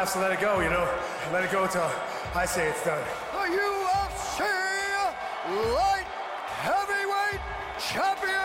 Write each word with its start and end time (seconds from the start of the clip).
Like 0.00 0.12
to 0.14 0.18
let 0.18 0.32
it 0.32 0.40
go, 0.40 0.60
you 0.60 0.70
know. 0.70 0.88
Let 1.30 1.44
it 1.44 1.52
go 1.52 1.64
until 1.64 1.90
I 2.34 2.46
say 2.46 2.66
it's 2.70 2.82
done. 2.86 3.04
The 3.34 3.52
UFC 3.52 4.40
Light 5.76 6.06
Heavyweight 6.64 7.40
Champion 7.78 8.39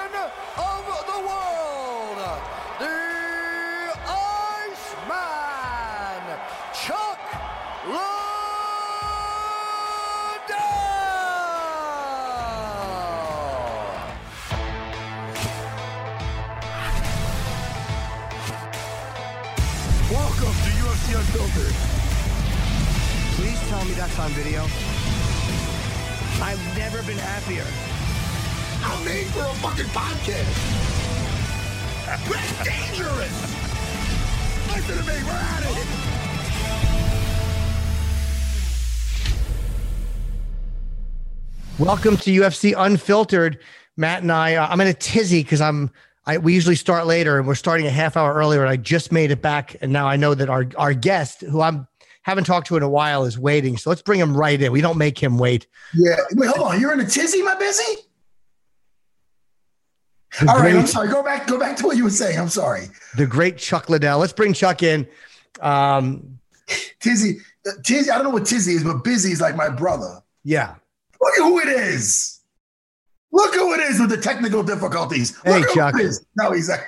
that's 24.06 24.20
on 24.20 24.30
video. 24.32 24.62
I've 26.44 26.62
never 26.78 27.02
been 27.04 27.18
happier. 27.18 27.66
I'm 28.84 29.04
made 29.04 29.26
for 29.28 29.40
a 29.40 29.54
fucking 29.64 29.86
podcast. 29.86 30.54
That's 32.06 32.64
dangerous. 32.64 33.36
Listen 34.68 34.98
to 34.98 35.04
me. 35.10 35.24
We're 35.26 35.32
at 35.32 35.64
it. 35.64 35.88
Welcome 41.80 42.18
to 42.18 42.32
UFC 42.32 42.76
Unfiltered. 42.78 43.58
Matt 43.98 44.22
and 44.22 44.32
I, 44.32 44.54
uh, 44.56 44.68
I'm 44.68 44.82
in 44.82 44.88
a 44.88 44.94
tizzy 44.94 45.42
because 45.42 45.62
I'm. 45.62 45.90
I, 46.28 46.38
we 46.38 46.54
usually 46.54 46.76
start 46.76 47.08
later, 47.08 47.40
and 47.40 47.48
we're 47.48 47.56
starting 47.56 47.88
a 47.88 47.92
half 47.92 48.18
hour 48.18 48.36
earlier. 48.36 48.62
And 48.62 48.70
I 48.70 48.78
just 48.78 49.12
made 49.12 49.32
it 49.32 49.42
back, 49.42 49.76
and 49.82 49.92
now 49.92 50.08
I 50.08 50.16
know 50.16 50.36
that 50.36 50.50
our 50.50 50.68
our 50.78 50.94
guest, 50.94 51.42
who 51.42 51.62
I'm 51.62 51.88
haven't 52.26 52.46
talked 52.46 52.66
to 52.68 52.76
in 52.76 52.82
a 52.82 52.90
while, 52.90 53.26
is 53.26 53.38
waiting. 53.38 53.78
So 53.78 53.92
let's 53.92 54.02
bring 54.02 54.20
him 54.20 54.36
right 54.36 54.60
in. 54.60 54.72
We 54.72 54.82
don't 54.82 54.98
make 54.98 55.22
him 55.22 55.38
wait. 55.38 55.68
Yeah. 55.94 56.16
Wait, 56.34 56.50
hold 56.50 56.68
on. 56.74 56.82
You're 56.82 56.92
in 56.92 57.00
a 57.00 57.06
tizzy, 57.06 57.44
my 57.44 57.54
busy? 57.54 58.02
The 60.42 60.50
All 60.50 60.58
right. 60.60 60.76
I'm 60.76 60.88
sorry. 60.88 61.08
Go 61.10 61.22
back. 61.22 61.46
Go 61.46 61.60
back 61.60 61.78
to 61.78 61.86
what 61.86 61.98
you 61.98 62.04
were 62.04 62.10
saying. 62.10 62.40
I'm 62.40 62.50
sorry. 62.50 62.88
The 63.16 63.28
great 63.28 63.58
Chuck 63.60 63.90
Liddell. 63.90 64.18
Let's 64.18 64.34
bring 64.34 64.54
Chuck 64.54 64.82
in. 64.82 65.08
Um, 65.62 66.40
Tizzy. 67.00 67.38
uh, 67.68 67.72
Tizzy. 67.84 68.10
I 68.10 68.16
don't 68.16 68.24
know 68.24 68.32
what 68.32 68.46
Tizzy 68.46 68.74
is, 68.74 68.84
but 68.84 69.04
Busy 69.04 69.32
is 69.32 69.40
like 69.40 69.56
my 69.56 69.70
brother. 69.70 70.22
yeah. 70.44 70.76
Look 71.22 71.34
at 71.40 71.44
who 71.44 71.60
it 71.60 71.68
is. 71.70 72.42
Look 73.32 73.54
who 73.56 73.74
it 73.76 73.80
is 73.82 74.00
with 74.00 74.10
the 74.10 74.18
technical 74.18 74.64
difficulties. 74.64 75.40
Hey, 75.44 75.60
Look 75.60 75.70
who 75.70 75.76
Chuck. 75.76 75.96
No, 76.38 76.52
he's 76.52 76.70
like, 76.70 76.82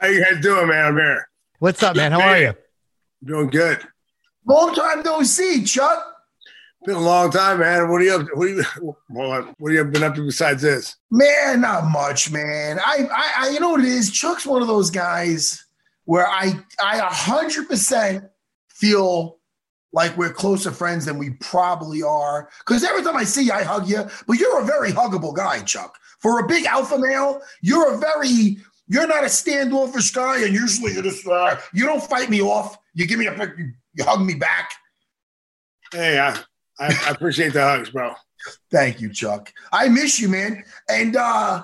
How 0.00 0.08
you 0.08 0.24
guys 0.24 0.40
doing, 0.42 0.68
man? 0.68 0.86
I'm 0.86 0.96
here. 0.96 1.28
What's 1.60 1.82
up, 1.82 1.96
man? 1.96 2.12
How 2.12 2.20
are 2.20 2.38
you? 2.38 2.54
Doing 3.24 3.48
good. 3.48 3.86
Long 4.46 4.74
time 4.74 5.02
no 5.02 5.22
see, 5.22 5.64
Chuck. 5.64 6.06
Been 6.86 6.96
a 6.96 7.00
long 7.00 7.30
time, 7.30 7.60
man. 7.60 7.90
What 7.90 8.00
are 8.00 8.04
you 8.04 8.14
up 8.14 8.26
to? 8.26 8.32
What 8.34 8.46
are 8.46 8.48
you 8.48 8.64
well, 9.10 9.54
what 9.58 9.72
have 9.72 9.86
you 9.86 9.92
been 9.92 10.02
up 10.02 10.14
to 10.14 10.24
besides 10.24 10.62
this? 10.62 10.96
Man, 11.10 11.60
not 11.60 11.90
much, 11.90 12.30
man. 12.30 12.78
I, 12.78 13.06
I, 13.12 13.32
I, 13.36 13.50
you 13.50 13.60
know 13.60 13.70
what 13.70 13.80
it 13.80 13.86
is. 13.86 14.10
Chuck's 14.10 14.46
one 14.46 14.62
of 14.62 14.68
those 14.68 14.90
guys 14.90 15.62
where 16.04 16.26
I, 16.26 16.52
I 16.82 16.98
a 16.98 17.02
hundred 17.02 17.68
percent 17.68 18.24
feel 18.68 19.38
like 19.92 20.16
we're 20.16 20.32
closer 20.32 20.70
friends 20.70 21.04
than 21.04 21.18
we 21.18 21.30
probably 21.30 22.02
are. 22.02 22.48
Because 22.60 22.82
every 22.82 23.02
time 23.02 23.16
I 23.16 23.24
see 23.24 23.44
you, 23.44 23.52
I 23.52 23.62
hug 23.62 23.88
you. 23.88 24.08
But 24.26 24.38
you're 24.38 24.60
a 24.60 24.64
very 24.64 24.90
huggable 24.90 25.36
guy, 25.36 25.60
Chuck. 25.62 25.98
For 26.20 26.38
a 26.38 26.46
big 26.46 26.64
alpha 26.64 26.98
male, 26.98 27.42
you're 27.60 27.94
a 27.94 27.98
very, 27.98 28.56
you're 28.88 29.06
not 29.06 29.24
a 29.24 29.28
standoffish 29.28 30.12
guy, 30.12 30.44
and 30.44 30.52
usually 30.52 30.92
you're 30.92 31.02
just, 31.02 31.26
uh, 31.26 31.56
you 31.72 31.84
don't 31.86 32.02
fight 32.02 32.30
me 32.30 32.40
off. 32.40 32.78
You 32.94 33.06
give 33.06 33.18
me 33.18 33.26
a, 33.26 33.54
you, 33.58 33.72
you 34.00 34.06
hug 34.06 34.20
me 34.22 34.34
back. 34.34 34.72
Hey, 35.92 36.18
I, 36.18 36.30
I, 36.78 36.96
I 37.06 37.10
appreciate 37.10 37.52
the 37.52 37.62
hugs, 37.62 37.90
bro. 37.90 38.14
Thank 38.70 39.00
you, 39.00 39.12
Chuck. 39.12 39.52
I 39.72 39.88
miss 39.88 40.18
you, 40.18 40.28
man. 40.28 40.64
And 40.88 41.16
uh 41.16 41.62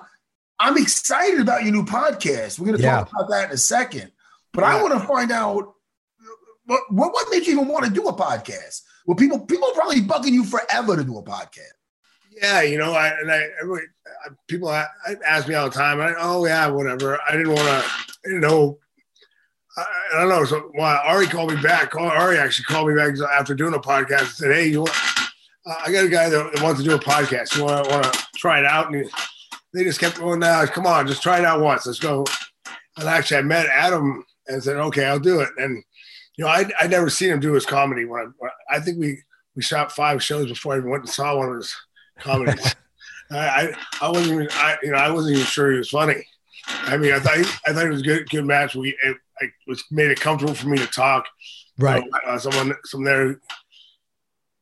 I'm 0.58 0.76
excited 0.78 1.40
about 1.40 1.64
your 1.64 1.72
new 1.72 1.84
podcast. 1.84 2.58
We're 2.58 2.66
gonna 2.66 2.78
Yeah. 2.78 2.98
talk 2.98 3.10
about 3.12 3.30
that 3.30 3.48
in 3.48 3.54
a 3.54 3.58
second. 3.58 4.12
But 4.52 4.64
I 4.64 4.82
want 4.82 4.94
to 5.00 5.06
find 5.06 5.30
out 5.32 5.74
what, 6.66 6.80
what 6.90 7.12
what 7.12 7.26
made 7.30 7.46
you 7.46 7.52
even 7.54 7.68
want 7.68 7.84
to 7.86 7.90
do 7.90 8.08
a 8.08 8.12
podcast? 8.12 8.82
Well, 9.06 9.16
people 9.16 9.38
people 9.40 9.68
are 9.68 9.74
probably 9.74 10.00
bugging 10.00 10.32
you 10.32 10.44
forever 10.44 10.96
to 10.96 11.04
do 11.04 11.16
a 11.18 11.22
podcast. 11.22 11.76
Yeah, 12.42 12.60
you 12.62 12.76
know, 12.76 12.92
I 12.92 13.08
and 13.20 13.30
I, 13.32 13.46
every, 13.62 13.82
I 14.06 14.30
people 14.48 14.70
ask 14.70 15.48
me 15.48 15.54
all 15.54 15.68
the 15.70 15.74
time. 15.74 16.00
I, 16.00 16.14
oh 16.18 16.44
yeah, 16.44 16.66
whatever. 16.68 17.18
I 17.26 17.32
didn't 17.32 17.48
want 17.54 17.60
to. 17.60 17.84
I 17.90 18.04
didn't 18.24 18.40
know. 18.42 18.78
I, 19.76 19.84
I 20.14 20.20
don't 20.20 20.28
know. 20.28 20.44
So 20.44 20.70
well, 20.74 21.00
Ari 21.04 21.26
called 21.26 21.52
me 21.52 21.60
back. 21.60 21.94
Ari 21.94 22.38
actually 22.38 22.64
called 22.64 22.88
me 22.88 22.94
back 22.94 23.14
after 23.32 23.54
doing 23.54 23.74
a 23.74 23.78
podcast 23.78 24.20
and 24.20 24.28
said, 24.28 24.52
"Hey, 24.52 24.68
you 24.68 24.80
want? 24.80 24.92
Uh, 25.66 25.74
I 25.84 25.92
got 25.92 26.04
a 26.04 26.08
guy 26.08 26.28
that, 26.28 26.62
wants 26.62 26.80
to 26.80 26.88
do 26.88 26.94
a 26.94 26.98
podcast. 26.98 27.56
You 27.56 27.64
want 27.64 27.84
to 27.84 27.90
want 27.90 28.12
to 28.12 28.26
try 28.36 28.58
it 28.58 28.64
out?" 28.64 28.92
And 28.92 29.04
he, 29.04 29.10
they 29.74 29.84
just 29.84 30.00
kept 30.00 30.18
going, 30.18 30.40
"Nah, 30.40 30.66
come 30.66 30.86
on, 30.86 31.06
just 31.06 31.22
try 31.22 31.38
it 31.38 31.44
out 31.44 31.60
once. 31.60 31.86
Let's 31.86 31.98
go." 31.98 32.24
And 32.96 33.08
actually, 33.08 33.38
I 33.38 33.42
met 33.42 33.66
Adam 33.66 34.24
and 34.46 34.62
said, 34.62 34.76
"Okay, 34.76 35.04
I'll 35.04 35.20
do 35.20 35.40
it." 35.40 35.50
And 35.58 35.82
you 36.36 36.44
know, 36.44 36.50
I 36.50 36.68
I 36.80 36.86
never 36.86 37.10
seen 37.10 37.30
him 37.30 37.40
do 37.40 37.52
his 37.52 37.66
comedy. 37.66 38.04
When 38.04 38.32
I, 38.70 38.76
I 38.76 38.80
think 38.80 38.98
we 38.98 39.22
we 39.54 39.62
shot 39.62 39.92
five 39.92 40.22
shows 40.22 40.48
before 40.48 40.74
I 40.74 40.78
even 40.78 40.90
went 40.90 41.04
and 41.04 41.10
saw 41.10 41.36
one 41.36 41.50
of 41.50 41.56
his 41.56 41.74
comedies. 42.18 42.74
I, 43.30 43.36
I 43.36 43.72
I 44.00 44.10
wasn't 44.10 44.32
even 44.32 44.48
I 44.52 44.76
you 44.82 44.92
know 44.92 44.98
I 44.98 45.10
wasn't 45.10 45.36
even 45.36 45.46
sure 45.46 45.72
he 45.72 45.78
was 45.78 45.90
funny. 45.90 46.24
I 46.68 46.96
mean, 46.96 47.12
I 47.12 47.18
thought 47.18 47.36
he, 47.36 47.44
I 47.66 47.72
thought 47.72 47.86
it 47.86 47.90
was 47.90 48.02
a 48.02 48.04
good 48.04 48.30
good 48.30 48.44
match. 48.44 48.74
We 48.74 48.96
it, 49.02 49.16
it 49.40 49.50
was 49.66 49.84
made 49.90 50.10
it 50.10 50.20
comfortable 50.20 50.54
for 50.54 50.68
me 50.68 50.78
to 50.78 50.86
talk. 50.86 51.26
Right. 51.78 52.02
You 52.02 52.10
know, 52.10 52.18
uh, 52.26 52.38
someone 52.38 52.74
some 52.84 53.04
there. 53.04 53.40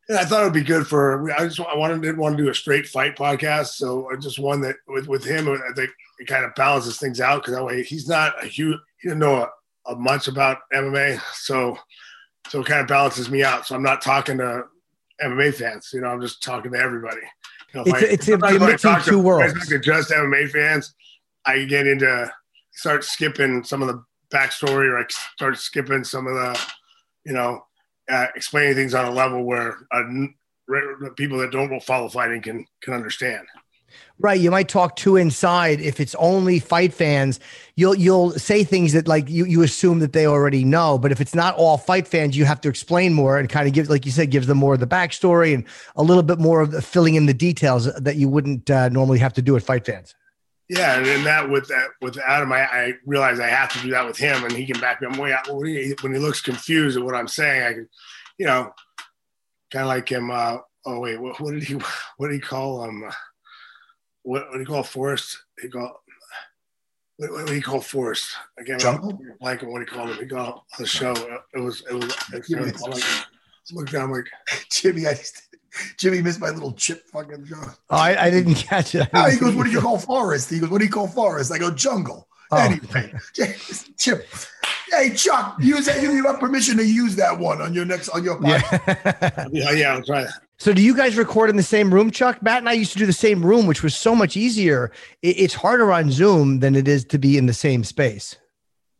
And 0.09 0.19
I 0.19 0.25
thought 0.25 0.43
it 0.43 0.45
would 0.45 0.53
be 0.53 0.63
good 0.63 0.87
for. 0.87 1.31
I 1.33 1.45
just 1.47 1.61
I 1.61 1.75
wanted 1.77 2.03
didn't 2.03 2.19
want 2.19 2.37
to 2.37 2.43
do 2.43 2.51
a 2.51 2.55
straight 2.55 2.87
fight 2.87 3.17
podcast, 3.17 3.69
so 3.69 4.11
I 4.13 4.17
just 4.17 4.39
one 4.39 4.61
that 4.61 4.77
with 4.87 5.07
with 5.07 5.25
him. 5.25 5.49
I 5.49 5.59
think 5.75 5.91
it 6.19 6.27
kind 6.27 6.45
of 6.45 6.55
balances 6.55 6.99
things 6.99 7.21
out 7.21 7.41
because 7.43 7.55
that 7.55 7.65
way 7.65 7.83
he's 7.83 8.07
not 8.07 8.35
a 8.43 8.47
huge. 8.47 8.77
He 9.01 9.09
didn't 9.09 9.21
know 9.21 9.37
a, 9.87 9.93
a 9.93 9.97
much 9.97 10.29
about 10.29 10.59
MMA, 10.75 11.21
so 11.33 11.79
so 12.49 12.61
it 12.61 12.67
kind 12.67 12.83
of 12.83 12.87
balances 12.87 13.31
me 13.31 13.43
out. 13.43 13.67
So 13.67 13.75
I'm 13.75 13.83
not 13.83 14.03
talking 14.03 14.37
to 14.39 14.65
MMA 15.23 15.55
fans. 15.55 15.89
You 15.95 16.03
know, 16.03 16.09
I'm 16.09 16.21
just 16.21 16.43
talking 16.43 16.73
to 16.73 16.79
everybody. 16.79 17.23
You 17.73 17.81
know, 17.81 17.85
It's 17.87 18.03
a- 18.03 18.13
it's 18.35 18.43
I 18.45 18.59
mixing 18.59 18.95
to- 18.97 19.03
two 19.11 19.21
I 19.21 19.23
worlds. 19.23 19.55
just 19.81 20.11
MMA 20.11 20.51
fans, 20.51 20.95
I 21.47 21.65
get 21.65 21.87
into 21.87 22.31
start 22.73 23.05
skipping 23.05 23.65
some 23.65 23.81
of 23.81 23.89
the 23.89 24.03
backstory, 24.31 24.91
or 24.91 24.99
I 24.99 25.05
start 25.37 25.59
skipping 25.59 26.05
some 26.05 26.27
of 26.27 26.35
the, 26.35 26.61
you 27.25 27.33
know, 27.33 27.65
uh, 28.11 28.27
explaining 28.35 28.75
things 28.75 28.95
on 28.95 29.07
a 29.07 29.11
level 29.11 29.45
where 29.45 29.79
uh, 29.93 30.03
people 31.17 31.39
that 31.39 31.51
don't 31.53 31.83
follow 31.83 32.09
fighting 32.09 32.43
can 32.43 32.67
can 32.83 32.95
understand. 32.95 33.47
Right. 34.19 34.41
You 34.41 34.51
might 34.51 34.69
talk 34.69 34.97
to 34.97 35.17
inside. 35.17 35.81
If 35.81 36.01
it's 36.01 36.15
only 36.17 36.59
fight 36.59 36.93
fans, 36.93 37.41
you'll 37.77 37.95
you'll 37.95 38.31
say 38.33 38.65
things 38.65 38.93
that 38.93 39.09
like 39.09 39.29
you 39.29 39.45
you 39.45 39.63
assume 39.63 39.99
that 40.01 40.13
they 40.13 40.27
already 40.27 40.65
know. 40.65 40.99
But 40.99 41.13
if 41.13 41.21
it's 41.21 41.35
not 41.35 41.55
all 41.57 41.79
fight 41.79 42.07
fans, 42.07 42.37
you 42.37 42.45
have 42.45 42.61
to 42.63 42.69
explain 42.69 43.13
more 43.13 43.39
and 43.39 43.49
kind 43.49 43.67
of 43.67 43.75
give, 43.75 43.89
like 43.89 44.07
you 44.07 44.13
said, 44.13 44.31
gives 44.31 44.47
them 44.47 44.59
more 44.59 44.75
of 44.75 44.81
the 44.81 44.87
backstory 44.87 45.55
and 45.55 45.65
a 45.97 46.03
little 46.03 46.23
bit 46.23 46.39
more 46.39 46.61
of 46.61 46.71
the 46.71 46.83
filling 46.83 47.17
in 47.17 47.27
the 47.27 47.35
details 47.35 47.93
that 47.95 48.17
you 48.17 48.29
wouldn't 48.29 48.71
uh, 48.71 48.89
normally 48.89 49.19
have 49.19 49.33
to 49.35 49.43
do 49.43 49.53
with 49.53 49.67
fight 49.67 49.85
fans. 49.85 50.15
Yeah, 50.69 50.97
and 50.97 51.05
then 51.05 51.25
that 51.25 51.51
with 51.51 51.69
that 51.69 51.89
with 52.01 52.19
Adam, 52.19 52.53
I, 52.53 52.63
I 52.65 52.93
realize 53.05 53.39
I 53.39 53.49
have 53.49 53.73
to 53.75 53.83
do 53.83 53.91
that 53.91 54.07
with 54.07 54.17
him, 54.17 54.45
and 54.45 54.53
he 54.53 54.67
can 54.67 54.81
back 54.81 55.03
me 55.03 55.33
up. 55.33 55.49
When 55.49 55.67
he, 55.67 55.95
when 56.01 56.15
he 56.15 56.19
looks 56.19 56.41
confused 56.41 56.97
at 56.97 57.05
what 57.05 57.15
I'm 57.15 57.29
saying, 57.29 57.63
I 57.63 57.73
can, 57.75 57.89
you 58.39 58.47
know, 58.47 58.73
kind 59.71 59.83
of 59.83 59.89
like 59.89 60.09
him. 60.09 60.31
Uh, 60.31 60.59
oh 60.87 61.01
wait, 61.01 61.21
what, 61.21 61.39
what, 61.41 61.53
did 61.53 61.65
he 61.65 61.75
what 62.17 62.29
did 62.29 62.35
he 62.35 62.41
call 62.41 62.85
him? 62.85 63.05
what, 64.25 64.49
what 64.49 64.55
do 64.55 64.61
you 64.61 64.67
call 64.67 64.83
Forrest? 64.83 65.39
He 65.61 65.69
called 65.69 65.93
what, 67.17 67.31
what 67.31 67.47
do 67.47 67.55
you 67.55 67.63
call 67.63 67.81
Forrest? 67.81 68.27
Again, 68.59 68.79
Jungle? 68.79 69.19
Like 69.41 69.63
what 69.63 69.75
do 69.75 69.81
you 69.81 69.87
call 69.87 70.09
him? 70.09 70.19
He 70.19 70.25
got 70.25 70.49
on 70.49 70.61
the 70.79 70.87
show. 70.87 71.13
It 71.55 71.61
was 71.61 71.85
it 71.89 71.95
was. 71.95 72.17
It 72.33 72.59
was 72.59 72.83
like, 72.83 73.27
look 73.73 73.91
down 73.91 74.11
like 74.11 74.27
Jimmy, 74.71 75.07
I 75.07 75.15
just, 75.15 75.54
Jimmy 75.97 76.23
missed 76.23 76.41
my 76.41 76.51
little 76.51 76.73
chip 76.73 77.07
fucking 77.09 77.45
joke. 77.47 77.79
Oh, 77.91 77.97
I, 77.97 78.27
I 78.27 78.31
didn't 78.31 78.55
catch 78.55 78.95
it. 78.95 79.09
Oh, 79.13 79.29
he 79.29 79.37
goes, 79.37 79.55
"What 79.55 79.65
do 79.65 79.71
you 79.71 79.81
call 79.81 79.99
forest?" 79.99 80.51
He 80.51 80.59
goes, 80.59 80.71
"What 80.71 80.79
do 80.79 80.85
you 80.85 80.91
call 80.91 81.09
forest?" 81.09 81.53
I 81.53 81.59
go, 81.59 81.71
"Jungle." 81.71 82.29
Oh. 82.51 82.59
Anyway, 82.59 83.13
Chip. 83.99 84.27
Hey 84.91 85.11
Chuck, 85.15 85.57
use 85.61 85.87
that. 85.87 86.03
You 86.03 86.25
have 86.27 86.39
permission 86.39 86.77
to 86.77 86.87
use 86.87 87.17
that 87.17 87.39
one 87.39 87.61
on 87.61 87.75
your 87.75 87.85
next 87.85 88.11
on 88.11 88.23
your 88.23 88.39
podcast. 88.39 89.51
Yeah. 89.53 89.71
yeah, 89.71 89.71
yeah, 89.73 89.95
I'll 89.95 90.03
try. 90.03 90.23
that. 90.23 90.35
so, 90.59 90.73
do 90.73 90.83
you 90.83 90.95
guys 90.97 91.17
record 91.17 91.51
in 91.51 91.57
the 91.57 91.63
same 91.63 91.93
room, 91.93 92.11
Chuck? 92.11 92.43
Matt 92.43 92.59
and 92.59 92.69
I 92.69 92.75
used 92.75 92.93
to 92.93 92.99
do 92.99 93.07
the 93.07 93.13
same 93.13 93.45
room, 93.45 93.67
which 93.67 93.83
was 93.83 93.95
so 93.95 94.15
much 94.15 94.37
easier. 94.37 94.93
It's 95.23 95.55
harder 95.55 95.91
on 95.91 96.11
Zoom 96.11 96.61
than 96.61 96.77
it 96.77 96.87
is 96.87 97.05
to 97.07 97.19
be 97.19 97.37
in 97.39 97.47
the 97.47 97.55
same 97.55 97.83
space. 97.83 98.37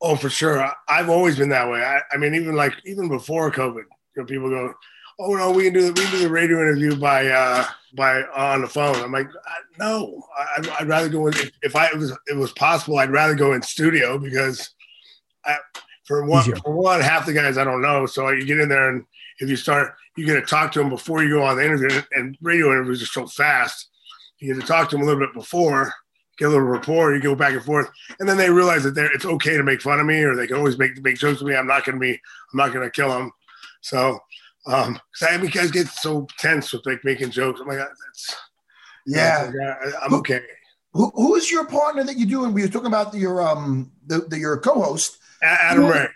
Oh, 0.01 0.17
for 0.17 0.31
sure. 0.31 0.63
I, 0.63 0.73
I've 0.89 1.09
always 1.09 1.39
been 1.39 1.51
that 1.51 1.71
way. 1.71 1.83
I, 1.83 2.01
I 2.13 2.17
mean, 2.17 2.35
even 2.35 2.57
like 2.57 2.73
even 2.85 3.09
before 3.09 3.51
COVID, 3.51 3.85
you 4.17 4.23
know, 4.23 4.25
people 4.25 4.49
go, 4.49 4.75
"Oh 5.19 5.35
no, 5.35 5.51
we 5.51 5.65
can 5.65 5.73
do 5.73 5.83
the, 5.83 5.93
we 5.93 6.07
can 6.07 6.19
do 6.19 6.23
the 6.25 6.31
radio 6.31 6.61
interview 6.61 6.97
by 6.97 7.29
uh 7.29 7.65
by 7.95 8.23
on 8.35 8.63
the 8.63 8.69
phone." 8.69 8.97
I'm 8.97 9.13
like, 9.13 9.29
no, 9.79 10.23
I, 10.39 10.59
I'd, 10.59 10.69
I'd 10.69 10.89
rather 10.89 11.09
go 11.09 11.27
in. 11.27 11.35
If, 11.35 11.53
if 11.63 11.77
I 11.77 11.87
it 11.87 11.97
was 11.99 12.17
it 12.27 12.37
was 12.37 12.53
possible, 12.53 12.99
I'd 12.99 13.11
rather 13.11 13.35
go 13.35 13.53
in 13.53 13.63
studio 13.63 14.19
because 14.19 14.71
I, 15.45 15.57
for 16.05 16.25
one 16.25 16.43
Easier. 16.43 16.57
for 16.57 16.75
one 16.75 17.01
half 17.01 17.27
the 17.27 17.33
guys 17.33 17.59
I 17.59 17.65
don't 17.65 17.83
know. 17.83 18.07
So 18.07 18.29
you 18.31 18.45
get 18.45 18.61
in 18.61 18.69
there 18.69 18.91
and 18.91 19.05
if 19.39 19.49
you 19.49 19.57
start, 19.57 19.95
you 20.17 20.27
get 20.27 20.35
to 20.35 20.43
talk 20.43 20.73
to 20.73 20.79
them 20.79 20.91
before 20.91 21.23
you 21.23 21.31
go 21.31 21.43
on 21.43 21.57
the 21.57 21.65
interview. 21.65 22.01
And 22.13 22.37
radio 22.41 22.71
interviews 22.71 23.03
are 23.03 23.07
so 23.07 23.27
fast. 23.27 23.89
You 24.39 24.55
get 24.55 24.61
to 24.61 24.67
talk 24.67 24.89
to 24.91 24.97
them 24.97 25.03
a 25.03 25.07
little 25.07 25.21
bit 25.21 25.35
before, 25.35 25.93
get 26.39 26.47
a 26.47 26.49
little 26.49 26.67
rapport. 26.67 27.15
You 27.15 27.23
go 27.23 27.35
back 27.35 27.55
and 27.55 27.65
forth, 27.65 27.89
and 28.21 28.29
then 28.29 28.37
they 28.37 28.51
realize 28.51 28.83
that 28.85 28.95
they're, 28.95 29.13
it's 29.13 29.25
okay 29.25 29.57
to 29.57 29.63
make 29.63 29.81
fun 29.81 30.01
of 30.01 30.07
me, 30.07 30.23
or 30.23 30.35
they 30.35 30.47
can 30.47 30.57
always 30.57 30.79
make 30.79 31.03
make 31.03 31.17
jokes 31.17 31.41
with 31.41 31.51
me. 31.51 31.57
I'm 31.57 31.67
not 31.67 31.85
going 31.85 31.97
to 31.97 32.01
be, 32.01 32.13
I'm 32.13 32.57
not 32.57 32.73
going 32.73 32.85
to 32.87 32.91
kill 32.91 33.09
them. 33.09 33.33
So, 33.81 34.19
um, 34.67 34.95
'cause 35.19 35.29
I 35.31 35.37
mean, 35.37 35.51
guys 35.51 35.71
get 35.71 35.89
so 35.89 36.27
tense 36.39 36.73
with 36.73 36.87
like 36.87 37.05
making 37.05 37.31
jokes. 37.31 37.61
I'm 37.61 37.67
like, 37.69 37.79
that's 37.79 38.37
Yeah. 39.07 39.51
I, 39.63 40.05
I'm 40.07 40.15
okay. 40.15 40.41
Who, 40.93 41.11
who 41.15 41.35
is 41.35 41.51
your 41.51 41.67
partner 41.67 42.05
that 42.05 42.17
you're 42.17 42.29
doing? 42.29 42.53
We 42.55 42.63
were 42.63 42.69
talking 42.69 42.87
about 42.87 43.13
your 43.15 43.43
um 43.43 43.91
the, 44.07 44.21
the 44.21 44.39
your 44.39 44.59
co-host. 44.59 45.19
Adam 45.43 45.87
Ray. 45.87 46.07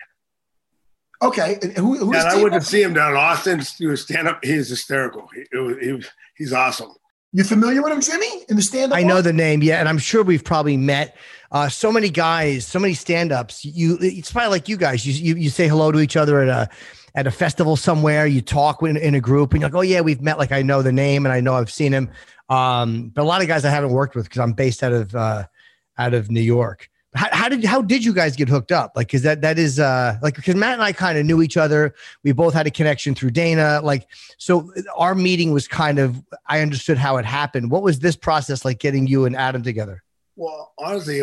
Okay, 1.21 1.59
and 1.61 1.73
who, 1.73 1.97
who's 1.99 2.17
And 2.17 2.29
I 2.29 2.31
Steve? 2.31 2.43
went 2.45 2.55
to 2.55 2.61
see 2.61 2.81
him 2.81 2.95
down 2.95 3.11
in 3.11 3.17
Austin. 3.19 3.61
Do 3.77 3.91
a 3.91 3.97
stand 3.97 4.29
up. 4.29 4.39
He's 4.45 4.69
hysterical. 4.69 5.29
He, 5.35 5.41
it 5.53 5.59
was, 5.59 5.77
he 5.83 5.93
was, 5.93 6.07
he's 6.37 6.53
awesome. 6.53 6.93
You 7.33 7.43
familiar 7.43 7.83
with 7.83 7.93
him, 7.93 8.01
Jimmy? 8.01 8.45
In 8.49 8.55
the 8.57 8.63
stand-up? 8.63 8.97
I 8.97 9.03
know 9.03 9.15
world? 9.15 9.27
the 9.27 9.33
name, 9.33 9.63
yeah, 9.63 9.81
and 9.81 9.89
I'm 9.89 9.99
sure 9.99 10.23
we've 10.23 10.45
probably 10.45 10.77
met. 10.77 11.17
Uh, 11.51 11.69
so 11.69 11.91
many 11.91 12.09
guys, 12.09 12.65
so 12.67 12.79
many 12.79 12.95
stand-ups. 12.95 13.65
You, 13.65 13.99
it's 14.01 14.31
probably 14.31 14.51
like 14.51 14.69
you 14.69 14.77
guys. 14.77 15.05
You, 15.05 15.13
you, 15.13 15.43
you 15.43 15.51
say 15.51 15.67
hello 15.67 15.91
to 15.91 15.99
each 15.99 16.17
other 16.17 16.41
at 16.41 16.49
a 16.49 16.71
at 17.19 17.27
a 17.27 17.31
festival 17.33 17.75
somewhere. 17.75 18.29
You 18.29 18.41
talk 18.41 18.81
in, 18.83 18.97
in 18.97 19.17
a 19.17 19.21
group, 19.21 19.53
and 19.53 19.61
you're 19.61 19.69
like, 19.69 19.77
oh 19.77 19.81
yeah, 19.81 20.01
we've 20.01 20.21
met. 20.21 20.39
Like 20.39 20.53
I 20.53 20.63
know 20.63 20.83
the 20.83 20.93
name, 20.93 21.27
and 21.27 21.33
I 21.33 21.41
know 21.41 21.55
I've 21.55 21.71
seen 21.71 21.93
him. 21.93 22.11
Um, 22.49 23.09
but 23.09 23.23
a 23.23 23.25
lot 23.25 23.43
of 23.43 23.49
guys 23.49 23.65
I 23.65 23.71
haven't 23.71 23.91
worked 23.91 24.15
with 24.15 24.27
because 24.27 24.39
I'm 24.39 24.53
based 24.53 24.85
out 24.85 24.93
of 24.93 25.15
uh, 25.17 25.47
out 25.99 26.15
of 26.15 26.31
New 26.31 26.41
York. 26.41 26.89
How, 27.17 27.29
how 27.33 27.49
did 27.49 27.65
how 27.65 27.83
did 27.83 28.05
you 28.05 28.15
guys 28.15 28.37
get 28.37 28.49
hooked 28.49 28.71
up? 28.71 28.93
Like, 28.95 29.09
because 29.09 29.23
that 29.23 29.41
that 29.41 29.59
is 29.59 29.81
uh, 29.81 30.17
like 30.23 30.37
because 30.37 30.55
Matt 30.55 30.75
and 30.75 30.83
I 30.83 30.93
kind 30.93 31.19
of 31.19 31.27
knew 31.27 31.43
each 31.43 31.57
other. 31.57 31.93
We 32.23 32.31
both 32.31 32.55
had 32.55 32.69
a 32.69 32.71
connection 32.71 33.17
through 33.17 33.33
Dana. 33.33 33.81
Like, 33.83 34.07
so 34.39 34.73
our 34.97 35.17
meeting 35.17 35.53
was 35.53 35.67
kind 35.67 35.99
of 35.99 36.23
I 36.47 36.61
understood 36.61 36.99
how 36.99 37.17
it 37.17 37.25
happened. 37.25 37.73
What 37.73 37.83
was 37.83 37.99
this 37.99 38.15
process 38.15 38.65
like 38.65 38.79
getting 38.79 39.09
you 39.09 39.25
and 39.25 39.35
Adam 39.35 39.65
together? 39.65 40.05
Well, 40.37 40.73
honestly, 40.79 41.21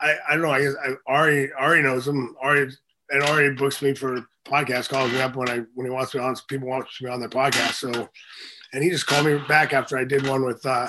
I, 0.00 0.16
I 0.30 0.32
don't 0.32 0.42
know. 0.42 0.50
I 0.50 0.62
guess 0.62 0.74
I, 0.82 0.92
Ari 1.06 1.52
Ari 1.52 1.82
knows 1.82 2.08
him. 2.08 2.34
Ari 2.40 2.70
and 3.10 3.22
Ari 3.24 3.54
books 3.54 3.82
me 3.82 3.94
for 3.94 4.24
podcast, 4.44 4.88
calls 4.88 5.12
me 5.12 5.20
up 5.20 5.36
when 5.36 5.48
I 5.48 5.60
when 5.74 5.86
he 5.86 5.90
wants 5.90 6.14
me 6.14 6.20
on. 6.20 6.34
People 6.48 6.68
want 6.68 6.86
me 7.00 7.08
on 7.08 7.20
their 7.20 7.28
podcast. 7.28 7.74
So, 7.74 8.08
and 8.72 8.82
he 8.82 8.90
just 8.90 9.06
called 9.06 9.26
me 9.26 9.38
back 9.48 9.72
after 9.72 9.96
I 9.98 10.04
did 10.04 10.26
one 10.26 10.44
with. 10.44 10.64
uh 10.66 10.88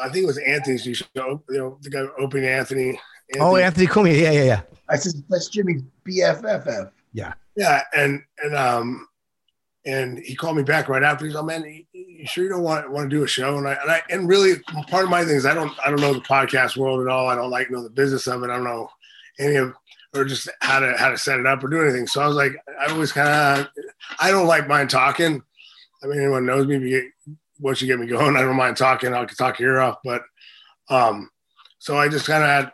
I 0.00 0.08
think 0.08 0.24
it 0.24 0.26
was 0.26 0.38
Anthony's 0.38 0.84
new 0.86 0.94
show. 0.94 1.42
You 1.48 1.58
know, 1.58 1.78
the 1.82 1.90
guy 1.90 2.00
opening 2.18 2.46
Anthony. 2.48 2.98
Oh, 3.38 3.56
Anthony 3.56 3.86
Cumia. 3.86 4.20
Yeah, 4.20 4.32
yeah, 4.32 4.44
yeah. 4.44 4.60
I 4.88 4.96
said 4.96 5.12
that's 5.28 5.48
Jimmy's 5.48 5.82
BFFF. 6.06 6.90
Yeah, 7.12 7.34
Yeah, 7.56 7.82
and 7.96 8.20
and 8.42 8.54
um 8.56 9.08
and 9.86 10.18
he 10.18 10.34
called 10.34 10.56
me 10.56 10.62
back 10.62 10.88
right 10.88 11.02
after. 11.02 11.24
He's 11.26 11.34
like, 11.34 11.44
"Man, 11.44 11.62
you, 11.64 11.84
you 11.92 12.26
sure 12.26 12.44
you 12.44 12.50
don't 12.50 12.62
want 12.62 12.90
want 12.90 13.08
to 13.08 13.16
do 13.16 13.22
a 13.22 13.28
show?" 13.28 13.56
And 13.56 13.68
I 13.68 13.74
and 13.74 13.90
I 13.90 14.02
and 14.10 14.28
really 14.28 14.56
part 14.88 15.04
of 15.04 15.10
my 15.10 15.24
thing 15.24 15.36
is 15.36 15.46
I 15.46 15.54
don't 15.54 15.72
I 15.84 15.90
don't 15.90 16.00
know 16.00 16.14
the 16.14 16.20
podcast 16.20 16.76
world 16.76 17.00
at 17.00 17.08
all. 17.08 17.28
I 17.28 17.34
don't 17.36 17.50
like 17.50 17.70
know 17.70 17.82
the 17.82 17.90
business 17.90 18.26
of 18.26 18.42
it. 18.42 18.50
I 18.50 18.56
don't 18.56 18.64
know 18.64 18.88
any 19.38 19.56
of 19.56 19.74
or 20.14 20.24
just 20.24 20.48
how 20.60 20.80
to 20.80 20.94
how 20.96 21.10
to 21.10 21.18
set 21.18 21.40
it 21.40 21.46
up 21.46 21.62
or 21.62 21.68
do 21.68 21.82
anything. 21.82 22.06
So 22.06 22.22
I 22.22 22.26
was 22.26 22.36
like, 22.36 22.52
I 22.80 22.92
always 22.92 23.12
kind 23.12 23.28
of 23.28 23.68
I 24.18 24.30
don't 24.30 24.46
like 24.46 24.68
mind 24.68 24.90
talking. 24.90 25.42
I 26.02 26.06
mean, 26.06 26.18
anyone 26.18 26.46
knows 26.46 26.66
me. 26.66 27.02
Once 27.60 27.80
you 27.80 27.86
get 27.86 27.98
me 27.98 28.06
going, 28.06 28.36
I 28.36 28.42
don't 28.42 28.56
mind 28.56 28.76
talking. 28.76 29.14
I 29.14 29.24
can 29.24 29.36
talk 29.36 29.58
your 29.58 29.74
ear 29.74 29.80
off, 29.80 29.98
but 30.04 30.22
um, 30.88 31.30
so 31.78 31.96
I 31.96 32.08
just 32.08 32.26
kind 32.26 32.44
of 32.44 32.72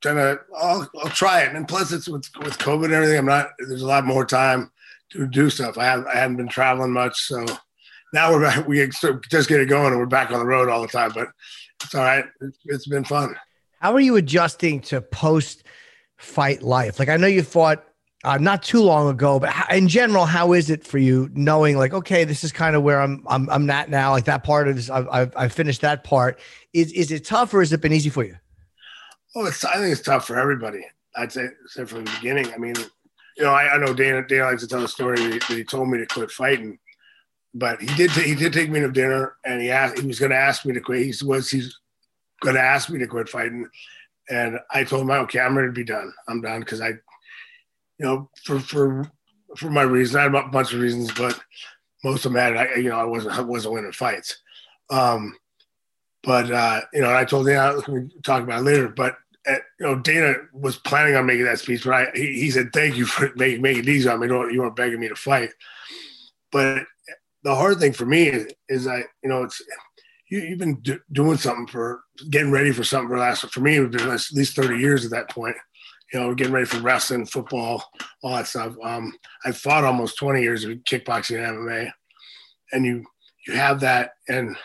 trying 0.00 0.16
to 0.16 0.40
I'll, 0.56 0.88
I'll 1.02 1.10
try 1.10 1.42
it. 1.42 1.54
And 1.54 1.66
plus, 1.66 1.92
it's 1.92 2.08
with 2.08 2.28
with 2.42 2.58
COVID 2.58 2.86
and 2.86 2.94
everything. 2.94 3.18
I'm 3.18 3.26
not. 3.26 3.50
There's 3.58 3.82
a 3.82 3.86
lot 3.86 4.04
more 4.04 4.24
time 4.24 4.70
to 5.10 5.26
do 5.26 5.50
stuff. 5.50 5.78
I 5.78 5.84
have 5.84 6.06
I 6.06 6.16
haven't 6.16 6.36
been 6.36 6.48
traveling 6.48 6.92
much, 6.92 7.18
so 7.20 7.44
now 8.12 8.32
we're 8.32 8.42
back. 8.42 8.66
We 8.66 8.86
just 9.30 9.48
get 9.48 9.60
it 9.60 9.68
going, 9.68 9.92
and 9.92 9.98
we're 9.98 10.06
back 10.06 10.30
on 10.30 10.38
the 10.38 10.46
road 10.46 10.68
all 10.68 10.82
the 10.82 10.88
time. 10.88 11.12
But 11.14 11.28
it's 11.82 11.94
all 11.94 12.02
right. 12.02 12.24
It's, 12.40 12.58
it's 12.66 12.86
been 12.86 13.04
fun. 13.04 13.34
How 13.80 13.92
are 13.94 14.00
you 14.00 14.16
adjusting 14.16 14.80
to 14.82 15.00
post 15.00 15.64
fight 16.18 16.62
life? 16.62 16.98
Like 16.98 17.08
I 17.08 17.16
know 17.16 17.26
you 17.26 17.42
fought 17.42 17.84
uh, 18.24 18.36
not 18.36 18.62
too 18.62 18.82
long 18.82 19.08
ago, 19.08 19.38
but 19.38 19.50
how, 19.50 19.74
in 19.74 19.88
general, 19.88 20.24
how 20.24 20.52
is 20.52 20.70
it 20.70 20.84
for 20.84 20.98
you 20.98 21.30
knowing 21.32 21.76
like, 21.78 21.94
okay, 21.94 22.24
this 22.24 22.42
is 22.42 22.50
kind 22.50 22.74
of 22.74 22.82
where 22.82 23.00
I'm, 23.00 23.24
I'm, 23.28 23.48
I'm 23.48 23.70
at 23.70 23.88
now. 23.88 24.10
Like 24.10 24.24
that 24.24 24.42
part 24.42 24.66
of 24.68 24.76
this, 24.76 24.90
I've, 24.90 25.08
I've, 25.08 25.32
I've 25.36 25.52
finished 25.52 25.80
that 25.82 26.02
part. 26.02 26.38
Is, 26.72 26.92
is 26.92 27.12
it 27.12 27.24
tough 27.24 27.54
or 27.54 27.60
has 27.60 27.72
it 27.72 27.80
been 27.80 27.92
easy 27.92 28.10
for 28.10 28.24
you? 28.24 28.36
Oh, 29.36 29.46
it's, 29.46 29.64
I 29.64 29.74
think 29.74 29.92
it's 29.92 30.00
tough 30.00 30.26
for 30.26 30.38
everybody. 30.38 30.84
I'd 31.16 31.32
say, 31.32 31.46
say 31.66 31.84
from 31.84 32.04
the 32.04 32.10
beginning. 32.10 32.52
I 32.52 32.58
mean, 32.58 32.74
you 33.36 33.44
know, 33.44 33.52
I, 33.52 33.74
I 33.74 33.78
know 33.78 33.94
Dana, 33.94 34.26
Dana 34.26 34.44
likes 34.46 34.62
to 34.62 34.68
tell 34.68 34.80
the 34.80 34.88
story 34.88 35.16
that 35.20 35.32
he, 35.32 35.38
that 35.38 35.58
he 35.58 35.64
told 35.64 35.88
me 35.88 35.98
to 35.98 36.06
quit 36.06 36.32
fighting, 36.32 36.78
but 37.54 37.80
he 37.80 37.86
did, 37.94 38.10
t- 38.10 38.22
he 38.22 38.34
did 38.34 38.52
take 38.52 38.68
me 38.68 38.80
to 38.80 38.90
dinner 38.90 39.36
and 39.44 39.62
he 39.62 39.70
asked, 39.70 39.98
he 39.98 40.06
was 40.06 40.18
going 40.18 40.30
to 40.30 40.36
ask 40.36 40.66
me 40.66 40.74
to 40.74 40.80
quit. 40.80 41.06
He 41.06 41.14
was, 41.24 41.50
he's 41.50 41.78
going 42.42 42.56
to 42.56 42.62
ask 42.62 42.90
me 42.90 42.98
to 42.98 43.06
quit 43.06 43.28
fighting. 43.28 43.68
And 44.30 44.58
I 44.70 44.84
told 44.84 45.02
him, 45.02 45.10
okay, 45.10 45.40
I'm 45.40 45.56
ready 45.56 45.68
to 45.68 45.72
be 45.72 45.84
done. 45.84 46.12
I'm 46.28 46.40
done. 46.40 46.62
Cause 46.62 46.80
I, 46.80 46.88
you 46.88 48.06
know, 48.06 48.30
for 48.44 48.60
for 48.60 49.10
for 49.56 49.70
my 49.70 49.82
reasons, 49.82 50.16
I 50.16 50.22
had 50.22 50.34
a 50.34 50.48
bunch 50.48 50.72
of 50.72 50.80
reasons, 50.80 51.10
but 51.12 51.38
most 52.04 52.24
of 52.24 52.32
them 52.32 52.40
had, 52.40 52.56
I, 52.56 52.74
you 52.76 52.90
know, 52.90 52.98
I 52.98 53.04
wasn't 53.04 53.38
I 53.38 53.40
wasn't 53.40 53.74
winning 53.74 53.92
fights. 53.92 54.38
Um, 54.90 55.36
but 56.22 56.50
uh, 56.50 56.80
you 56.92 57.00
know, 57.00 57.14
I 57.14 57.24
told 57.24 57.46
Dana, 57.46 57.80
we 57.88 58.08
talk 58.22 58.42
about 58.42 58.60
it 58.60 58.64
later. 58.64 58.88
But 58.88 59.16
uh, 59.46 59.54
you 59.80 59.86
know, 59.86 59.98
Dana 59.98 60.34
was 60.52 60.76
planning 60.76 61.16
on 61.16 61.26
making 61.26 61.44
that 61.44 61.58
speech, 61.58 61.84
but 61.84 61.94
I, 61.94 62.06
he, 62.14 62.40
he 62.40 62.50
said, 62.50 62.70
"Thank 62.72 62.96
you 62.96 63.06
for 63.06 63.32
making 63.36 63.62
making 63.62 63.88
easy 63.88 64.08
on 64.08 64.20
me. 64.20 64.26
You 64.26 64.34
weren't, 64.34 64.52
you 64.52 64.60
weren't 64.60 64.76
begging 64.76 65.00
me 65.00 65.08
to 65.08 65.16
fight." 65.16 65.50
But 66.52 66.84
the 67.42 67.54
hard 67.54 67.78
thing 67.78 67.92
for 67.92 68.06
me 68.06 68.28
is, 68.28 68.52
is 68.68 68.86
I, 68.86 69.04
you 69.22 69.28
know, 69.28 69.44
it's 69.44 69.62
you, 70.30 70.40
you've 70.40 70.58
been 70.58 70.80
do, 70.80 71.00
doing 71.12 71.38
something 71.38 71.66
for 71.66 72.02
getting 72.30 72.50
ready 72.50 72.72
for 72.72 72.84
something 72.84 73.08
for 73.08 73.18
last. 73.18 73.48
For 73.50 73.60
me, 73.60 73.76
it 73.76 73.80
would 73.80 73.92
been 73.92 74.10
at 74.10 74.22
least 74.32 74.56
thirty 74.56 74.78
years 74.78 75.04
at 75.04 75.10
that 75.12 75.30
point 75.30 75.56
you 76.12 76.20
know, 76.20 76.34
getting 76.34 76.52
ready 76.52 76.66
for 76.66 76.80
wrestling, 76.80 77.26
football, 77.26 77.84
all 78.22 78.36
that 78.36 78.46
stuff. 78.46 78.74
Um, 78.82 79.12
I 79.44 79.52
fought 79.52 79.84
almost 79.84 80.18
20 80.18 80.40
years 80.40 80.64
of 80.64 80.70
kickboxing 80.78 81.36
and 81.36 81.58
MMA, 81.58 81.90
and 82.72 82.84
you 82.84 83.04
you 83.46 83.54
have 83.54 83.80
that, 83.80 84.12
and 84.28 84.56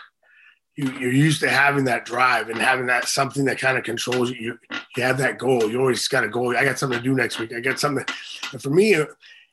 you 0.76 0.92
you're 0.94 1.12
used 1.12 1.42
to 1.42 1.50
having 1.50 1.86
that 1.86 2.06
drive 2.06 2.50
and 2.50 2.60
having 2.60 2.88
that 2.88 3.08
something 3.08 3.46
that 3.46 3.60
kind 3.60 3.78
of 3.78 3.84
controls 3.84 4.30
you. 4.32 4.38
You, 4.38 4.78
you 4.96 5.04
have 5.04 5.18
that 5.18 5.38
goal. 5.38 5.70
You 5.70 5.80
always 5.80 6.08
got 6.08 6.24
a 6.24 6.30
goal. 6.30 6.56
I 6.56 6.64
got 6.64 6.80
something 6.80 7.00
to 7.00 7.04
do 7.04 7.14
next 7.14 7.40
week. 7.40 7.54
I 7.54 7.60
got 7.60 7.80
something. 7.80 8.06
And 8.52 8.62
for 8.62 8.70
me, 8.70 8.96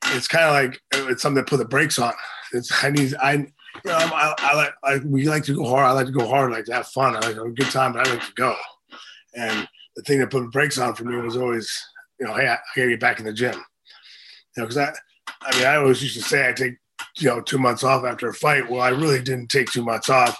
it's 0.07 0.29
kind 0.29 0.45
of 0.45 0.52
like 0.52 1.11
it's 1.11 1.23
something 1.23 1.45
to 1.45 1.49
put 1.49 1.59
the 1.59 1.64
brakes 1.64 1.99
on. 1.99 2.12
It's 2.52 2.85
I 2.85 2.90
need 2.90 3.14
I 3.21 3.47
you 3.85 3.91
I, 3.91 4.35
I 4.39 4.55
like, 4.55 4.73
I, 4.83 4.99
we 4.99 5.29
like 5.29 5.45
to 5.45 5.55
go 5.55 5.65
hard. 5.65 5.87
I 5.87 5.93
like 5.93 6.07
to 6.07 6.13
go 6.13 6.27
hard. 6.27 6.53
I 6.53 6.57
like 6.57 6.65
to 6.67 6.75
have 6.75 6.89
fun. 6.89 7.15
I 7.15 7.21
like 7.21 7.35
to 7.35 7.43
have 7.43 7.47
a 7.47 7.51
good 7.51 7.71
time, 7.71 7.93
but 7.93 8.07
I 8.07 8.11
like 8.11 8.27
to 8.27 8.33
go. 8.35 8.57
And 9.35 9.69
the 9.97 10.03
thing 10.03 10.19
that 10.21 10.31
put 10.31 10.43
the 10.43 10.49
brakes 10.49 10.79
on 10.79 10.95
for 10.95 11.05
me 11.05 11.17
was 11.17 11.37
always, 11.37 11.71
you 12.19 12.27
know, 12.27 12.35
hey, 12.35 12.49
I, 12.49 12.55
I 12.55 12.59
got 12.77 12.83
to 12.83 12.91
get 12.91 13.01
back 13.01 13.19
in 13.19 13.27
the 13.27 13.33
gym. 13.33 13.55
You 14.57 14.63
know, 14.63 14.67
because 14.67 14.79
I, 14.79 14.93
I 15.43 15.57
mean, 15.57 15.67
I 15.67 15.77
always 15.77 16.03
used 16.03 16.17
to 16.17 16.23
say 16.23 16.49
I 16.49 16.53
take, 16.53 16.75
you 17.19 17.29
know, 17.29 17.41
two 17.41 17.59
months 17.59 17.85
off 17.85 18.05
after 18.05 18.29
a 18.29 18.35
fight. 18.35 18.71
Well, 18.71 18.81
I 18.81 18.89
really 18.89 19.23
didn't 19.23 19.49
take 19.49 19.71
two 19.71 19.85
months 19.85 20.11
off. 20.11 20.39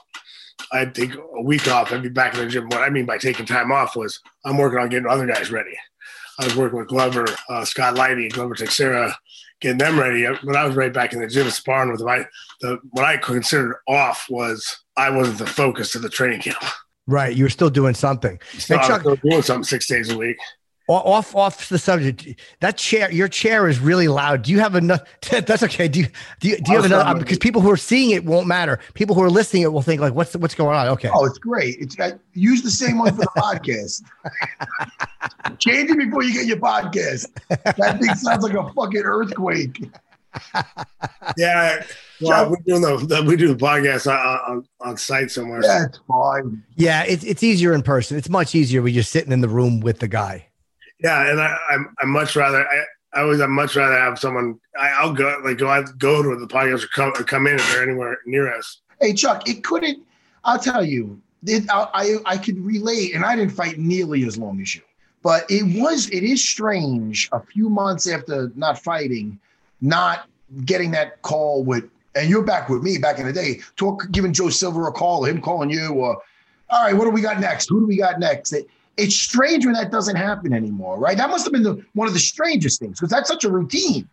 I'd 0.73 0.95
take 0.95 1.15
a 1.15 1.43
week 1.43 1.69
off. 1.69 1.93
I'd 1.93 2.03
be 2.03 2.09
back 2.09 2.35
in 2.35 2.41
the 2.41 2.47
gym. 2.47 2.69
What 2.69 2.83
I 2.83 2.91
mean 2.91 3.07
by 3.07 3.19
taking 3.19 3.47
time 3.47 3.73
off 3.73 3.97
was 3.97 4.21
I'm 4.45 4.59
working 4.59 4.79
on 4.79 4.89
getting 4.89 5.09
other 5.09 5.27
guys 5.27 5.51
ready. 5.51 5.77
I 6.41 6.45
was 6.45 6.57
working 6.57 6.79
with 6.79 6.89
Glover, 6.89 7.27
uh, 7.51 7.65
Scott 7.67 7.97
Lighty, 7.97 8.33
Glover 8.33 8.55
Teixeira, 8.55 9.15
getting 9.61 9.77
them 9.77 10.01
ready. 10.01 10.25
When 10.25 10.57
I 10.57 10.65
was 10.65 10.75
right 10.75 10.93
back 10.93 11.13
in 11.13 11.21
the 11.21 11.27
gym 11.27 11.51
sparring 11.51 11.91
with 11.91 12.01
them, 12.01 12.09
I, 12.09 12.25
the, 12.63 12.79
what 12.91 13.05
I 13.05 13.19
considered 13.19 13.77
off 13.87 14.27
was 14.31 14.79
I 14.97 15.11
wasn't 15.11 15.39
the 15.39 15.47
focus 15.47 15.95
of 15.95 16.03
the 16.03 16.09
training 16.09 16.41
camp. 16.41 16.63
Right. 17.07 17.37
You 17.37 17.45
were 17.45 17.51
still 17.51 17.71
doing 17.71 17.95
something. 17.95 18.41
So 18.59 18.75
Hey, 18.75 18.81
I 18.81 18.87
Chuck, 18.87 19.05
was 19.05 19.19
still 19.19 19.31
doing 19.31 19.43
something 19.43 19.65
six 19.65 19.87
days 19.87 20.11
a 20.11 20.17
week. 20.17 20.39
O- 20.91 21.13
off 21.13 21.35
off 21.37 21.69
the 21.69 21.79
subject. 21.79 22.41
That 22.61 22.77
chair, 22.77 23.11
your 23.13 23.29
chair 23.29 23.69
is 23.69 23.79
really 23.79 24.09
loud. 24.09 24.43
Do 24.43 24.51
you 24.51 24.59
have 24.59 24.75
enough? 24.75 25.01
That's 25.31 25.63
okay. 25.63 25.89
Do 25.89 26.01
you 26.01 26.07
do 26.41 26.49
you, 26.49 26.57
do 26.59 26.73
you 26.73 26.83
have 26.83 26.91
I'll 26.93 27.01
another? 27.01 27.11
um, 27.11 27.19
Because 27.19 27.39
people 27.39 27.63
who 27.63 27.71
are 27.71 27.77
seeing 27.77 28.11
it 28.11 28.25
won't 28.25 28.47
matter. 28.47 28.81
People 28.95 29.15
who 29.15 29.23
are 29.23 29.31
listening 29.31 29.63
it 29.63 29.73
will 29.73 29.83
think 29.83 30.01
like, 30.01 30.15
what's 30.15 30.37
what's 30.37 30.55
going 30.55 30.77
on? 30.77 30.89
Okay. 30.89 31.09
Oh, 31.15 31.25
it's 31.25 31.39
great. 31.39 31.77
It's 31.79 31.99
I, 32.01 32.13
use 32.35 32.63
the 32.63 32.71
same 32.71 32.99
one 32.99 33.15
for 33.15 33.23
the 33.23 33.31
podcast. 33.37 34.03
Change 35.59 35.91
it 35.91 35.99
before 35.99 36.23
you 36.25 36.33
get 36.33 36.47
your 36.47 36.57
podcast. 36.59 37.27
That 37.49 37.99
thing 38.01 38.15
sounds 38.15 38.43
like 38.43 38.55
a 38.55 38.71
fucking 38.73 39.03
earthquake. 39.05 39.83
Yeah. 41.37 41.85
Well, 42.21 42.51
we're 42.51 42.57
doing 42.67 42.83
the, 42.83 42.97
the 42.99 43.23
we 43.23 43.37
do 43.37 43.49
the 43.49 43.55
podcast 43.55 44.07
on, 44.11 44.39
on, 44.57 44.67
on 44.81 44.97
site 44.97 45.31
somewhere. 45.31 45.61
Yeah, 45.63 45.87
it's 45.87 45.99
fine. 46.07 46.63
Yeah, 46.77 47.03
it's 47.05 47.25
it's 47.25 47.43
easier 47.43 47.73
in 47.73 47.83
person. 47.83 48.17
It's 48.19 48.29
much 48.29 48.55
easier 48.55 48.83
when 48.83 48.93
you're 48.93 49.03
sitting 49.03 49.33
in 49.33 49.41
the 49.41 49.49
room 49.49 49.81
with 49.81 50.01
the 50.01 50.09
guy. 50.09 50.47
Yeah, 51.03 51.31
and 51.31 51.41
I, 51.41 51.57
I'm 52.01 52.11
much 52.11 52.37
rather 52.37 52.67
I, 52.67 52.85
I 53.15 53.23
always 53.23 53.41
I 53.41 53.47
much 53.47 53.77
rather 53.77 53.99
have 53.99 54.19
someone 54.19 54.59
I, 54.79 54.91
I'll 54.91 55.13
go 55.13 55.41
like 55.45 55.59
go 55.59 55.69
out 55.69 55.99
go 55.99 56.23
to 56.23 56.39
the 56.39 56.47
podcast 56.47 56.85
or 56.85 56.89
come 56.89 57.13
or 57.19 57.25
come 57.25 57.47
in 57.47 57.55
if 57.55 57.73
they're 57.73 57.83
anywhere 57.83 58.19
near 58.27 58.53
us. 58.53 58.81
Hey, 59.01 59.15
Chuck, 59.15 59.49
it 59.49 59.65
couldn't. 59.65 60.03
I'll 60.45 60.59
tell 60.59 60.85
you, 60.85 61.21
it, 61.47 61.65
I, 61.71 61.89
I 61.95 62.17
I 62.35 62.37
could 62.39 62.59
relate, 62.59 63.15
and 63.15 63.25
I 63.25 63.37
didn't 63.37 63.53
fight 63.53 63.79
nearly 63.79 64.25
as 64.25 64.37
long 64.39 64.61
as 64.61 64.75
you, 64.75 64.83
but 65.23 65.45
it 65.49 65.81
was 65.81 66.09
it 66.11 66.23
is 66.23 66.47
strange. 66.47 67.29
A 67.33 67.41
few 67.41 67.71
months 67.71 68.07
after 68.07 68.53
not 68.55 68.79
fighting, 68.79 69.39
not 69.81 70.29
getting 70.65 70.91
that 70.93 71.23
call 71.23 71.65
with, 71.65 71.89
and 72.15 72.29
you're 72.29 72.45
back 72.45 72.69
with 72.69 72.83
me 72.83 72.99
back 72.99 73.19
in 73.19 73.27
the 73.27 73.33
day, 73.33 73.61
talk 73.77 74.07
giving 74.11 74.33
Joe 74.33 74.51
Silva 74.51 74.83
a 74.83 74.93
call, 74.93 75.25
him 75.25 75.41
calling 75.41 75.71
you, 75.71 75.95
or 75.95 76.21
all 76.71 76.85
right, 76.85 76.97
what 76.97 77.05
do 77.05 77.11
we 77.11 77.21
got 77.21 77.41
next? 77.41 77.69
Who 77.69 77.81
do 77.81 77.87
we 77.87 77.97
got 77.97 78.21
next? 78.21 78.53
It, 78.53 78.69
it's 79.01 79.17
strange 79.17 79.65
when 79.65 79.75
that 79.75 79.91
doesn't 79.91 80.17
happen 80.17 80.53
anymore, 80.53 80.99
right? 80.99 81.17
That 81.17 81.31
must 81.31 81.45
have 81.45 81.53
been 81.53 81.63
the, 81.63 81.85
one 81.95 82.07
of 82.09 82.15
the 82.15 82.21
strangest 82.21 82.81
things 82.81 82.99
because 82.99 83.11
that's 83.11 83.29
such 83.29 83.45
a 83.45 83.51
routine. 83.51 84.09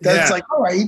That 0.00 0.20
it's 0.22 0.30
like, 0.30 0.44
all 0.52 0.62
right, 0.62 0.86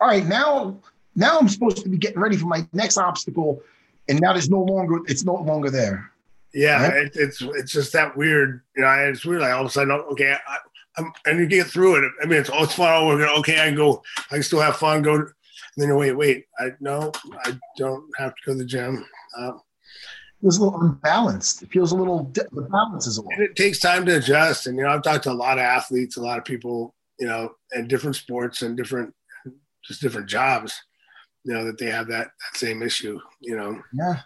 all 0.00 0.08
right, 0.08 0.26
now 0.26 0.76
now 1.14 1.38
I'm 1.38 1.48
supposed 1.48 1.82
to 1.84 1.88
be 1.88 1.96
getting 1.96 2.20
ready 2.20 2.36
for 2.36 2.46
my 2.46 2.66
next 2.72 2.96
obstacle, 2.98 3.62
and 4.08 4.20
now 4.20 4.32
there's 4.32 4.50
no 4.50 4.62
longer 4.62 5.00
it's 5.06 5.24
no 5.24 5.34
longer 5.34 5.70
there. 5.70 6.10
Yeah, 6.52 6.82
Right. 6.82 7.06
it, 7.06 7.12
it's 7.14 7.40
it's 7.40 7.72
just 7.72 7.92
that 7.92 8.16
weird. 8.16 8.62
You 8.76 8.82
know, 8.82 8.90
it's 8.90 9.24
weird. 9.24 9.42
Like 9.42 9.52
all 9.52 9.62
of 9.62 9.66
a 9.66 9.70
sudden, 9.70 9.92
okay, 9.92 10.36
I, 10.46 10.56
I'm, 10.96 11.12
and 11.26 11.38
you 11.38 11.46
get 11.46 11.66
through 11.66 12.04
it. 12.04 12.12
I 12.22 12.26
mean, 12.26 12.38
it's 12.40 12.50
all 12.50 12.64
it's 12.64 12.74
fun. 12.74 12.92
Oh, 12.92 13.06
we're 13.06 13.28
okay. 13.38 13.60
I 13.60 13.66
can 13.66 13.76
go. 13.76 14.02
I 14.30 14.34
can 14.34 14.42
still 14.42 14.60
have 14.60 14.76
fun. 14.76 15.02
Go. 15.02 15.14
And 15.16 15.28
then 15.76 15.88
you 15.88 15.96
wait, 15.96 16.12
wait. 16.12 16.46
I 16.58 16.70
no, 16.80 17.12
I 17.44 17.58
don't 17.76 18.04
have 18.18 18.34
to 18.34 18.40
go 18.46 18.52
to 18.52 18.58
the 18.58 18.64
gym. 18.64 19.04
Uh, 19.36 19.52
It 20.44 20.48
was 20.48 20.58
a 20.58 20.64
little 20.64 20.78
unbalanced. 20.82 21.62
It 21.62 21.72
feels 21.72 21.92
a 21.92 21.96
little 21.96 22.30
the 22.34 22.68
balance 22.70 23.06
is 23.06 23.16
a 23.16 23.22
and 23.22 23.42
it 23.42 23.56
takes 23.56 23.78
time 23.78 24.04
to 24.04 24.18
adjust. 24.18 24.66
And 24.66 24.76
you 24.76 24.84
know, 24.84 24.90
I've 24.90 25.02
talked 25.02 25.24
to 25.24 25.30
a 25.30 25.32
lot 25.32 25.56
of 25.56 25.64
athletes, 25.64 26.18
a 26.18 26.20
lot 26.20 26.36
of 26.36 26.44
people, 26.44 26.94
you 27.18 27.26
know, 27.26 27.54
in 27.72 27.88
different 27.88 28.14
sports 28.14 28.60
and 28.60 28.76
different, 28.76 29.14
just 29.82 30.02
different 30.02 30.28
jobs. 30.28 30.78
You 31.44 31.54
know 31.54 31.64
that 31.64 31.78
they 31.78 31.86
have 31.86 32.08
that 32.08 32.26
that 32.26 32.58
same 32.58 32.82
issue. 32.82 33.18
You 33.40 33.56
know, 33.56 33.82
Yeah. 33.94 34.20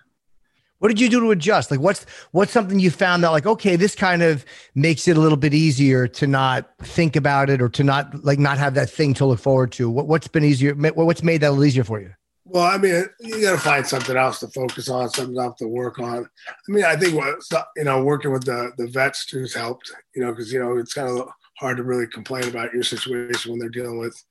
What 0.80 0.88
did 0.88 0.98
you 0.98 1.08
do 1.08 1.20
to 1.20 1.30
adjust? 1.30 1.70
Like, 1.70 1.78
what's 1.78 2.04
what's 2.32 2.50
something 2.50 2.80
you 2.80 2.90
found 2.90 3.22
that 3.22 3.30
like, 3.30 3.46
okay, 3.46 3.76
this 3.76 3.94
kind 3.94 4.25
of 4.25 4.44
makes 4.75 5.06
it 5.06 5.16
a 5.16 5.20
little 5.20 5.38
bit 5.38 5.54
easier 5.54 6.08
to 6.08 6.26
not 6.26 6.68
think 6.80 7.14
about 7.14 7.48
it 7.48 7.62
or 7.62 7.68
to 7.68 7.84
not 7.84 8.25
like 8.25 8.40
not 8.40 8.58
have 8.58 8.75
that 8.75 8.90
thing 8.90 9.14
to 9.14 9.25
look 9.25 9.38
forward 9.38 9.70
to. 9.72 9.88
What 9.88 10.08
what's 10.08 10.26
been 10.26 10.42
easier? 10.42 10.75
What's 10.75 11.22
made 11.22 11.42
that 11.42 11.50
a 11.50 11.50
little 11.50 11.64
easier 11.64 11.84
for 11.84 12.00
you? 12.00 12.12
Well, 12.50 12.64
I 12.64 12.78
mean, 12.78 13.05
you 13.21 13.43
got 13.43 13.52
to 13.52 13.59
find 13.59 13.87
something 13.87 14.17
else 14.17 14.40
to 14.40 14.49
focus 14.49 14.88
on, 14.88 15.11
something 15.11 15.38
else 15.38 15.59
to 15.59 15.69
work 15.69 15.99
on. 15.99 16.25
I 16.49 16.73
mean, 16.73 16.85
I 16.85 16.97
think 16.97 17.14
what 17.14 17.37
you 17.76 17.85
know, 17.85 18.02
working 18.02 18.33
with 18.33 18.45
the 18.45 18.73
the 18.78 18.87
vets 18.88 19.26
too 19.26 19.40
has 19.40 19.52
helped. 19.52 19.93
You 20.14 20.23
know, 20.23 20.33
because 20.33 20.50
you 20.52 20.59
know 20.59 20.78
it's 20.78 20.95
kind 20.95 21.09
of 21.09 21.28
hard 21.59 21.76
to 21.76 21.83
really 21.83 22.07
complain 22.07 22.45
about 22.45 22.73
your 22.73 22.83
situation 22.83 23.50
when 23.50 23.61
they're 23.61 23.69
dealing 23.69 23.99
with 23.99 24.23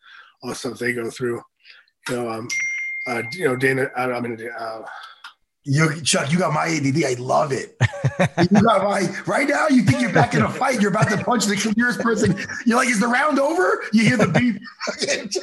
all 0.41 0.49
the 0.49 0.55
stuff 0.55 0.79
they 0.79 0.93
go 0.93 1.11
through. 1.11 1.41
You 2.09 2.15
know, 2.15 2.29
um, 2.29 2.47
uh, 3.07 3.21
you 3.33 3.47
know, 3.47 3.55
Dana. 3.55 3.89
I, 3.95 4.11
I 4.11 4.19
mean, 4.19 4.49
uh, 4.57 4.81
You 5.63 6.01
Chuck, 6.01 6.31
you 6.31 6.39
got 6.39 6.53
my 6.53 6.65
ADD. 6.65 7.03
I 7.03 7.19
love 7.19 7.51
it. 7.51 7.75
you 8.19 8.61
got 8.61 8.83
my 8.83 9.07
right 9.27 9.47
now. 9.47 9.67
You 9.67 9.83
think 9.83 10.01
you're 10.01 10.13
back 10.13 10.33
in 10.33 10.41
a 10.41 10.49
fight. 10.49 10.81
You're 10.81 10.91
about 10.91 11.09
to 11.09 11.17
punch 11.23 11.45
the 11.45 11.73
nearest 11.77 11.99
person. 11.99 12.35
You're 12.65 12.77
like, 12.77 12.89
is 12.89 12.99
the 12.99 13.07
round 13.07 13.37
over? 13.37 13.83
You 13.93 14.03
hear 14.03 14.17
the 14.17 14.27
beep. 14.27 14.59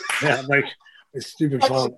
yeah, 0.22 0.42
like 0.48 0.64
my 1.14 1.20
stupid 1.20 1.62
phone. 1.64 1.96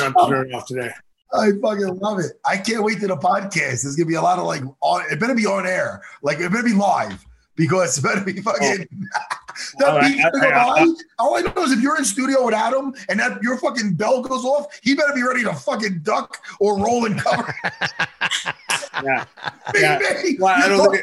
I'm 0.00 0.14
turning 0.28 0.54
off 0.54 0.66
today. 0.66 0.90
I 1.34 1.50
fucking 1.62 1.98
love 1.98 2.18
it. 2.20 2.32
I 2.44 2.58
can't 2.58 2.82
wait 2.82 3.00
to 3.00 3.06
the 3.06 3.16
podcast. 3.16 3.82
There's 3.82 3.96
gonna 3.96 4.06
be 4.06 4.14
a 4.16 4.22
lot 4.22 4.38
of 4.38 4.44
like 4.44 4.62
on 4.80 5.02
it 5.10 5.18
better 5.18 5.34
be 5.34 5.46
on 5.46 5.66
air. 5.66 6.02
Like 6.22 6.38
it 6.40 6.50
better 6.50 6.62
be 6.62 6.74
live 6.74 7.24
because 7.56 7.96
it 7.98 8.02
better 8.02 8.20
be 8.22 8.40
fucking 8.42 8.86
oh. 9.14 9.20
that 9.78 9.88
Oh, 9.88 9.96
I- 9.96 10.08
beat's 10.10 10.22
gonna 10.30 10.48
I- 10.48 10.68
I- 10.68 10.84
by. 10.84 10.92
All 11.18 11.36
I 11.36 11.40
know 11.40 11.62
is 11.64 11.72
if 11.72 11.80
you're 11.80 11.96
in 11.96 12.04
studio 12.04 12.44
with 12.44 12.54
Adam 12.54 12.92
and 13.08 13.18
that 13.18 13.42
your 13.42 13.56
fucking 13.58 13.94
bell 13.94 14.20
goes 14.22 14.44
off, 14.44 14.66
he 14.82 14.94
better 14.94 15.14
be 15.14 15.22
ready 15.22 15.42
to 15.44 15.54
fucking 15.54 16.00
duck 16.02 16.36
or 16.60 16.78
roll 16.78 17.06
and 17.06 17.18
cover. 17.18 17.54
Yeah, 19.02 19.24
Bing, 19.72 19.82
Yeah. 19.82 19.98
bing. 19.98 20.36
Well, 20.38 20.54
I 20.54 20.68
don't 20.68 20.90
think 20.92 21.02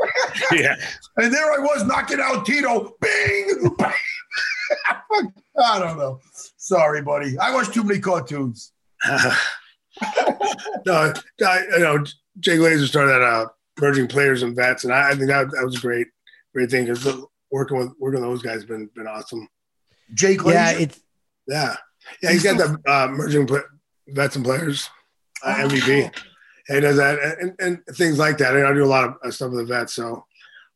yeah. 0.54 0.76
and 1.18 1.34
there 1.34 1.52
I 1.52 1.58
was 1.58 1.84
knocking 1.86 2.20
out 2.22 2.46
Tito. 2.46 2.96
Bing. 3.02 3.76
I 5.58 5.80
don't 5.80 5.98
know. 5.98 6.20
Sorry, 6.70 7.02
buddy. 7.02 7.36
I 7.40 7.52
watch 7.52 7.74
too 7.74 7.84
many 7.84 8.00
cartoons. 8.00 8.74
no, 9.10 9.34
I, 11.44 11.64
you 11.72 11.80
know, 11.80 12.06
Jay 12.40 12.58
Glazer 12.58 12.88
started 12.88 13.10
that 13.10 13.24
uh, 13.24 13.48
merging 13.82 14.08
players 14.08 14.44
and 14.44 14.56
vets, 14.56 14.84
and 14.84 14.94
I, 14.94 15.10
I 15.10 15.16
think 15.16 15.30
that, 15.30 15.50
that 15.50 15.66
was 15.66 15.78
a 15.78 15.82
great, 15.82 16.06
great 16.54 16.70
thing 16.70 16.86
because 16.86 17.26
working 17.50 17.80
with 17.80 17.92
working 18.00 18.22
with 18.22 18.30
those 18.30 18.44
guys 18.44 18.54
has 18.54 18.66
been 18.66 18.88
been 18.96 19.08
awesome. 19.08 19.48
Jake 20.14 20.42
Yeah, 20.46 20.74
it's 20.74 21.02
Yeah, 21.48 21.76
yeah, 22.22 22.32
he's 22.34 22.44
got 22.44 22.60
the 22.60 22.80
uh, 22.88 23.08
merging 23.08 23.48
pla 23.48 23.62
vets 24.10 24.36
and 24.36 24.46
players 24.46 24.92
uh, 25.44 25.56
MVP. 25.56 26.12
Yeah, 26.70 26.76
he 26.76 26.82
does 26.82 26.98
that 26.98 27.18
and, 27.18 27.56
and, 27.60 27.80
and 27.88 27.98
things 27.98 28.20
like 28.20 28.38
that. 28.38 28.56
And 28.56 28.68
I 28.68 28.74
do 28.74 28.86
a 28.86 28.86
lot 28.86 29.06
of 29.06 29.16
uh, 29.26 29.32
stuff 29.32 29.50
with 29.50 29.68
the 29.68 29.74
vets, 29.74 29.96
so. 29.96 30.24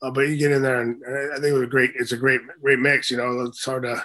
Uh, 0.02 0.12
but 0.12 0.28
you 0.28 0.36
get 0.36 0.52
in 0.52 0.62
there, 0.62 0.82
and, 0.82 1.02
and 1.04 1.32
I 1.32 1.36
think 1.36 1.46
it 1.46 1.54
was 1.54 1.62
a 1.62 1.68
great. 1.68 1.92
It's 1.96 2.12
a 2.12 2.18
great, 2.18 2.42
great 2.62 2.80
mix. 2.80 3.10
You 3.10 3.16
know, 3.16 3.40
it's 3.42 3.64
hard 3.64 3.84
to 3.84 4.04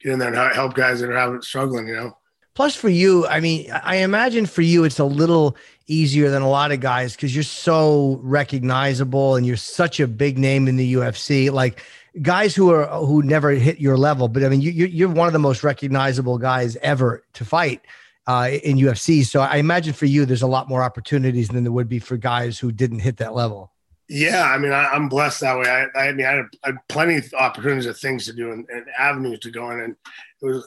get 0.00 0.12
in 0.12 0.18
there 0.18 0.32
and 0.32 0.54
help 0.54 0.74
guys 0.74 1.00
that 1.00 1.10
are 1.10 1.18
having 1.18 1.42
struggling. 1.42 1.88
You 1.88 1.96
know. 1.96 2.18
Plus, 2.54 2.74
for 2.74 2.88
you, 2.88 3.26
I 3.26 3.38
mean, 3.38 3.70
I 3.70 3.96
imagine 3.96 4.44
for 4.44 4.62
you, 4.62 4.82
it's 4.82 4.98
a 4.98 5.04
little 5.04 5.56
easier 5.86 6.28
than 6.28 6.42
a 6.42 6.48
lot 6.48 6.72
of 6.72 6.80
guys 6.80 7.14
because 7.14 7.32
you're 7.34 7.44
so 7.44 8.18
recognizable 8.22 9.36
and 9.36 9.46
you're 9.46 9.56
such 9.56 10.00
a 10.00 10.08
big 10.08 10.38
name 10.38 10.66
in 10.66 10.76
the 10.76 10.94
UFC. 10.94 11.52
Like 11.52 11.82
guys 12.20 12.56
who 12.56 12.72
are 12.72 12.86
who 13.04 13.22
never 13.22 13.50
hit 13.50 13.78
your 13.78 13.96
level, 13.96 14.26
but 14.26 14.42
I 14.42 14.48
mean, 14.48 14.60
you, 14.60 14.70
you're 14.70 15.08
one 15.08 15.28
of 15.28 15.32
the 15.32 15.38
most 15.38 15.62
recognizable 15.62 16.36
guys 16.36 16.76
ever 16.82 17.22
to 17.34 17.44
fight 17.44 17.80
uh, 18.26 18.50
in 18.62 18.76
UFC. 18.76 19.24
So 19.24 19.40
I 19.40 19.56
imagine 19.56 19.92
for 19.94 20.06
you, 20.06 20.26
there's 20.26 20.42
a 20.42 20.48
lot 20.48 20.68
more 20.68 20.82
opportunities 20.82 21.48
than 21.48 21.64
there 21.64 21.72
would 21.72 21.88
be 21.88 21.98
for 21.98 22.16
guys 22.16 22.58
who 22.58 22.72
didn't 22.72 22.98
hit 22.98 23.18
that 23.18 23.34
level. 23.34 23.72
Yeah, 24.08 24.42
I 24.44 24.56
mean, 24.58 24.72
I, 24.72 24.86
I'm 24.86 25.08
blessed 25.08 25.40
that 25.42 25.58
way. 25.58 25.68
I, 25.68 25.98
I 25.98 26.12
mean, 26.12 26.26
I 26.26 26.30
had, 26.30 26.46
I 26.64 26.68
had 26.68 26.88
plenty 26.88 27.16
of 27.16 27.34
opportunities 27.34 27.86
of 27.86 27.98
things 27.98 28.24
to 28.26 28.32
do 28.32 28.52
and, 28.52 28.66
and 28.70 28.86
avenues 28.98 29.40
to 29.40 29.50
go 29.50 29.70
in, 29.70 29.80
and 29.80 29.96
it 30.40 30.46
was, 30.46 30.66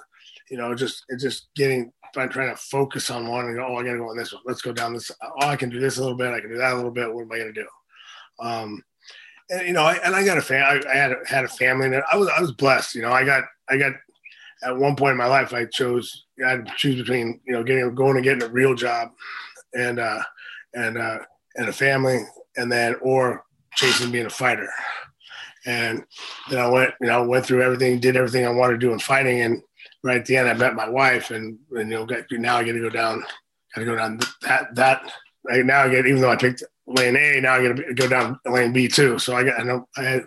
you 0.50 0.58
know, 0.58 0.76
just 0.76 1.04
it's 1.10 1.24
just 1.24 1.48
getting 1.56 1.92
trying, 2.14 2.30
trying 2.30 2.50
to 2.52 2.56
focus 2.56 3.10
on 3.10 3.28
one 3.28 3.46
and 3.46 3.56
go, 3.56 3.66
oh, 3.66 3.78
I 3.78 3.84
got 3.84 3.94
to 3.94 3.98
go 3.98 4.10
on 4.10 4.18
this 4.18 4.32
one. 4.34 4.44
Let's 4.46 4.62
go 4.62 4.72
down 4.72 4.94
this. 4.94 5.10
Oh, 5.24 5.48
I 5.48 5.56
can 5.56 5.70
do 5.70 5.80
this 5.80 5.98
a 5.98 6.02
little 6.02 6.18
bit. 6.18 6.34
I 6.34 6.40
can 6.40 6.52
do 6.52 6.58
that 6.58 6.74
a 6.74 6.76
little 6.76 6.92
bit. 6.92 7.12
What 7.12 7.24
am 7.24 7.32
I 7.32 7.38
going 7.38 7.54
to 7.54 7.62
do? 7.62 7.68
Um, 8.40 8.84
and 9.50 9.68
you 9.68 9.74
know, 9.74 9.84
I, 9.84 9.96
and 10.04 10.16
I 10.16 10.24
got 10.24 10.38
a 10.38 10.42
fan. 10.42 10.64
I, 10.64 10.92
I 10.92 10.96
had 10.96 11.12
a, 11.12 11.16
had 11.28 11.44
a 11.46 11.50
family, 11.50 11.88
and 11.88 12.04
I 12.12 12.18
was 12.18 12.30
I 12.30 12.42
was 12.42 12.52
blessed. 12.52 12.96
You 12.96 13.02
know, 13.02 13.12
I 13.12 13.26
got 13.26 13.44
I 13.70 13.78
got 13.78 13.94
at 14.64 14.78
one 14.78 14.96
point 14.96 15.12
in 15.12 15.18
my 15.18 15.26
life, 15.26 15.54
I 15.54 15.66
chose 15.66 16.26
I 16.46 16.52
had 16.52 16.66
to 16.66 16.74
choose 16.78 16.96
between 16.96 17.40
you 17.46 17.54
know 17.54 17.64
getting 17.64 17.94
going 17.96 18.16
and 18.16 18.24
getting 18.24 18.44
a 18.44 18.48
real 18.48 18.76
job, 18.76 19.10
and 19.74 20.00
uh, 20.00 20.22
and 20.74 20.98
uh, 20.98 21.20
and 21.56 21.70
a 21.70 21.74
family, 21.74 22.24
and 22.58 22.72
then 22.72 22.96
or 23.02 23.46
chasing 23.76 24.12
being 24.12 24.26
a 24.26 24.30
fighter. 24.30 24.70
And 25.66 26.04
then 26.50 26.60
I 26.60 26.68
went, 26.68 26.94
you 27.00 27.08
know, 27.08 27.24
went 27.24 27.46
through 27.46 27.62
everything, 27.62 28.00
did 28.00 28.16
everything 28.16 28.46
I 28.46 28.50
wanted 28.50 28.74
to 28.74 28.80
do 28.80 28.94
in 28.94 29.00
fighting, 29.00 29.42
and 29.42 29.62
right 30.04 30.20
at 30.20 30.26
the 30.26 30.38
end, 30.38 30.50
I 30.50 30.54
met 30.54 30.76
my 30.76 30.90
wife, 30.90 31.32
and 31.32 31.58
and 31.72 31.92
you 31.92 31.98
know, 31.98 32.08
now 32.32 32.58
I 32.58 32.64
got 32.64 32.72
to 32.74 32.80
go 32.80 32.90
down, 32.90 33.22
got 33.76 33.82
to 33.82 33.86
go 33.86 33.96
down 33.96 34.20
that 34.42 34.74
that. 34.76 35.12
Right 35.44 35.66
now, 35.66 35.82
I 35.84 35.90
get 35.90 36.06
even 36.06 36.22
though 36.22 36.32
I 36.32 36.36
picked 36.36 36.64
lane 36.86 37.16
A, 37.16 37.42
now 37.42 37.56
I 37.56 37.68
got 37.68 37.78
to 37.78 37.94
go 37.94 38.08
down 38.08 38.40
lane 38.46 38.74
B 38.74 38.88
too. 38.88 39.20
So 39.20 39.36
I 39.36 39.44
got 39.44 39.60
I 39.60 39.64
know 39.64 39.88
I 39.98 40.04
had 40.04 40.26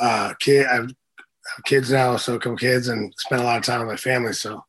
uh, 0.00 0.34
kid, 0.40 0.66
I 0.66 0.74
have 0.74 0.90
kids 1.66 1.90
now, 1.90 2.16
so 2.16 2.34
a 2.34 2.38
couple 2.38 2.56
kids, 2.56 2.88
and 2.88 3.12
spend 3.18 3.42
a 3.42 3.44
lot 3.44 3.58
of 3.58 3.64
time 3.64 3.80
with 3.80 3.88
my 3.88 3.96
family. 3.96 4.32
So. 4.32 4.64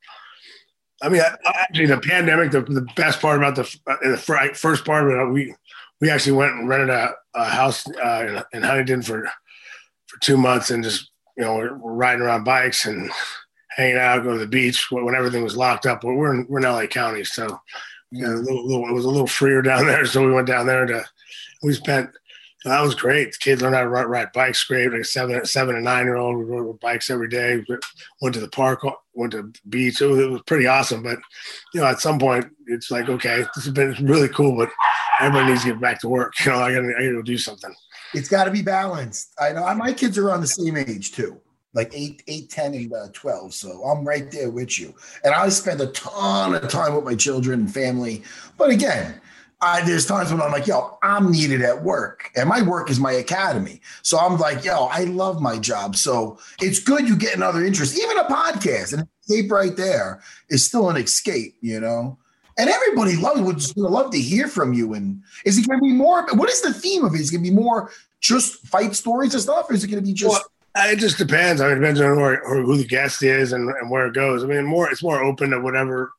I 1.03 1.09
mean, 1.09 1.21
I, 1.21 1.35
actually, 1.55 1.87
the 1.87 1.97
pandemic. 1.97 2.51
The, 2.51 2.61
the 2.61 2.85
best 2.95 3.21
part 3.21 3.39
about 3.39 3.55
the 3.55 3.63
uh, 3.87 3.95
the 4.03 4.51
first 4.53 4.85
part 4.85 5.11
of 5.11 5.29
it, 5.29 5.31
we 5.33 5.55
we 6.01 6.09
actually 6.09 6.33
went 6.33 6.53
and 6.53 6.67
rented 6.67 6.89
a, 6.89 7.13
a 7.35 7.45
house 7.45 7.87
uh, 7.87 8.43
in, 8.51 8.57
in 8.57 8.63
Huntington 8.63 9.03
for 9.03 9.29
for 10.07 10.19
two 10.19 10.35
months, 10.35 10.71
and 10.71 10.83
just 10.83 11.11
you 11.37 11.43
know, 11.43 11.55
we're, 11.55 11.75
we're 11.77 11.93
riding 11.93 12.21
around 12.21 12.43
bikes 12.43 12.85
and 12.85 13.09
hanging 13.69 13.97
out, 13.97 14.23
go 14.23 14.33
to 14.33 14.39
the 14.39 14.47
beach 14.47 14.91
when 14.91 15.15
everything 15.15 15.43
was 15.43 15.55
locked 15.55 15.85
up. 15.85 16.01
But 16.01 16.13
we're 16.13 16.33
in, 16.33 16.45
we're 16.49 16.59
in 16.59 16.65
LA 16.65 16.87
County, 16.87 17.23
so 17.23 17.59
you 18.11 18.27
know, 18.27 18.33
little, 18.33 18.67
little, 18.67 18.87
it 18.87 18.93
was 18.93 19.05
a 19.05 19.09
little 19.09 19.27
freer 19.27 19.61
down 19.63 19.87
there. 19.87 20.05
So 20.05 20.25
we 20.25 20.33
went 20.33 20.47
down 20.47 20.67
there 20.67 20.85
to. 20.85 21.05
We 21.63 21.73
spent. 21.73 22.09
That 22.63 22.81
was 22.81 22.93
great. 22.93 23.31
The 23.31 23.37
kids 23.39 23.63
learned 23.63 23.73
how 23.73 23.81
to 23.81 23.89
ride, 23.89 24.05
ride 24.05 24.31
bikes. 24.33 24.63
Great, 24.65 24.91
like 24.91 25.05
seven, 25.05 25.43
seven 25.45 25.75
and 25.75 25.83
nine 25.83 26.05
year 26.05 26.17
old. 26.17 26.37
We 26.37 26.43
rode 26.43 26.79
bikes 26.79 27.09
every 27.09 27.27
day. 27.27 27.63
Went 28.21 28.35
to 28.35 28.39
the 28.39 28.49
park. 28.49 28.83
Went 29.15 29.31
to 29.31 29.41
the 29.41 29.53
beach. 29.67 29.99
It 29.99 30.05
was, 30.05 30.19
it 30.19 30.29
was 30.29 30.41
pretty 30.43 30.67
awesome. 30.67 31.01
But 31.01 31.17
you 31.73 31.81
know, 31.81 31.87
at 31.87 32.01
some 32.01 32.19
point, 32.19 32.45
it's 32.67 32.91
like, 32.91 33.09
okay, 33.09 33.45
this 33.55 33.65
has 33.65 33.73
been 33.73 33.95
really 34.05 34.29
cool, 34.29 34.55
but 34.55 34.69
everybody 35.21 35.51
needs 35.51 35.63
to 35.63 35.69
get 35.69 35.79
back 35.79 35.99
to 36.01 36.09
work. 36.09 36.33
You 36.45 36.51
know, 36.51 36.59
I 36.59 36.73
got 36.73 36.81
to, 36.81 36.87
I 36.97 37.05
got 37.05 37.11
to 37.11 37.23
do 37.23 37.37
something. 37.37 37.73
It's 38.13 38.27
got 38.27 38.45
to 38.45 38.51
be 38.51 38.61
balanced. 38.61 39.33
I 39.39 39.53
know 39.53 39.73
my 39.75 39.93
kids 39.93 40.17
are 40.17 40.31
on 40.31 40.41
the 40.41 40.47
same 40.47 40.77
age 40.77 41.11
too 41.11 41.39
like 41.73 41.91
8, 41.93 42.23
8 42.27 42.49
10, 42.49 42.73
and 42.73 42.93
uh, 42.93 43.07
12. 43.13 43.53
So 43.53 43.83
I'm 43.83 44.05
right 44.05 44.29
there 44.31 44.49
with 44.49 44.79
you. 44.79 44.93
And 45.23 45.33
I 45.33 45.49
spend 45.49 45.81
a 45.81 45.87
ton 45.87 46.55
of 46.55 46.67
time 46.69 46.95
with 46.95 47.05
my 47.05 47.15
children 47.15 47.61
and 47.61 47.73
family. 47.73 48.23
But 48.57 48.71
again, 48.71 49.21
I, 49.61 49.83
there's 49.85 50.07
times 50.07 50.31
when 50.31 50.41
I'm 50.41 50.51
like, 50.51 50.65
yo, 50.65 50.97
I'm 51.03 51.31
needed 51.31 51.61
at 51.61 51.83
work, 51.83 52.31
and 52.35 52.49
my 52.49 52.63
work 52.63 52.89
is 52.89 52.99
my 52.99 53.11
academy. 53.11 53.79
So 54.01 54.17
I'm 54.17 54.39
like, 54.39 54.65
yo, 54.65 54.85
I 54.85 55.03
love 55.03 55.39
my 55.39 55.59
job. 55.59 55.95
So 55.95 56.39
it's 56.59 56.79
good 56.79 57.07
you 57.07 57.15
get 57.15 57.35
another 57.35 57.63
interest, 57.63 57.97
even 57.97 58.17
a 58.17 58.23
podcast, 58.23 58.93
and 58.93 59.07
escape 59.21 59.51
right 59.51 59.77
there 59.77 60.23
is 60.49 60.65
still 60.65 60.89
an 60.89 60.97
escape, 60.97 61.57
you 61.61 61.79
know. 61.79 62.17
And 62.61 62.69
everybody 62.69 63.15
loves 63.15 63.41
would 63.41 63.57
just 63.57 63.75
love 63.75 64.11
to 64.11 64.21
hear 64.21 64.47
from 64.47 64.71
you. 64.71 64.93
And 64.93 65.23
is 65.45 65.57
it 65.57 65.67
going 65.67 65.79
to 65.79 65.83
be 65.83 65.93
more? 65.93 66.27
What 66.33 66.47
is 66.47 66.61
the 66.61 66.71
theme 66.71 67.03
of 67.03 67.15
it? 67.15 67.19
Is 67.19 67.29
it 67.29 67.31
going 67.31 67.43
to 67.43 67.49
be 67.49 67.55
more 67.55 67.89
just 68.19 68.67
fight 68.67 68.95
stories 68.95 69.33
and 69.33 69.41
stuff, 69.41 69.67
or 69.67 69.73
is 69.73 69.83
it 69.83 69.87
going 69.87 69.99
to 69.99 70.05
be 70.05 70.13
just? 70.13 70.31
Well, 70.31 70.91
it 70.91 70.97
just 70.97 71.17
depends. 71.17 71.59
I 71.59 71.69
mean, 71.69 71.77
it 71.77 71.79
depends 71.79 72.01
on 72.01 72.21
where, 72.21 72.47
who 72.47 72.77
the 72.77 72.85
guest 72.85 73.23
is 73.23 73.51
and, 73.51 73.67
and 73.67 73.89
where 73.89 74.05
it 74.05 74.13
goes. 74.13 74.43
I 74.43 74.47
mean, 74.47 74.63
more 74.63 74.91
it's 74.91 75.01
more 75.01 75.23
open 75.23 75.49
to 75.49 75.59
whatever, 75.59 76.13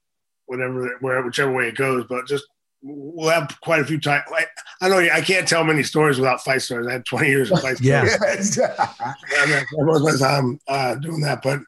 whatever, 0.46 0.96
where 0.98 1.22
whichever 1.22 1.52
way 1.52 1.68
it 1.68 1.76
goes. 1.76 2.06
But 2.08 2.26
just 2.26 2.44
we'll 2.82 3.30
have 3.30 3.56
quite 3.60 3.80
a 3.80 3.84
few 3.84 4.00
times. 4.00 4.24
Like, 4.28 4.48
I 4.80 4.88
know 4.88 4.98
I 4.98 5.20
can't 5.20 5.46
tell 5.46 5.62
many 5.62 5.84
stories 5.84 6.18
without 6.18 6.42
fight 6.42 6.62
stories. 6.62 6.88
I 6.88 6.94
had 6.94 7.06
20 7.06 7.28
years 7.28 7.52
of 7.52 7.60
fight 7.60 7.80
yeah. 7.80 8.04
stories. 8.04 8.58
I 8.78 9.64
most 9.74 9.98
of 9.98 10.20
my 10.20 10.28
time 10.28 10.58
uh, 10.66 10.96
doing 10.96 11.20
that, 11.20 11.40
but 11.40 11.60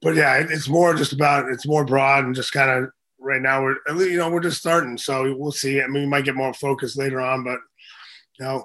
but 0.00 0.14
yeah, 0.14 0.38
it, 0.38 0.50
it's 0.50 0.68
more 0.68 0.94
just 0.94 1.12
about 1.12 1.50
it's 1.50 1.66
more 1.66 1.84
broad 1.84 2.24
and 2.24 2.34
just 2.34 2.54
kind 2.54 2.70
of 2.70 2.90
right 3.26 3.42
now 3.42 3.62
we're 3.62 3.76
you 4.04 4.16
know 4.16 4.30
we're 4.30 4.40
just 4.40 4.58
starting, 4.58 4.96
so 4.96 5.34
we'll 5.36 5.52
see. 5.52 5.82
I 5.82 5.86
mean, 5.86 6.04
we 6.04 6.08
might 6.08 6.24
get 6.24 6.34
more 6.34 6.54
focused 6.54 6.98
later 6.98 7.20
on, 7.20 7.44
but 7.44 7.58
you 8.38 8.44
know, 8.44 8.64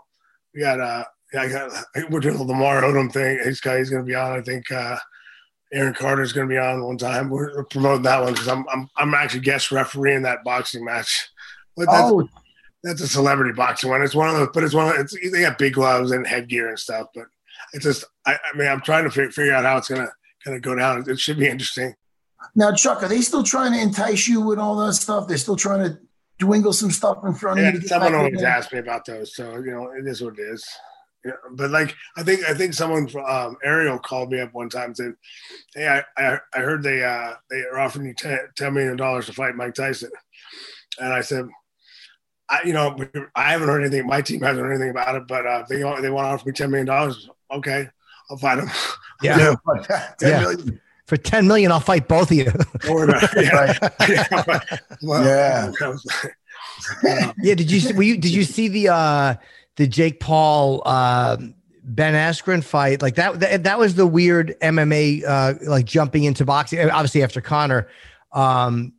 we 0.54 0.62
got 0.62 0.80
uh 0.80 1.04
yeah, 1.34 1.42
I 1.42 1.50
got, 1.50 1.72
we're 2.10 2.20
doing 2.20 2.38
the 2.38 2.44
Lamar 2.44 2.82
Odom 2.82 3.12
thing. 3.12 3.40
He's 3.44 3.62
got, 3.62 3.78
he's 3.78 3.90
going 3.90 4.04
to 4.04 4.08
be 4.08 4.16
on. 4.16 4.38
I 4.38 4.42
think 4.42 4.70
uh, 4.72 4.98
Aaron 5.74 5.94
Carter's 5.94 6.34
going 6.34 6.48
to 6.48 6.54
be 6.54 6.58
on 6.58 6.84
one 6.84 6.98
time. 6.98 7.30
We're, 7.30 7.64
promoting 7.66 8.04
that 8.04 8.22
one 8.22 8.34
because 8.34 8.48
I'm, 8.48 8.66
I'm 8.72 8.90
I'm 8.98 9.14
actually 9.14 9.42
guest 9.42 9.72
refereeing 9.72 10.24
that 10.24 10.44
boxing 10.44 10.84
match. 10.84 11.30
But 11.78 11.88
that's, 11.88 12.12
oh. 12.12 12.30
that's 12.84 13.02
a 13.02 13.08
celebrity 13.08 13.54
boxing 13.54 13.90
one. 13.90 14.02
It's 14.02 14.16
one 14.16 14.28
of 14.30 14.36
those, 14.36 14.50
but 14.54 14.64
it's 14.64 14.74
one 14.74 14.90
of 14.90 14.96
it's 15.00 15.16
they 15.32 15.42
got 15.42 15.58
big 15.58 15.74
gloves 15.74 16.12
and 16.12 16.28
headgear 16.28 16.70
and 16.70 16.80
stuff. 16.80 17.08
But 17.16 17.26
it's 17.74 17.86
just 17.86 18.04
I, 18.26 18.34
I 18.34 18.58
mean 18.58 18.68
I'm 18.68 18.82
trying 18.82 19.06
to 19.06 19.10
figure, 19.10 19.32
figure 19.32 19.54
out 19.54 19.64
how 19.64 19.78
it's 19.78 19.88
gonna 19.88 20.12
gonna 20.44 20.60
go 20.60 20.76
down. 20.76 21.06
It 21.08 21.20
should 21.20 21.40
be 21.40 21.48
interesting. 21.48 21.96
Now, 22.56 22.74
Chuck, 22.74 23.04
are 23.04 23.08
they 23.08 23.22
still 23.22 23.44
trying 23.44 23.74
to 23.74 23.80
entice 23.80 24.28
you 24.28 24.42
with 24.42 24.60
all 24.60 24.76
that 24.78 24.94
stuff? 24.94 25.28
They're 25.28 25.38
still 25.38 25.56
trying 25.56 25.84
to 25.84 26.00
dwindle 26.38 26.74
some 26.74 26.92
stuff 26.92 27.20
in 27.24 27.34
front 27.34 27.60
yeah, 27.60 27.70
of 27.70 27.76
you. 27.76 27.88
someone 27.88 28.16
always 28.16 28.42
asks 28.42 28.74
me 28.74 28.80
about 28.80 29.06
those, 29.06 29.36
so 29.36 29.58
you 29.58 29.72
know 29.72 29.92
it 29.92 30.08
is 30.08 30.22
what 30.22 30.38
it 30.38 30.42
is. 30.42 30.68
Yeah, 31.24 31.34
but 31.52 31.70
like 31.70 31.96
I 32.18 32.24
think 32.24 32.44
I 32.50 32.54
think 32.54 32.74
someone 32.74 33.08
from 33.08 33.26
um, 33.26 33.58
Ariel 33.64 34.00
called 34.00 34.32
me 34.32 34.40
up 34.40 34.54
one 34.54 34.70
time 34.70 34.86
and 34.86 34.98
said, 34.98 35.14
"Hey, 35.76 35.88
I, 35.88 36.04
I, 36.18 36.40
I 36.54 36.60
heard 36.60 36.82
they 36.82 37.04
uh, 37.04 37.34
they 37.50 37.62
are 37.62 37.80
offering 37.80 38.08
you 38.08 38.16
ten, 38.16 38.40
$10 38.58 38.74
million 38.74 38.98
to 38.98 39.34
fight 39.34 39.56
Mike 39.56 39.76
Tyson," 39.76 40.10
and 41.00 41.14
I 41.14 41.22
said, 41.22 41.46
"I 42.50 42.64
you 42.64 42.74
know 42.74 42.98
I 43.36 43.52
haven't 43.52 43.68
heard 43.68 43.82
anything. 43.82 44.08
My 44.08 44.22
team 44.22 44.42
hasn't 44.42 44.66
heard 44.66 44.74
anything 44.74 44.90
about 44.90 45.16
it, 45.16 45.28
but 45.28 45.46
uh, 45.46 45.64
they 45.70 45.78
they 45.78 45.84
want 45.84 46.02
to 46.02 46.16
offer 46.16 46.48
me 46.48 46.54
ten 46.54 46.72
million 46.72 46.88
dollars. 46.88 47.30
Okay, 47.52 47.88
I'll 48.32 48.38
fight 48.38 48.58
him. 48.58 48.70
Yeah, 49.22 49.54
yeah. 50.22 50.56
For 51.12 51.18
ten 51.18 51.46
million, 51.46 51.74
I'll 51.74 51.82
fight 51.82 52.08
both 52.08 52.32
of 52.32 52.38
you. 52.38 52.46
yeah. 52.86 53.90
yeah. 55.02 55.72
yeah. 57.04 57.34
yeah. 57.38 57.56
Did 57.56 57.70
you 57.70 57.94
were 57.94 58.04
you, 58.04 58.16
did 58.16 58.32
you 58.32 58.46
see 58.46 58.70
the 58.70 58.88
uh 58.88 59.36
the 59.76 59.88
Jake 59.88 60.22
Paul 60.22 60.82
uh, 60.86 61.36
Ben 61.84 62.14
Askren 62.14 62.64
fight, 62.64 63.02
like 63.02 63.16
that, 63.16 63.42
that, 63.42 63.66
that 63.66 63.78
was 63.78 63.96
the 63.96 64.08
weird 64.08 64.56
MMA, 64.62 65.26
uh, 65.28 65.56
like 65.64 65.84
jumping 65.84 66.24
into 66.24 66.46
boxing, 66.46 66.80
obviously 66.90 67.24
after 67.24 67.42
Conor. 67.42 67.90
Um, 68.32 68.94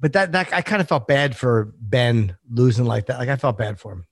but 0.00 0.14
that, 0.14 0.32
that 0.32 0.52
I 0.52 0.62
kind 0.62 0.82
of 0.82 0.88
felt 0.88 1.06
bad 1.06 1.36
for 1.36 1.72
Ben 1.78 2.36
losing 2.50 2.86
like 2.86 3.06
that. 3.06 3.20
Like 3.20 3.28
I 3.28 3.36
felt 3.36 3.56
bad 3.56 3.78
for 3.78 3.92
him. 3.92 4.06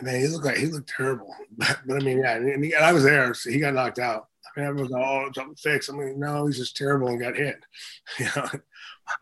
I 0.00 0.04
mean, 0.04 0.20
he 0.22 0.26
looked 0.26 0.44
like 0.44 0.56
he 0.56 0.66
looked 0.66 0.88
terrible, 0.88 1.32
but, 1.56 1.78
but 1.86 2.02
I 2.02 2.04
mean, 2.04 2.18
yeah, 2.18 2.34
and, 2.34 2.64
he, 2.64 2.72
and, 2.72 2.84
I 2.84 2.92
was 2.92 3.04
there, 3.04 3.32
so 3.32 3.48
he 3.48 3.60
got 3.60 3.74
knocked 3.74 4.00
out. 4.00 4.26
I 4.56 4.60
mean, 4.60 4.68
everyone's 4.68 4.90
like, 4.90 5.04
"Oh, 5.04 5.30
something 5.34 5.56
fixed." 5.56 5.90
I 5.90 5.94
mean, 5.94 6.18
no, 6.18 6.46
he's 6.46 6.58
just 6.58 6.76
terrible 6.76 7.08
and 7.08 7.20
got 7.20 7.36
hit. 7.36 7.64
You 8.18 8.26
know, 8.34 8.48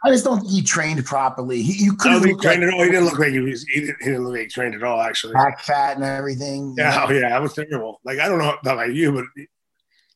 I 0.04 0.10
just 0.10 0.24
don't 0.24 0.40
think 0.40 0.50
he 0.50 0.62
trained 0.62 1.04
properly. 1.04 1.62
He, 1.62 1.84
you 1.84 1.94
couldn't 1.94 2.24
he 2.24 2.34
trained 2.34 2.62
like, 2.62 2.72
at 2.72 2.74
all. 2.74 2.84
He 2.84 2.90
didn't 2.90 3.04
look 3.04 3.18
like 3.18 3.32
he 3.32 3.40
was. 3.40 3.64
He 3.64 3.80
didn't, 3.80 3.96
he 4.00 4.06
didn't 4.06 4.24
look 4.24 4.32
like 4.32 4.42
he 4.42 4.48
trained 4.48 4.74
at 4.74 4.82
all. 4.82 5.00
Actually, 5.00 5.34
back 5.34 5.60
fat 5.60 5.96
and 5.96 6.04
everything. 6.04 6.74
Yeah, 6.76 7.06
oh, 7.06 7.12
yeah, 7.12 7.30
that 7.30 7.42
was 7.42 7.54
terrible. 7.54 8.00
Like 8.04 8.18
I 8.18 8.28
don't 8.28 8.38
know 8.38 8.56
about 8.60 8.94
you, 8.94 9.12
but 9.12 9.24
you 9.36 9.46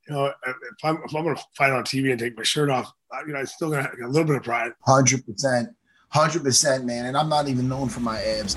know, 0.09 0.27
if 0.27 0.85
I'm 0.85 0.97
if 1.05 1.15
I'm 1.15 1.25
gonna 1.25 1.41
fight 1.55 1.73
on 1.73 1.85
TV 1.85 2.11
and 2.11 2.19
take 2.19 2.37
my 2.37 2.43
shirt 2.43 2.71
off, 2.71 2.93
you 3.27 3.33
know, 3.33 3.39
I'm 3.39 3.47
still 3.47 3.71
gonna 3.71 3.83
have 3.83 3.95
a 4.03 4.09
little 4.09 4.27
bit 4.27 4.37
of 4.37 4.43
pride. 4.43 4.73
Hundred 4.87 5.25
percent, 5.27 5.71
hundred 6.09 6.43
percent, 6.43 6.85
man. 6.85 7.07
And 7.07 7.17
I'm 7.17 7.29
not 7.29 7.49
even 7.49 7.69
known 7.69 7.89
for 7.89 8.01
my 8.01 8.21
abs. 8.21 8.57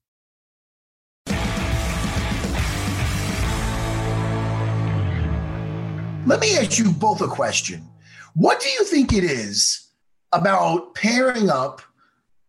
Let 6.25 6.39
me 6.39 6.57
ask 6.57 6.77
you 6.77 6.91
both 6.91 7.21
a 7.21 7.27
question. 7.27 7.87
What 8.35 8.59
do 8.61 8.69
you 8.69 8.83
think 8.85 9.11
it 9.13 9.23
is 9.23 9.87
about 10.31 10.95
pairing 10.95 11.49
up 11.49 11.81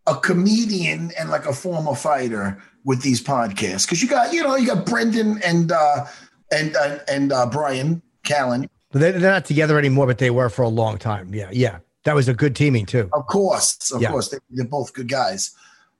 a 0.07 0.15
comedian 0.15 1.11
and 1.19 1.29
like 1.29 1.45
a 1.45 1.53
former 1.53 1.95
fighter 1.95 2.61
with 2.85 3.01
these 3.01 3.21
podcasts? 3.21 3.85
Because 3.85 4.01
you 4.01 4.07
got, 4.07 4.31
you 4.33 4.43
know, 4.43 4.55
you 4.55 4.67
got 4.67 4.85
Brendan 4.85 5.41
and 5.43 5.71
uh 5.71 6.05
and 6.51 6.75
uh, 6.75 6.99
and 7.07 7.31
uh, 7.33 7.47
Bryan 7.47 8.01
Callen. 8.23 8.69
They- 8.91 9.11
they're 9.11 9.19
not 9.31 9.45
together 9.45 9.79
anymore, 9.79 10.05
but 10.05 10.19
they 10.19 10.29
were 10.29 10.49
for 10.49 10.61
a 10.61 10.69
long 10.69 10.97
time. 10.99 11.33
Yeah, 11.33 11.49
yeah. 11.51 11.79
That 12.05 12.13
was 12.15 12.27
a 12.27 12.33
good 12.33 12.55
teaming 12.55 12.85
too. 12.85 13.09
Of 13.13 13.25
course, 13.25 13.91
of 13.91 14.01
Yeah. 14.01 14.11
course, 14.11 14.29
they, 14.29 14.37
they're 14.51 14.67
both 14.67 14.93
good 14.93 15.07
guys. 15.07 15.51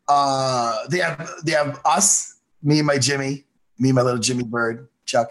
Uh, 0.08 0.78
they 0.90 1.00
have 1.00 1.28
they 1.44 1.54
have 1.54 1.80
us, 1.86 2.36
me 2.62 2.78
and 2.78 2.86
my 2.88 2.98
Jimmy, 3.00 3.46
me 3.80 3.90
and 3.90 3.96
my 3.96 4.02
little 4.04 4.20
Jimmy 4.20 4.44
Bird, 4.44 4.88
Chuck, 5.14 5.30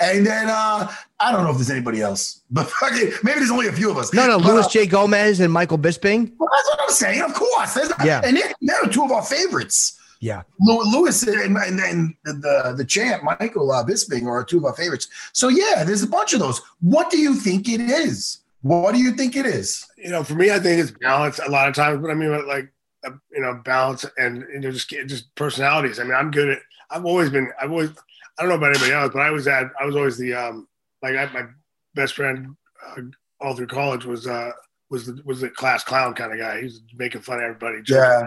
and 0.00 0.26
then 0.26 0.48
uh, 0.48 0.92
I 1.18 1.32
don't 1.32 1.44
know 1.44 1.50
if 1.50 1.56
there's 1.56 1.70
anybody 1.70 2.00
else, 2.02 2.42
but 2.50 2.68
fucking, 2.70 3.12
maybe 3.22 3.38
there's 3.38 3.50
only 3.50 3.68
a 3.68 3.72
few 3.72 3.90
of 3.90 3.96
us. 3.96 4.12
No, 4.12 4.26
no, 4.26 4.38
But, 4.38 4.48
Luis 4.52 4.66
uh, 4.66 4.68
J. 4.68 4.86
Gomez 4.86 5.40
and 5.40 5.50
Michael 5.52 5.78
Bisping. 5.78 6.30
well, 6.38 6.48
that's 6.52 6.68
what 6.70 6.80
I'm 6.82 6.90
saying. 6.90 7.22
Of 7.22 7.32
course, 7.34 7.74
There's- 7.74 7.92
Yeah. 8.04 8.20
and 8.24 8.36
they're, 8.36 8.52
they're 8.60 8.90
two 8.90 9.04
of 9.04 9.10
our 9.10 9.22
favorites. 9.22 9.98
Yeah. 10.20 10.42
Lew- 10.60 10.84
Lewis 10.92 11.22
and, 11.24 11.56
and, 11.56 11.80
and 11.80 12.14
the, 12.24 12.32
the 12.34 12.74
the 12.78 12.84
champ 12.84 13.24
Michael 13.24 13.72
uh, 13.72 13.82
Bisping 13.84 14.26
are 14.26 14.44
two 14.44 14.58
of 14.58 14.64
our 14.66 14.74
favorites. 14.74 15.08
So 15.32 15.48
yeah, 15.48 15.82
there's 15.82 16.04
a 16.04 16.06
bunch 16.06 16.32
of 16.32 16.38
those. 16.40 16.60
What 16.80 17.10
do 17.10 17.18
you 17.18 17.34
think 17.34 17.68
it 17.68 17.80
is? 17.80 18.38
What 18.60 18.92
do 18.94 19.00
you 19.00 19.12
think 19.12 19.34
it 19.34 19.46
is? 19.46 19.84
you 19.96 20.10
know, 20.10 20.22
for 20.22 20.34
me, 20.34 20.52
I 20.52 20.60
think 20.60 20.80
it's 20.80 20.92
balance 20.92 21.40
a 21.44 21.50
lot 21.50 21.66
of 21.68 21.74
times, 21.74 22.00
but 22.02 22.10
I 22.10 22.14
mean, 22.14 22.30
like, 22.46 22.70
uh, 23.04 23.10
you 23.32 23.40
know, 23.40 23.54
balance 23.64 24.04
and, 24.16 24.44
you 24.52 24.60
know, 24.60 24.70
just, 24.70 24.88
just 24.90 25.34
personalities. 25.34 25.98
I 25.98 26.04
mean, 26.04 26.14
I'm 26.14 26.30
good 26.30 26.50
at, 26.50 26.58
I've 26.90 27.04
always 27.04 27.30
been, 27.30 27.50
I've 27.60 27.70
always, 27.72 27.90
I 28.38 28.42
don't 28.42 28.48
know 28.48 28.56
about 28.56 28.70
anybody 28.70 28.92
else, 28.92 29.10
but 29.12 29.22
I 29.22 29.30
was 29.30 29.46
at, 29.46 29.66
I 29.80 29.84
was 29.84 29.96
always 29.96 30.16
the, 30.16 30.34
um, 30.34 30.68
like 31.02 31.16
I, 31.16 31.26
my 31.32 31.46
best 31.94 32.14
friend 32.14 32.56
uh, 32.86 33.02
all 33.40 33.54
through 33.54 33.66
college 33.66 34.04
was, 34.04 34.26
uh, 34.26 34.52
was 34.90 35.06
the, 35.06 35.20
was 35.24 35.40
the 35.40 35.50
class 35.50 35.84
clown 35.84 36.14
kind 36.14 36.32
of 36.32 36.38
guy. 36.38 36.58
He 36.58 36.64
was 36.64 36.82
making 36.94 37.22
fun 37.22 37.38
of 37.38 37.44
everybody. 37.44 37.78
Yeah. 37.86 38.26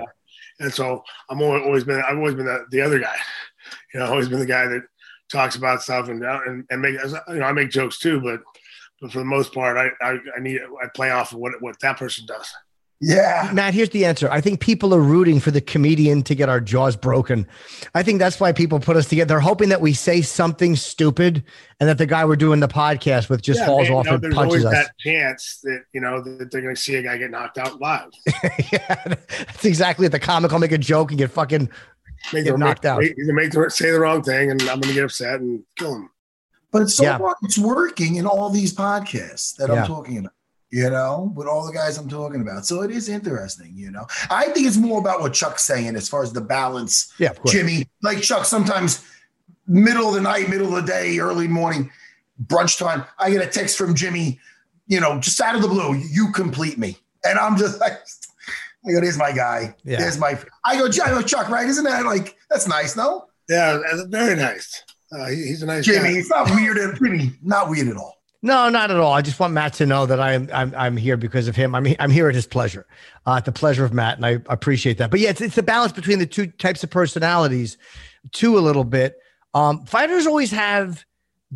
And 0.60 0.74
so 0.74 1.04
I'm 1.30 1.42
always, 1.42 1.64
always 1.64 1.84
been, 1.84 2.02
I've 2.08 2.18
always 2.18 2.36
been 2.36 2.46
the, 2.46 2.66
the 2.72 2.82
other 2.82 3.00
guy, 3.00 3.16
you 3.94 4.00
know, 4.00 4.08
always 4.08 4.30
been 4.30 4.40
the 4.40 4.46
guy 4.46 4.68
that 4.68 4.84
talks 5.32 5.56
about 5.56 5.82
stuff 5.82 6.10
and, 6.10 6.24
and, 6.24 6.66
and 6.70 6.82
make, 6.82 6.94
you 6.94 7.40
know, 7.40 7.46
I 7.46 7.52
make 7.52 7.70
jokes 7.70 8.00
too, 8.00 8.22
but, 8.22 8.42
but 9.02 9.12
for 9.12 9.20
the 9.20 9.26
most 9.26 9.54
part, 9.54 9.78
I, 9.78 9.90
I, 10.06 10.18
I 10.38 10.40
need, 10.40 10.62
I 10.62 10.88
play 10.94 11.10
off 11.12 11.34
of 11.34 11.40
what, 11.40 11.54
what 11.62 11.80
that 11.82 11.98
person 11.98 12.26
does. 12.26 12.54
Yeah, 13.02 13.50
Matt, 13.54 13.74
here's 13.74 13.90
the 13.90 14.06
answer. 14.06 14.30
I 14.32 14.40
think 14.40 14.62
people 14.62 14.94
are 14.96 15.02
rooting 15.02 15.40
for 15.42 15.52
the 15.52 15.60
comedian 15.60 16.24
to 16.24 16.34
get 16.34 16.48
our 16.48 16.62
jaws 16.62 16.96
broken. 16.96 17.46
I 17.94 18.04
think 18.04 18.20
that's 18.20 18.40
why 18.40 18.54
people 18.54 18.80
put 18.80 18.96
us 18.96 19.08
together. 19.08 19.28
They're 19.28 19.40
hoping 19.42 19.70
that 19.70 19.82
we 19.82 19.94
say 19.94 20.22
something 20.22 20.76
stupid 20.78 21.44
and 21.82 21.90
that 21.90 21.98
the 21.98 22.06
guy 22.06 22.24
we're 22.24 22.38
doing 22.38 22.62
the 22.62 22.70
podcast 22.70 23.30
with 23.30 23.42
just 23.42 23.60
Yeah, 23.60 23.66
falls 23.66 23.90
man, 23.90 23.98
off 23.98 24.06
you 24.06 24.12
know, 24.12 24.16
and 24.24 24.34
punches 24.34 24.64
always 24.64 24.66
us. 24.66 24.72
that 24.86 24.98
chance 24.98 25.60
that 25.64 25.84
you 25.94 26.00
know 26.00 26.22
that 26.22 26.50
they're 26.52 26.62
going 26.62 26.74
to 26.76 26.82
see 26.82 26.96
a 26.96 27.04
guy 27.04 27.18
get 27.18 27.32
knocked 27.32 27.58
out 27.58 27.82
live. 27.82 28.10
yeah, 28.72 29.04
that's 29.06 29.66
exactly 29.66 30.06
it. 30.06 30.14
The 30.14 30.20
comic 30.20 30.52
will 30.52 30.60
make 30.60 30.72
a 30.72 30.78
joke 30.78 31.12
and 31.12 31.18
get 31.18 31.32
fucking 31.32 31.70
Make 32.34 32.46
Get 32.46 32.54
the- 32.54 32.58
knocked 32.58 32.86
out. 32.86 33.04
Either 33.04 33.34
make 33.34 33.52
the, 33.52 33.70
say 33.70 33.92
the 33.92 34.00
wrong 34.00 34.24
thing, 34.24 34.50
and 34.50 34.60
I'm 34.64 34.80
going 34.80 34.88
to 34.88 34.94
get 34.94 35.04
upset 35.04 35.42
and 35.42 35.62
kill 35.78 35.96
him. 35.96 36.10
But 36.72 36.90
so 36.90 37.04
Yeah. 37.04 37.18
far, 37.20 37.36
it's 37.44 37.58
working 37.58 38.16
in 38.16 38.26
all 38.26 38.50
these 38.50 38.74
podcasts 38.74 39.56
that 39.58 39.70
Yeah. 39.70 39.82
I'm 39.82 39.88
talking 39.88 40.18
about, 40.20 40.32
you 40.72 40.90
know, 40.90 41.32
with 41.36 41.48
all 41.48 41.66
the 41.66 41.72
guys 41.74 41.98
I'm 41.98 42.10
talking 42.10 42.42
about. 42.42 42.66
So 42.66 42.82
it 42.82 42.92
is 42.92 43.08
interesting, 43.10 43.72
you 43.76 43.92
know. 43.92 44.06
I 44.30 44.46
think 44.50 44.68
it's 44.68 44.78
more 44.78 45.00
about 45.00 45.22
what 45.22 45.34
Chuck's 45.34 45.64
saying 45.64 45.96
as 45.96 46.10
far 46.10 46.24
as 46.24 46.34
the 46.34 46.42
balance. 46.42 47.14
yeah, 47.18 47.30
of 47.30 47.40
course. 47.40 47.52
Jimmy, 47.54 47.88
like 48.04 48.22
Chuck, 48.22 48.46
sometimes 48.46 49.06
middle 49.68 50.08
of 50.10 50.14
the 50.16 50.22
night, 50.22 50.50
middle 50.50 50.76
of 50.76 50.86
the 50.86 50.92
day, 50.92 51.18
early 51.20 51.48
morning, 51.48 51.90
brunch 52.48 52.78
time, 52.78 53.06
I 53.18 53.30
get 53.32 53.42
a 53.42 53.48
text 53.48 53.78
from 53.78 53.96
Jimmy, 53.96 54.40
you 54.88 55.00
know, 55.00 55.20
just 55.20 55.40
out 55.42 55.56
of 55.56 55.62
the 55.62 55.68
blue, 55.68 55.96
you 55.96 56.32
complete 56.32 56.78
me. 56.78 56.98
And 57.24 57.40
I'm 57.40 57.58
just 57.58 57.80
like, 57.80 57.94
I 58.88 58.92
go, 58.92 59.02
there's 59.02 59.18
my 59.18 59.32
guy. 59.32 59.76
Yeah. 59.84 59.98
There's 59.98 60.20
my, 60.20 60.38
I 60.64 60.78
go, 60.78 60.86
I 61.04 61.10
go, 61.10 61.22
Chuck, 61.22 61.50
right? 61.50 61.68
Isn't 61.68 61.86
that 61.86 62.06
like, 62.06 62.36
that's 62.50 62.68
nice, 62.68 62.96
no? 62.96 63.26
Yeah, 63.50 63.80
that's 63.90 64.04
very 64.04 64.36
nice. 64.36 64.84
Uh, 65.12 65.28
he- 65.28 65.48
he's 65.48 65.64
a 65.64 65.66
nice 65.66 65.86
Jimmy, 65.86 66.14
guy. 66.14 66.20
it's 66.20 66.30
not 66.30 66.50
weird 66.52 66.78
at 66.78 66.96
Jimmy, 67.00 67.32
not 67.42 67.70
weird 67.70 67.88
at 67.88 67.98
all. 67.98 68.22
No, 68.46 68.70
not 68.70 68.92
at 68.92 68.98
all. 68.98 69.12
I 69.12 69.24
just 69.24 69.40
want 69.40 69.54
Matt 69.54 69.74
to 69.74 69.88
know 69.88 70.06
that 70.06 70.20
I'm 70.20 70.48
I'm 70.54 70.72
I'm 70.78 70.98
here 70.98 71.18
because 71.18 71.48
of 71.48 71.56
him. 71.56 71.74
I'm 71.74 71.88
I'm 71.98 72.12
here 72.12 72.30
at 72.30 72.36
his 72.36 72.46
pleasure, 72.46 72.86
uh, 73.26 73.38
at 73.38 73.46
the 73.46 73.52
pleasure 73.52 73.84
of 73.84 73.92
Matt, 73.92 74.18
and 74.18 74.26
I 74.26 74.38
appreciate 74.46 75.00
that. 75.00 75.10
But 75.10 75.20
yeah, 75.20 75.32
it's 75.32 75.42
it's 75.42 75.56
the 75.56 75.64
balance 75.64 75.94
between 75.94 76.20
the 76.20 76.28
two 76.28 76.46
types 76.46 76.84
of 76.84 76.92
personalities, 76.92 77.76
too, 78.34 78.56
a 78.56 78.62
little 78.62 78.84
bit. 78.84 79.18
Um, 79.56 79.84
fighters 79.88 80.28
always 80.28 80.52
have 80.52 81.04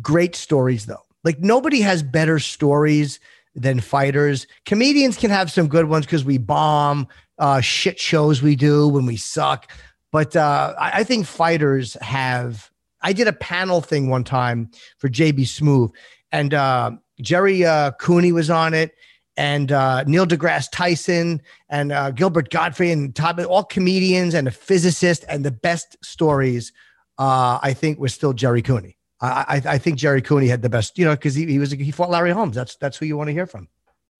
great 0.02 0.34
stories, 0.34 0.86
though. 0.86 1.04
Like 1.22 1.38
nobody 1.38 1.80
has 1.82 2.02
better 2.02 2.40
stories 2.40 3.20
than 3.54 3.78
fighters. 3.78 4.48
Comedians 4.66 5.16
can 5.16 5.30
have 5.30 5.48
some 5.48 5.68
good 5.68 5.84
ones 5.84 6.06
because 6.06 6.24
we 6.24 6.38
bomb 6.38 7.06
uh, 7.38 7.60
shit 7.60 8.00
shows 8.00 8.42
we 8.42 8.56
do 8.56 8.88
when 8.88 9.06
we 9.06 9.16
suck. 9.16 9.70
But 10.10 10.34
uh, 10.34 10.74
I, 10.76 10.90
I 11.00 11.04
think 11.04 11.26
fighters 11.26 11.96
have. 12.02 12.68
I 13.00 13.12
did 13.12 13.28
a 13.28 13.32
panel 13.32 13.80
thing 13.80 14.10
one 14.10 14.24
time 14.24 14.70
for 14.98 15.08
JB 15.08 15.42
Smoove, 15.42 15.92
and 16.32 16.54
uh, 16.54 16.92
Gerry 17.20 17.64
uh, 17.64 17.92
Cooney 17.92 18.32
was 18.32 18.50
on 18.50 18.74
it, 18.74 18.94
and 19.36 19.72
uh, 19.72 20.04
Neil 20.04 20.26
deGrasse 20.26 20.70
Tyson, 20.70 21.40
and 21.68 21.92
uh, 21.92 22.10
Gilbert 22.10 22.50
Gottfried, 22.50 22.90
and 22.90 23.14
Todd, 23.14 23.40
all 23.44 23.64
comedians 23.64 24.34
and 24.34 24.48
a 24.48 24.50
physicist, 24.50 25.24
and 25.28 25.44
the 25.44 25.50
best 25.50 25.96
stories. 26.04 26.72
Uh, 27.18 27.58
I 27.62 27.74
think 27.74 27.98
was 27.98 28.14
still 28.14 28.32
Gerry 28.32 28.62
Cooney. 28.62 28.96
I, 29.20 29.62
I, 29.66 29.74
I 29.74 29.78
think 29.78 29.98
Gerry 29.98 30.22
Cooney 30.22 30.48
had 30.48 30.62
the 30.62 30.70
best, 30.70 30.98
you 30.98 31.04
know, 31.04 31.12
because 31.12 31.34
he, 31.34 31.44
he 31.44 31.58
was 31.58 31.72
he 31.72 31.90
fought 31.90 32.10
Larry 32.10 32.30
Holmes. 32.30 32.56
That's 32.56 32.76
that's 32.76 32.96
who 32.96 33.04
you 33.04 33.16
want 33.16 33.28
to 33.28 33.32
hear 33.32 33.46
from. 33.46 33.68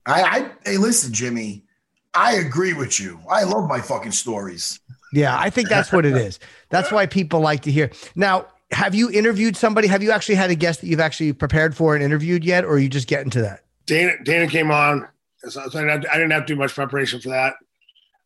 I, 0.07 0.23
I 0.23 0.51
hey, 0.71 0.77
listen, 0.77 1.13
Jimmy. 1.13 1.65
I 2.13 2.35
agree 2.35 2.75
with 2.75 2.99
you. 2.99 3.21
I 3.31 3.45
love 3.45 3.69
my 3.69 3.81
fucking 3.81 4.13
stories. 4.13 4.81
Yeah, 5.13 5.39
I 5.39 5.49
think 5.49 5.69
that's 5.69 5.93
what 5.93 6.05
it 6.05 6.17
is. 6.17 6.39
That's 6.69 6.91
why 6.91 7.07
people 7.07 7.41
like 7.41 7.63
to 7.63 7.71
hear. 7.71 7.91
Now, 8.15 8.47
have 8.73 8.95
you 8.95 9.11
interviewed 9.11 9.57
somebody? 9.57 9.89
Have 9.89 10.03
you 10.03 10.11
actually 10.11 10.37
had 10.37 10.51
a 10.51 10.55
guest 10.55 10.81
that 10.81 10.87
you've 10.87 11.01
actually 11.01 11.33
prepared 11.33 11.77
for 11.77 11.95
and 11.95 12.05
interviewed 12.05 12.45
yet, 12.45 12.65
or 12.65 12.73
are 12.73 12.79
you 12.79 12.89
just 12.89 13.09
getting 13.09 13.31
to 13.31 13.43
that? 13.43 13.65
Dana, 13.87 14.13
Dana 14.25 14.47
came 14.47 14.71
on. 14.71 15.09
So 15.39 15.49
so 15.51 15.61
I, 15.61 15.83
didn't 15.83 15.89
have 15.89 16.01
to, 16.03 16.11
I 16.11 16.15
didn't 16.15 16.31
have 16.33 16.47
to 16.47 16.55
do 16.55 16.59
much 16.59 16.75
preparation 16.75 17.21
for 17.21 17.31
that. 17.31 17.55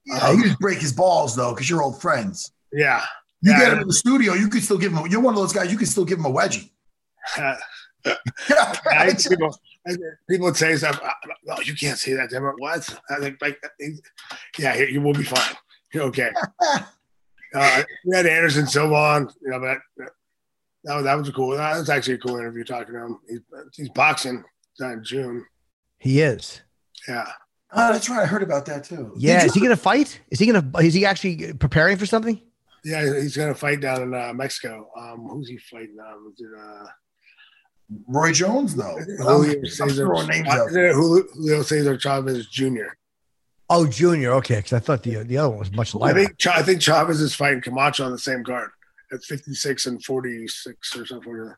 Yeah, 0.07 0.33
you 0.33 0.44
just 0.44 0.59
break 0.59 0.78
his 0.78 0.92
balls 0.92 1.35
though, 1.35 1.54
because 1.54 1.70
you're 1.70 1.83
old 1.83 2.00
friends. 2.00 2.52
Yeah. 2.72 3.02
You 3.40 3.52
Yeah. 3.52 3.59
get 3.61 3.72
him 3.74 3.78
in 3.80 3.88
the 3.88 3.94
studio, 3.94 4.35
you 4.35 4.48
could 4.48 4.62
still 4.62 4.78
give 4.78 4.92
him. 4.92 5.07
You're 5.07 5.20
one 5.20 5.35
of 5.35 5.40
those 5.40 5.52
guys. 5.52 5.70
You 5.70 5.78
could 5.78 5.88
still 5.88 6.04
give 6.04 6.18
him 6.18 6.26
a 6.26 6.30
wedgie. 6.30 6.70
I, 8.07 9.14
people, 9.14 9.59
people 10.28 10.46
would 10.46 10.57
say 10.57 10.76
stuff. 10.76 11.00
No, 11.44 11.57
you 11.64 11.74
can't 11.74 11.98
say 11.98 12.12
that. 12.14 12.30
Tim." 12.30 12.42
What? 12.59 13.00
I 13.11 13.16
think 13.20 13.40
like, 13.40 13.59
yeah, 14.59 14.76
you 14.76 15.00
will 15.00 15.14
be 15.14 15.24
fine. 15.24 15.57
You're 15.92 16.04
okay. 16.04 16.30
uh, 17.54 17.83
we 18.04 18.16
had 18.16 18.26
Anderson 18.26 18.66
Silva 18.66 18.94
on. 18.94 19.30
You 19.40 19.50
know, 19.50 19.61
but 19.96 20.11
that 20.84 20.96
was 20.96 21.04
that 21.04 21.14
was 21.14 21.28
a 21.28 21.32
cool. 21.32 21.56
That 21.56 21.78
was 21.78 21.90
actually 21.90 22.14
a 22.14 22.18
cool 22.18 22.36
interview 22.36 22.64
talking 22.64 22.94
to 22.94 23.00
him. 23.00 23.18
He's, 23.28 23.40
he's 23.74 23.88
boxing 23.90 24.44
in 24.80 25.04
June. 25.04 25.44
He 25.98 26.20
is. 26.20 26.60
Yeah. 27.08 27.26
oh, 27.72 27.92
that's 27.92 28.08
right. 28.08 28.22
I 28.22 28.26
heard 28.26 28.42
about 28.42 28.66
that 28.66 28.84
too. 28.84 29.12
Yeah, 29.16 29.40
Did 29.40 29.46
is 29.46 29.54
he 29.54 29.60
going 29.60 29.70
to 29.70 29.76
fight? 29.76 30.20
Is 30.30 30.38
he 30.38 30.46
going 30.46 30.72
to? 30.72 30.78
Is 30.78 30.94
he 30.94 31.06
actually 31.06 31.54
preparing 31.54 31.96
for 31.96 32.06
something? 32.06 32.40
Yeah, 32.84 33.02
he's 33.18 33.34
gonna 33.36 33.54
fight 33.54 33.80
down 33.80 34.02
in 34.02 34.14
uh, 34.14 34.32
Mexico. 34.34 34.90
Um, 34.94 35.26
who's 35.30 35.48
he 35.48 35.56
fighting? 35.56 35.96
Um, 36.06 36.34
is 36.34 36.44
it, 36.44 36.50
uh, 36.54 36.86
Roy 38.06 38.32
Jones? 38.32 38.74
though. 38.74 38.98
Julio 39.18 39.58
I'm 39.58 39.66
Cesar, 39.66 40.04
throwing 40.04 40.28
names 40.28 40.48
out. 40.48 40.68
Julio, 40.68 40.92
Julio 40.92 41.62
Cesar 41.62 41.96
Chavez 41.96 42.46
Jr. 42.46 42.92
Oh, 43.70 43.86
Junior. 43.86 44.32
Okay, 44.34 44.56
because 44.56 44.74
I 44.74 44.80
thought 44.80 45.02
the 45.02 45.22
the 45.22 45.38
other 45.38 45.48
one 45.48 45.60
was 45.60 45.72
much 45.72 45.94
I 46.02 46.12
think 46.12 46.36
Cha- 46.36 46.56
I 46.56 46.62
think 46.62 46.82
Chavez 46.82 47.22
is 47.22 47.34
fighting 47.34 47.62
Camacho 47.62 48.04
on 48.04 48.12
the 48.12 48.18
same 48.18 48.44
card 48.44 48.70
at 49.14 49.22
56 49.24 49.87
and 49.87 50.05
46 50.05 50.96
or 50.96 51.07
something. 51.07 51.53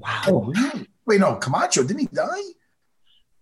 wow. 0.00 0.22
Oh, 0.28 0.44
really? 0.44 0.88
Wait, 1.06 1.20
no. 1.20 1.34
Camacho 1.36 1.82
didn't 1.82 2.00
he 2.00 2.06
die? 2.06 2.26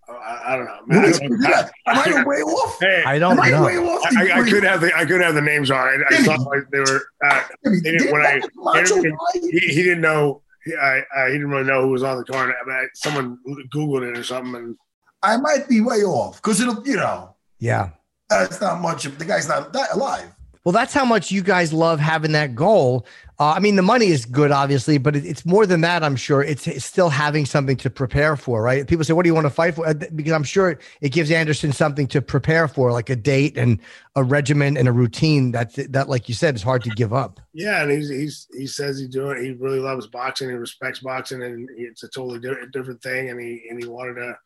Oh, 0.09 0.15
I, 0.15 0.55
I 0.55 0.57
don't 0.57 0.65
know. 0.67 0.79
Man, 0.87 0.99
I, 0.99 1.01
What 1.03 1.09
is- 1.09 1.19
don't- 1.21 1.71
Am 1.87 1.99
I 1.99 2.25
way 2.25 2.37
off? 2.43 2.79
hey, 2.81 3.03
I 3.07 3.19
don't 3.19 3.37
know. 3.37 3.43
off? 3.43 4.07
I, 4.17 4.31
I, 4.31 4.41
I 4.41 4.51
could 4.51 4.65
have 4.65 4.81
the 4.81 4.93
I 4.97 5.05
could 5.05 5.21
have 5.21 5.35
the 5.35 5.41
names 5.41 5.71
on. 5.71 5.79
I, 5.87 5.99
I 6.09 6.17
thought 6.25 6.41
like 6.41 6.69
they 6.73 6.81
were. 6.81 7.03
Uh, 7.29 7.43
they 7.65 7.81
didn't- 7.81 8.11
when 8.13 8.23
I- 8.27 8.41
Camacho 8.41 8.97
interviewed- 8.97 9.15
he, 9.53 9.59
he 9.75 9.83
didn't 9.83 10.01
know. 10.01 10.43
He, 10.65 10.75
I, 10.75 10.99
I, 11.17 11.27
he 11.29 11.33
didn't 11.35 11.49
really 11.51 11.65
know 11.65 11.83
who 11.83 11.89
was 11.89 12.03
on 12.03 12.19
the 12.19 12.25
card. 12.25 12.51
I 12.61 12.67
mean, 12.69 12.77
I, 12.77 12.87
someone 12.95 13.39
googled 13.73 14.03
it 14.11 14.19
or 14.19 14.23
something, 14.25 14.55
and 14.57 14.77
I 15.23 15.37
might 15.37 15.69
be 15.69 15.81
way 15.81 15.99
off 16.03 16.37
because 16.37 16.61
it'll, 16.61 16.87
you 16.87 16.97
know, 16.97 17.35
Yeah. 17.61 17.91
that's 18.29 18.61
not 18.61 18.81
much. 18.81 19.07
of 19.07 19.19
The 19.19 19.25
guy's 19.25 19.49
not 19.49 19.73
that 19.73 19.93
alive. 19.95 20.35
Well, 20.65 20.73
that's 20.73 20.93
how 20.93 21.07
much 21.07 21.31
you 21.31 21.43
guys 21.43 21.73
love 21.73 21.99
having 22.01 22.33
that 22.33 22.55
goal. 22.55 23.07
Uh, 23.39 23.55
I 23.57 23.61
mean, 23.61 23.77
the 23.77 23.83
money 23.83 24.09
is 24.09 24.27
good, 24.27 24.51
obviously, 24.51 24.99
but 24.99 25.17
it, 25.17 25.25
it's 25.25 25.47
more 25.47 25.65
than 25.65 25.81
that. 25.81 26.05
I'm 26.05 26.17
sure 26.17 26.43
it's, 26.43 26.67
it's 26.67 26.85
still 26.85 27.09
having 27.09 27.47
something 27.47 27.79
to 27.79 27.89
prepare 27.89 28.37
for, 28.37 28.63
right? 28.63 28.87
People 28.87 29.03
say, 29.03 29.15
"What 29.15 29.23
do 29.23 29.31
you 29.31 29.35
want 29.35 29.47
to 29.47 29.51
fight 29.51 29.75
for?" 29.75 29.87
Uh, 29.87 29.95
Because 29.95 30.33
I'm 30.33 30.45
sure 30.45 30.79
it 31.01 31.09
gives 31.13 31.31
Anderson 31.31 31.73
something 31.73 32.07
to 32.09 32.21
prepare 32.21 32.69
for, 32.69 32.93
like 32.93 33.09
a 33.09 33.17
date 33.17 33.57
and 33.57 33.81
a 34.15 34.23
regimen 34.23 34.77
and 34.77 34.87
a 34.87 34.93
routine. 34.93 35.53
That 35.53 35.73
that, 35.93 36.11
like 36.11 36.29
you 36.29 36.35
said, 36.35 36.55
is 36.55 36.63
hard 36.63 36.85
to 36.85 36.91
give 36.91 37.15
up. 37.15 37.41
yeah, 37.55 37.81
and 37.83 37.91
he's, 37.91 38.11
he's 38.11 38.47
he 38.53 38.67
says 38.67 38.99
he's 38.99 39.09
doing. 39.09 39.43
He 39.43 39.53
really 39.53 39.81
loves 39.81 40.07
boxing. 40.09 40.51
He 40.51 40.55
respects 40.57 40.99
boxing, 40.99 41.43
and 41.43 41.71
it's 41.79 42.03
a 42.03 42.09
totally 42.09 42.39
different, 42.39 42.73
different 42.73 43.03
thing. 43.03 43.31
And 43.31 43.41
he 43.41 43.67
and 43.71 43.83
he 43.83 43.89
wanted 43.89 44.17
to 44.17 44.37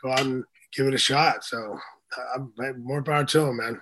go 0.00 0.12
out 0.12 0.20
and 0.20 0.44
give 0.72 0.86
it 0.86 0.94
a 0.94 0.98
shot. 0.98 1.42
So 1.44 1.76
uh, 2.16 2.38
I'm 2.62 2.84
more 2.84 3.02
power 3.02 3.24
to 3.24 3.40
him, 3.46 3.56
man. 3.56 3.80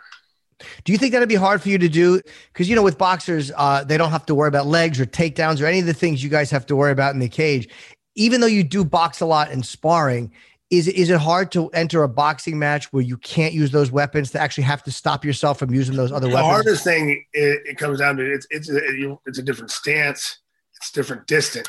Do 0.84 0.92
you 0.92 0.98
think 0.98 1.12
that'd 1.12 1.28
be 1.28 1.34
hard 1.34 1.62
for 1.62 1.68
you 1.68 1.78
to 1.78 1.88
do? 1.88 2.20
Because 2.52 2.68
you 2.68 2.76
know, 2.76 2.82
with 2.82 2.98
boxers, 2.98 3.52
uh, 3.56 3.84
they 3.84 3.96
don't 3.96 4.10
have 4.10 4.26
to 4.26 4.34
worry 4.34 4.48
about 4.48 4.66
legs 4.66 5.00
or 5.00 5.06
takedowns 5.06 5.60
or 5.62 5.66
any 5.66 5.80
of 5.80 5.86
the 5.86 5.94
things 5.94 6.22
you 6.22 6.30
guys 6.30 6.50
have 6.50 6.66
to 6.66 6.76
worry 6.76 6.92
about 6.92 7.14
in 7.14 7.20
the 7.20 7.28
cage. 7.28 7.68
Even 8.14 8.40
though 8.40 8.46
you 8.46 8.62
do 8.62 8.84
box 8.84 9.20
a 9.20 9.26
lot 9.26 9.50
in 9.50 9.62
sparring, 9.62 10.30
is 10.70 10.88
is 10.88 11.10
it 11.10 11.20
hard 11.20 11.52
to 11.52 11.68
enter 11.68 12.02
a 12.02 12.08
boxing 12.08 12.58
match 12.58 12.92
where 12.92 13.02
you 13.02 13.16
can't 13.18 13.52
use 13.52 13.70
those 13.70 13.90
weapons 13.90 14.30
to 14.32 14.40
actually 14.40 14.64
have 14.64 14.82
to 14.84 14.90
stop 14.90 15.24
yourself 15.24 15.58
from 15.58 15.72
using 15.72 15.96
those 15.96 16.10
other 16.10 16.28
the 16.28 16.34
weapons? 16.34 16.52
hardest 16.52 16.84
thing 16.84 17.24
it, 17.32 17.60
it 17.64 17.78
comes 17.78 17.98
down 17.98 18.16
to 18.16 18.24
it's 18.24 18.46
it's 18.50 18.70
a, 18.70 18.78
it's 19.26 19.38
a 19.38 19.42
different 19.42 19.70
stance, 19.70 20.38
it's 20.76 20.90
different 20.90 21.26
distance. 21.26 21.68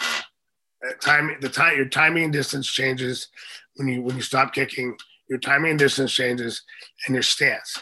Uh, 0.86 0.94
time 1.02 1.36
the 1.42 1.50
time 1.50 1.76
your 1.76 1.88
timing 1.88 2.26
and 2.26 2.34
distance 2.34 2.68
changes 2.68 3.28
when 3.76 3.88
you 3.88 4.02
when 4.02 4.16
you 4.16 4.22
stop 4.22 4.54
kicking. 4.54 4.96
Your 5.28 5.40
timing 5.40 5.72
and 5.72 5.80
distance 5.80 6.14
changes, 6.14 6.62
and 7.08 7.16
your 7.16 7.24
stance. 7.24 7.80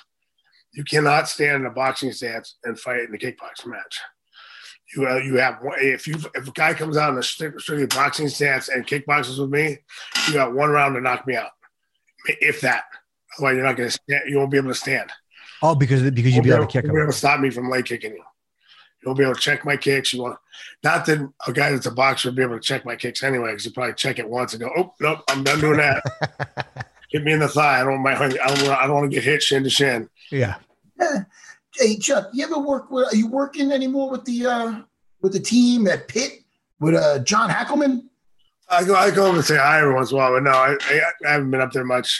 You 0.73 0.83
cannot 0.83 1.29
stand 1.29 1.57
in 1.62 1.65
a 1.65 1.69
boxing 1.69 2.12
stance 2.12 2.55
and 2.63 2.79
fight 2.79 3.01
in 3.01 3.13
a 3.13 3.17
kickboxing 3.17 3.67
match. 3.67 3.99
You 4.95 5.07
uh, 5.07 5.17
you 5.17 5.38
have 5.38 5.59
one- 5.62 5.77
if 5.79 6.07
you 6.07 6.15
if 6.36 6.47
a 6.47 6.51
guy 6.51 6.73
comes 6.73 6.97
out 6.97 7.13
in 7.13 7.19
a 7.19 7.23
strict- 7.23 7.62
strictly 7.62 7.86
boxing 7.88 8.27
stance 8.27 8.69
and 8.69 8.86
kickboxes 8.86 9.39
with 9.39 9.49
me, 9.49 9.77
you 10.27 10.33
got 10.33 10.53
one 10.53 10.69
round 10.69 10.95
to 10.95 11.01
knock 11.01 11.25
me 11.27 11.36
out, 11.36 11.51
if 12.27 12.62
that. 12.62 12.83
Otherwise, 13.38 13.55
you're 13.55 13.65
not 13.65 13.77
going 13.77 13.89
to 13.89 13.93
stand. 13.93 14.21
You 14.27 14.38
won't 14.38 14.51
be 14.51 14.57
able 14.57 14.69
to 14.69 14.75
stand. 14.75 15.12
Oh, 15.62 15.75
because 15.75 16.01
because 16.12 16.36
you'd 16.36 16.43
be 16.43 16.51
able 16.51 16.67
to 16.67 16.71
kick 16.71 16.83
You'll 16.86 16.93
be 16.93 17.01
able 17.01 17.12
to 17.12 17.17
stop 17.17 17.39
me 17.39 17.49
from 17.49 17.69
leg 17.69 17.86
kicking 17.86 18.12
you. 18.12 18.17
You 18.17 19.07
won't 19.07 19.17
be 19.17 19.23
able 19.23 19.36
to 19.36 19.41
check 19.41 19.65
my 19.65 19.77
kicks. 19.77 20.13
You 20.13 20.21
want 20.23 20.38
not 20.83 21.05
that 21.05 21.19
a 21.47 21.53
guy 21.53 21.71
that's 21.71 21.86
a 21.86 21.91
boxer 21.91 22.29
would 22.29 22.36
be 22.36 22.43
able 22.43 22.55
to 22.55 22.62
check 22.62 22.86
my 22.86 22.95
kicks 22.95 23.23
anyway, 23.23 23.51
because 23.51 23.65
you 23.65 23.71
probably 23.71 23.93
check 23.93 24.19
it 24.19 24.29
once 24.29 24.53
and 24.53 24.62
go, 24.62 24.71
oh 24.75 24.93
nope, 24.99 25.19
I'm 25.29 25.43
done 25.43 25.59
doing 25.59 25.77
that. 25.77 26.88
Hit 27.13 27.23
me 27.23 27.32
in 27.32 27.39
the 27.39 27.47
thigh. 27.47 27.80
I 27.80 27.84
don't 27.84 28.02
mind. 28.02 28.17
I 28.17 28.28
don't. 28.28 28.39
wanna- 28.63 28.73
I 28.76 28.88
don't 28.88 28.95
want 28.95 29.12
to 29.12 29.15
get 29.15 29.23
hit 29.23 29.43
shin 29.43 29.63
to 29.63 29.69
shin. 29.69 30.10
Yeah. 30.32 30.56
Hey 31.76 31.95
Chuck, 31.97 32.30
you 32.34 32.43
ever 32.43 32.58
work 32.58 32.89
with? 32.89 33.13
Are 33.13 33.15
you 33.15 33.28
working 33.28 33.71
anymore 33.71 34.10
with 34.10 34.26
the 34.26 34.45
uh 34.47 34.82
with 35.21 35.34
the 35.34 35.39
team 35.39 35.88
at 35.88 36.08
Pit 36.08 36.39
with 36.80 36.95
uh 36.95 37.19
John 37.19 37.49
Hackleman? 37.52 38.04
I 38.67 38.84
go. 38.84 38.95
I 38.95 39.12
go 39.12 39.28
over 39.28 39.38
and 39.38 39.45
say 39.45 39.58
hi 39.58 39.80
every 39.82 39.93
once 39.93 40.10
in 40.12 40.17
a 40.17 40.19
while, 40.21 40.32
but 40.34 40.41
no, 40.43 40.49
I, 40.52 40.76
I, 40.82 41.02
I 41.28 41.32
haven't 41.34 41.52
been 41.52 41.62
up 41.62 41.71
there 41.71 41.84
much. 41.86 42.19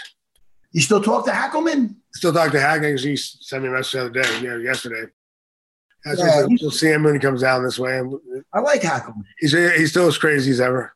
You 0.74 0.82
still 0.82 1.02
talk 1.02 1.26
to 1.26 1.32
Hackleman? 1.32 1.96
Still 2.14 2.34
talk 2.34 2.52
to 2.52 2.60
Haggins. 2.60 3.02
He 3.04 3.16
sent 3.16 3.64
me 3.64 3.70
a 3.70 3.72
message 3.72 3.94
the 3.94 4.02
other 4.02 4.10
day. 4.12 4.40
Yeah, 4.44 4.58
yesterday. 4.58 5.10
That's 6.06 6.20
Yeah, 6.20 6.42
what- 6.44 6.52
we'll 6.62 6.70
see 6.72 6.90
him 6.92 7.04
when 7.04 7.16
he 7.16 7.20
comes 7.20 7.42
down 7.42 7.64
this 7.64 7.80
way. 7.80 8.00
I 8.54 8.60
like 8.60 8.82
Hackelman. 8.82 9.24
He's 9.40 9.54
he's 9.54 9.90
still 9.90 10.08
as 10.08 10.20
crazy 10.20 10.52
as 10.52 10.62
ever. 10.62 10.94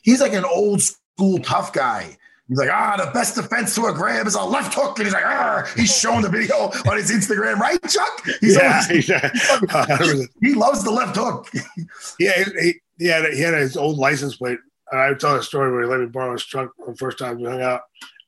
He's 0.00 0.20
like 0.22 0.32
an 0.32 0.44
old 0.46 0.80
school 0.80 1.38
tough 1.40 1.72
guy. 1.74 2.16
He's 2.48 2.58
like, 2.58 2.68
ah, 2.70 2.96
the 3.02 3.10
best 3.12 3.36
defense 3.36 3.74
to 3.74 3.86
a 3.86 3.92
grab 3.92 4.26
is 4.26 4.34
a 4.34 4.42
left 4.42 4.74
hook. 4.74 4.98
And 4.98 5.06
he's 5.06 5.14
like, 5.14 5.24
ah, 5.24 5.70
he's 5.76 5.96
showing 5.98 6.20
the 6.20 6.28
video 6.28 6.54
on 6.88 6.96
his 6.98 7.10
Instagram, 7.10 7.56
right, 7.58 7.80
Chuck? 7.88 8.22
He's 8.40 8.56
yeah, 8.56 8.82
always- 8.88 9.08
yeah. 9.08 9.30
100%. 9.30 10.28
he 10.42 10.52
loves 10.54 10.84
the 10.84 10.90
left 10.90 11.16
hook. 11.16 11.50
Yeah, 12.20 12.44
he, 12.60 12.74
he 12.98 13.06
had 13.06 13.24
he 13.32 13.40
had 13.40 13.54
his 13.54 13.76
old 13.76 13.96
license 13.98 14.36
plate. 14.36 14.58
And 14.92 15.00
I 15.00 15.14
tell 15.14 15.34
a 15.36 15.42
story 15.42 15.72
where 15.72 15.82
he 15.82 15.88
let 15.88 16.00
me 16.00 16.06
borrow 16.06 16.32
his 16.32 16.44
truck 16.44 16.70
the 16.86 16.94
first 16.96 17.18
time 17.18 17.38
we 17.38 17.44
hung 17.48 17.62
out, 17.62 17.80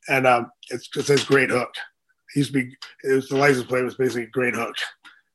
and 0.09 0.25
um, 0.25 0.51
it's, 0.69 0.89
it 0.97 1.05
says 1.05 1.23
"Great 1.23 1.51
Hook." 1.51 1.69
He 2.33 2.39
used 2.41 2.51
to 2.53 2.63
be 2.63 2.75
it 3.03 3.13
was 3.13 3.29
the 3.29 3.37
license 3.37 3.67
plate 3.67 3.83
was 3.83 3.95
basically 3.95 4.25
"Great 4.25 4.55
Hook." 4.55 4.75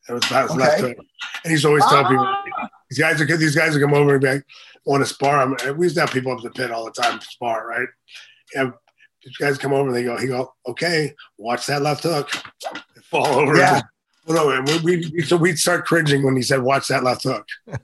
It 0.09 0.13
was 0.13 0.25
about 0.27 0.49
his 0.51 0.57
left 0.59 0.81
hook, 0.81 0.97
and 1.45 1.51
he's 1.53 1.65
always 1.65 1.85
telling 1.87 2.07
people 2.07 2.27
Ah. 2.27 2.69
these 2.91 2.99
guys 2.99 3.21
are 3.21 3.25
good. 3.25 3.39
these 3.39 3.55
guys 3.55 3.77
are 3.77 3.81
come 3.81 3.95
over 3.95 4.15
and 4.15 4.21
be 4.21 4.29
like, 4.29 4.45
want 4.85 5.01
to 5.03 5.07
spar 5.07 5.41
him. 5.43 5.57
And 5.65 5.79
we 5.79 5.87
used 5.87 5.95
to 5.95 6.01
have 6.03 6.11
people 6.11 6.33
up 6.33 6.39
at 6.39 6.45
the 6.45 6.51
pit 6.51 6.73
all 6.73 6.85
the 6.85 6.91
time 6.91 7.21
to 7.21 7.25
spar, 7.25 7.67
right? 7.69 7.89
And 8.55 8.73
these 9.25 9.37
guys 9.37 9.59
come 9.59 9.73
over 9.73 9.89
and 9.89 9.97
they 9.97 10.05
go, 10.05 10.17
he 10.17 10.27
go, 10.27 10.53
okay, 10.67 11.15
watch 11.39 11.67
that 11.67 11.83
left 11.83 12.03
hook, 12.03 12.31
and 12.95 13.05
fall 13.05 13.27
over. 13.27 13.57
Yeah. 13.57 13.81
Well, 14.25 14.47
no, 14.47 14.51
and 14.57 14.85
we, 14.85 15.11
we, 15.13 15.23
so 15.23 15.37
we'd 15.37 15.59
start 15.59 15.85
cringing 15.85 16.23
when 16.23 16.37
he 16.37 16.43
said, 16.43 16.63
"Watch 16.63 16.87
that 16.87 17.03
left 17.03 17.25
hook." 17.25 17.45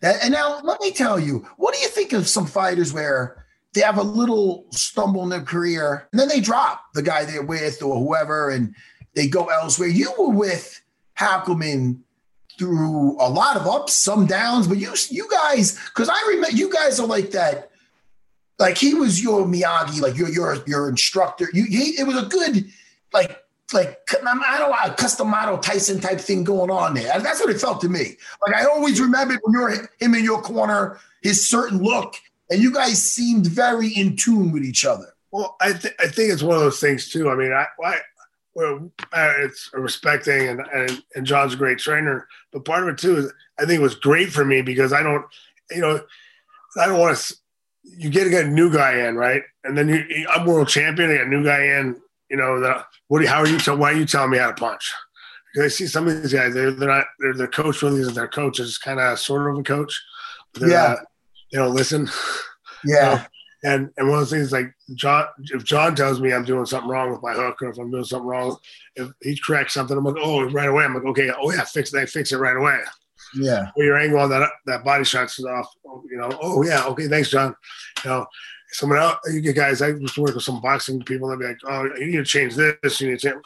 That- 0.00 0.22
and 0.22 0.32
now 0.32 0.60
let 0.62 0.80
me 0.80 0.90
tell 0.90 1.18
you, 1.20 1.46
what 1.56 1.74
do 1.74 1.80
you 1.80 1.88
think 1.88 2.14
of 2.14 2.26
some 2.28 2.46
fighters 2.46 2.94
where 2.94 3.44
they 3.74 3.82
have 3.82 3.98
a 3.98 4.02
little 4.02 4.64
stumble 4.70 5.22
in 5.24 5.28
their 5.28 5.42
career 5.42 6.08
and 6.12 6.18
then 6.20 6.28
they 6.28 6.40
drop 6.40 6.82
the 6.94 7.02
guy 7.02 7.24
they're 7.26 7.42
with 7.42 7.82
or 7.82 7.98
whoever 7.98 8.48
and 8.48 8.74
they 9.14 9.28
go 9.28 9.46
elsewhere? 9.46 9.88
You 9.88 10.12
were 10.18 10.30
with 10.30 10.80
Hackleman 11.18 11.98
through 12.58 13.20
a 13.20 13.28
lot 13.28 13.56
of 13.56 13.66
ups, 13.66 13.92
some 13.92 14.24
downs, 14.26 14.66
but 14.66 14.78
you 14.78 14.94
you 15.10 15.28
guys, 15.30 15.78
because 15.88 16.08
I 16.08 16.24
remember 16.28 16.56
you 16.56 16.72
guys 16.72 16.98
are 17.00 17.06
like 17.06 17.32
that. 17.32 17.70
Like 18.58 18.76
he 18.76 18.94
was 18.94 19.22
your 19.22 19.46
Miyagi, 19.46 20.00
like 20.00 20.16
your 20.16 20.28
your 20.28 20.56
your 20.66 20.88
instructor. 20.88 21.48
You 21.52 21.64
he, 21.64 22.00
it 22.00 22.06
was 22.06 22.16
a 22.16 22.26
good 22.26 22.70
like 23.12 23.44
like 23.72 24.00
I 24.12 24.58
don't 24.58 24.70
know 24.70 24.76
a 24.84 24.94
Cus 24.94 25.16
D'Amato 25.16 25.58
Tyson 25.58 26.00
type 26.00 26.20
thing 26.20 26.44
going 26.44 26.70
on 26.70 26.94
there. 26.94 27.18
That's 27.20 27.40
what 27.40 27.50
it 27.50 27.60
felt 27.60 27.80
to 27.82 27.88
me. 27.88 28.16
Like 28.46 28.56
I 28.56 28.64
always 28.64 29.00
remembered 29.00 29.40
when 29.42 29.52
you 29.52 29.60
were 29.60 29.90
him 30.00 30.14
in 30.14 30.24
your 30.24 30.40
corner, 30.40 30.98
his 31.22 31.46
certain 31.48 31.78
look, 31.82 32.14
and 32.50 32.60
you 32.60 32.72
guys 32.72 33.02
seemed 33.02 33.46
very 33.46 33.88
in 33.88 34.16
tune 34.16 34.52
with 34.52 34.64
each 34.64 34.84
other. 34.84 35.14
Well, 35.30 35.56
I, 35.60 35.72
th- 35.72 35.94
I 36.00 36.08
think 36.08 36.32
it's 36.32 36.42
one 36.42 36.56
of 36.56 36.62
those 36.62 36.80
things 36.80 37.10
too. 37.10 37.28
I 37.28 37.34
mean, 37.34 37.52
I, 37.52 37.66
I 37.84 37.98
well, 38.54 38.90
it's 39.12 39.70
respecting 39.72 40.48
and, 40.48 40.60
and 40.74 41.02
and 41.14 41.26
John's 41.26 41.54
a 41.54 41.56
great 41.56 41.78
trainer, 41.78 42.26
but 42.52 42.64
part 42.64 42.82
of 42.82 42.88
it 42.88 42.98
too 42.98 43.16
is 43.18 43.32
I 43.58 43.66
think 43.66 43.80
it 43.80 43.82
was 43.82 43.94
great 43.94 44.32
for 44.32 44.44
me 44.44 44.62
because 44.62 44.92
I 44.92 45.02
don't, 45.02 45.24
you 45.70 45.80
know, 45.80 46.00
I 46.80 46.86
don't 46.86 46.98
want 46.98 47.16
to. 47.16 47.36
You 47.96 48.10
get 48.10 48.24
to 48.24 48.30
get 48.30 48.46
a 48.46 48.48
new 48.48 48.72
guy 48.72 49.06
in, 49.08 49.16
right? 49.16 49.42
And 49.64 49.76
then 49.76 49.88
you, 49.88 50.04
you- 50.08 50.28
I'm 50.28 50.46
world 50.46 50.68
champion. 50.68 51.10
I 51.10 51.14
get 51.14 51.26
a 51.26 51.30
new 51.30 51.44
guy 51.44 51.62
in. 51.78 51.96
You 52.30 52.36
know, 52.36 52.60
the, 52.60 52.84
what? 53.08 53.24
How 53.26 53.38
are 53.40 53.46
you? 53.48 53.58
Tell, 53.58 53.76
why 53.76 53.92
are 53.92 53.96
you 53.96 54.04
telling 54.04 54.30
me 54.30 54.38
how 54.38 54.48
to 54.48 54.54
punch? 54.54 54.92
Because 55.54 55.72
I 55.72 55.74
see 55.74 55.86
some 55.86 56.06
of 56.06 56.20
these 56.22 56.32
guys. 56.32 56.52
They're, 56.54 56.70
they're 56.70 56.88
not. 56.88 57.06
They're 57.20 57.34
their 57.34 57.46
coach 57.48 57.82
really 57.82 58.00
isn't 58.00 58.14
their 58.14 58.28
coach. 58.28 58.60
Is 58.60 58.76
kind 58.78 59.00
of 59.00 59.18
sort 59.18 59.50
of 59.50 59.58
a 59.58 59.62
coach. 59.62 59.98
They're 60.54 60.68
Yeah. 60.70 60.88
not- 60.88 60.98
they 61.52 61.58
don't 61.58 61.74
listen. 61.74 62.08
Yeah, 62.84 63.26
And 63.64 63.90
and 63.96 64.08
one 64.08 64.20
of 64.20 64.30
the 64.30 64.36
things 64.36 64.52
like 64.52 64.72
John, 64.94 65.24
if 65.46 65.64
John 65.64 65.96
tells 65.96 66.20
me 66.20 66.32
I'm 66.32 66.44
doing 66.44 66.64
something 66.64 66.88
wrong 66.88 67.10
with 67.10 67.20
my 67.24 67.32
hook, 67.32 67.60
or 67.60 67.70
if 67.70 67.76
I'm 67.78 67.90
doing 67.90 68.04
something 68.04 68.24
wrong, 68.28 68.56
if 68.94 69.08
he 69.20 69.36
corrects 69.44 69.74
something, 69.74 69.96
I'm 69.96 70.04
like, 70.04 70.14
oh, 70.22 70.48
right 70.50 70.68
away. 70.68 70.84
I'm 70.84 70.94
like, 70.94 71.04
okay, 71.06 71.28
oh 71.36 71.50
yeah, 71.50 71.64
fix 71.64 71.90
that, 71.90 72.08
fix 72.08 72.30
it 72.30 72.36
right 72.38 72.56
away. 72.56 72.78
Yeah, 73.34 73.70
Or 73.76 73.84
your 73.84 73.98
angle 73.98 74.20
on 74.20 74.30
that 74.30 74.50
that 74.66 74.84
body 74.84 75.04
shot's 75.04 75.42
off. 75.44 75.68
You 76.10 76.18
know, 76.18 76.30
oh 76.42 76.62
yeah, 76.64 76.84
okay, 76.86 77.08
thanks, 77.08 77.30
John. 77.30 77.54
You 78.04 78.10
know, 78.10 78.26
someone 78.70 78.98
else, 78.98 79.18
you 79.30 79.52
guys. 79.52 79.82
I 79.82 79.88
used 79.88 80.14
to 80.14 80.22
work 80.22 80.34
with 80.34 80.44
some 80.44 80.60
boxing 80.60 81.02
people. 81.02 81.28
They'd 81.28 81.38
be 81.38 81.46
like, 81.46 81.58
oh, 81.66 81.84
you 81.98 82.06
need 82.06 82.16
to 82.16 82.24
change 82.24 82.54
this. 82.54 83.00
You 83.00 83.10
need 83.10 83.20
to. 83.20 83.30
Change. 83.30 83.44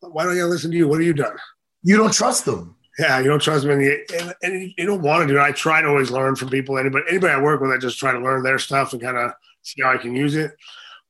Why 0.00 0.24
don't 0.24 0.38
I 0.38 0.42
listen 0.44 0.70
to 0.70 0.76
you? 0.76 0.88
What 0.88 0.98
have 0.98 1.06
you 1.06 1.14
done? 1.14 1.36
you 1.82 1.96
don't 1.96 2.12
trust 2.12 2.44
them. 2.44 2.76
Yeah, 2.98 3.20
you 3.20 3.28
don't 3.28 3.40
trust 3.40 3.62
them, 3.62 3.72
and 3.72 3.82
you, 3.82 4.04
and, 4.18 4.34
and 4.42 4.74
you 4.76 4.86
don't 4.86 5.02
want 5.02 5.26
to 5.26 5.32
do 5.32 5.38
it. 5.38 5.42
I 5.42 5.52
try 5.52 5.80
to 5.80 5.88
always 5.88 6.10
learn 6.10 6.36
from 6.36 6.50
people. 6.50 6.78
Anybody, 6.78 7.04
anybody 7.08 7.32
I 7.32 7.40
work 7.40 7.60
with, 7.60 7.70
I 7.70 7.78
just 7.78 7.98
try 7.98 8.12
to 8.12 8.18
learn 8.18 8.42
their 8.42 8.58
stuff 8.58 8.92
and 8.92 9.00
kind 9.00 9.16
of 9.16 9.32
see 9.62 9.82
how 9.82 9.92
I 9.92 9.96
can 9.96 10.14
use 10.14 10.34
it. 10.34 10.52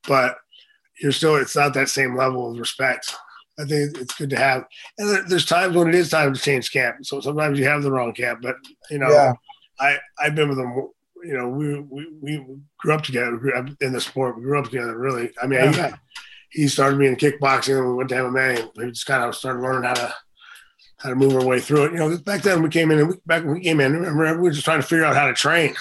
But 0.06 0.36
you're 1.00 1.12
still, 1.12 1.36
it's 1.36 1.56
not 1.56 1.74
that 1.74 1.88
same 1.88 2.16
level 2.16 2.50
of 2.50 2.58
respect. 2.58 3.14
I 3.62 3.64
think 3.66 3.98
it's 3.98 4.14
good 4.14 4.30
to 4.30 4.36
have. 4.36 4.64
And 4.98 5.30
there's 5.30 5.46
times 5.46 5.76
when 5.76 5.88
it 5.88 5.94
is 5.94 6.10
time 6.10 6.34
to 6.34 6.40
change 6.40 6.72
camp. 6.72 7.04
So 7.06 7.20
sometimes 7.20 7.58
you 7.58 7.64
have 7.66 7.82
the 7.82 7.92
wrong 7.92 8.12
camp. 8.12 8.40
But 8.42 8.56
you 8.90 8.98
know, 8.98 9.10
Yeah. 9.10 9.32
I 9.80 9.98
I've 10.18 10.34
been 10.34 10.48
with 10.48 10.58
them. 10.58 10.88
You 11.24 11.34
know, 11.38 11.48
we 11.48 11.78
we, 11.80 12.06
we 12.20 12.44
grew 12.78 12.92
up 12.94 13.02
together. 13.02 13.32
We 13.32 13.38
grew 13.38 13.54
up 13.54 13.68
in 13.80 13.92
the 13.92 14.00
sport. 14.00 14.36
We 14.36 14.42
grew 14.42 14.58
up 14.58 14.66
together. 14.66 14.96
Really, 14.98 15.30
I 15.42 15.46
mean, 15.46 15.60
Yeah. 15.60 15.96
he, 16.50 16.62
he 16.62 16.68
started 16.68 16.98
me 16.98 17.06
in 17.06 17.16
kickboxing, 17.16 17.78
and 17.78 17.86
we 17.88 17.94
went 17.94 18.08
to 18.10 18.16
MMA. 18.16 18.60
And 18.60 18.70
we 18.76 18.90
just 18.90 19.06
kind 19.06 19.22
of 19.24 19.34
started 19.36 19.60
learning 19.62 19.84
how 19.84 19.94
to 19.94 20.14
how 20.98 21.08
to 21.10 21.14
move 21.16 21.34
our 21.34 21.44
way 21.44 21.60
through 21.60 21.84
it. 21.84 21.92
You 21.92 21.98
know, 21.98 22.16
back 22.18 22.42
then 22.42 22.62
we 22.62 22.68
came 22.68 22.90
in, 22.90 22.98
and 22.98 23.08
we, 23.08 23.14
back 23.26 23.44
when 23.44 23.54
we 23.54 23.60
came 23.62 23.80
in, 23.80 23.92
remember 23.92 24.36
we 24.36 24.48
were 24.48 24.50
just 24.50 24.64
trying 24.64 24.80
to 24.80 24.86
figure 24.86 25.04
out 25.04 25.16
how 25.16 25.26
to 25.26 25.34
train. 25.34 25.74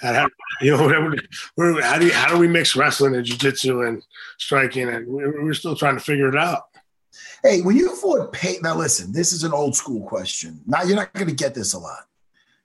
How, 0.00 0.12
how- 0.14 0.28
you 0.60 0.76
know, 0.76 0.82
whatever, 0.84 1.82
how 1.82 1.98
do 1.98 2.06
you, 2.06 2.12
how 2.12 2.28
do 2.32 2.38
we 2.38 2.48
mix 2.48 2.74
wrestling 2.76 3.14
and 3.16 3.24
jujitsu 3.26 3.86
and 3.88 4.02
striking? 4.38 4.88
And 4.88 5.06
we, 5.06 5.26
we 5.26 5.44
were 5.44 5.54
still 5.54 5.74
trying 5.76 5.96
to 5.96 6.02
figure 6.04 6.28
it 6.28 6.36
out. 6.36 6.62
Hey, 7.42 7.60
when 7.60 7.76
you 7.76 7.94
fought 7.96 8.32
Pay, 8.32 8.58
now 8.62 8.76
listen, 8.76 9.12
this 9.12 9.32
is 9.32 9.42
an 9.42 9.52
old 9.52 9.74
school 9.74 10.06
question. 10.06 10.60
Now 10.66 10.82
you're 10.82 10.96
not 10.96 11.12
going 11.12 11.28
to 11.28 11.34
get 11.34 11.54
this 11.54 11.72
a 11.72 11.78
lot. 11.78 12.06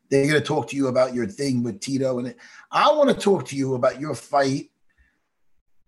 They're 0.10 0.28
going 0.28 0.40
to 0.40 0.46
talk 0.46 0.70
to 0.70 0.76
you 0.76 0.88
about 0.88 1.14
your 1.14 1.28
thing 1.28 1.64
with 1.64 1.80
Tito, 1.80 2.20
and. 2.20 2.36
I 2.72 2.92
want 2.92 3.10
to 3.10 3.16
talk 3.16 3.46
to 3.48 3.56
you 3.56 3.76
about 3.76 4.00
your 4.00 4.14
fight 4.14 4.70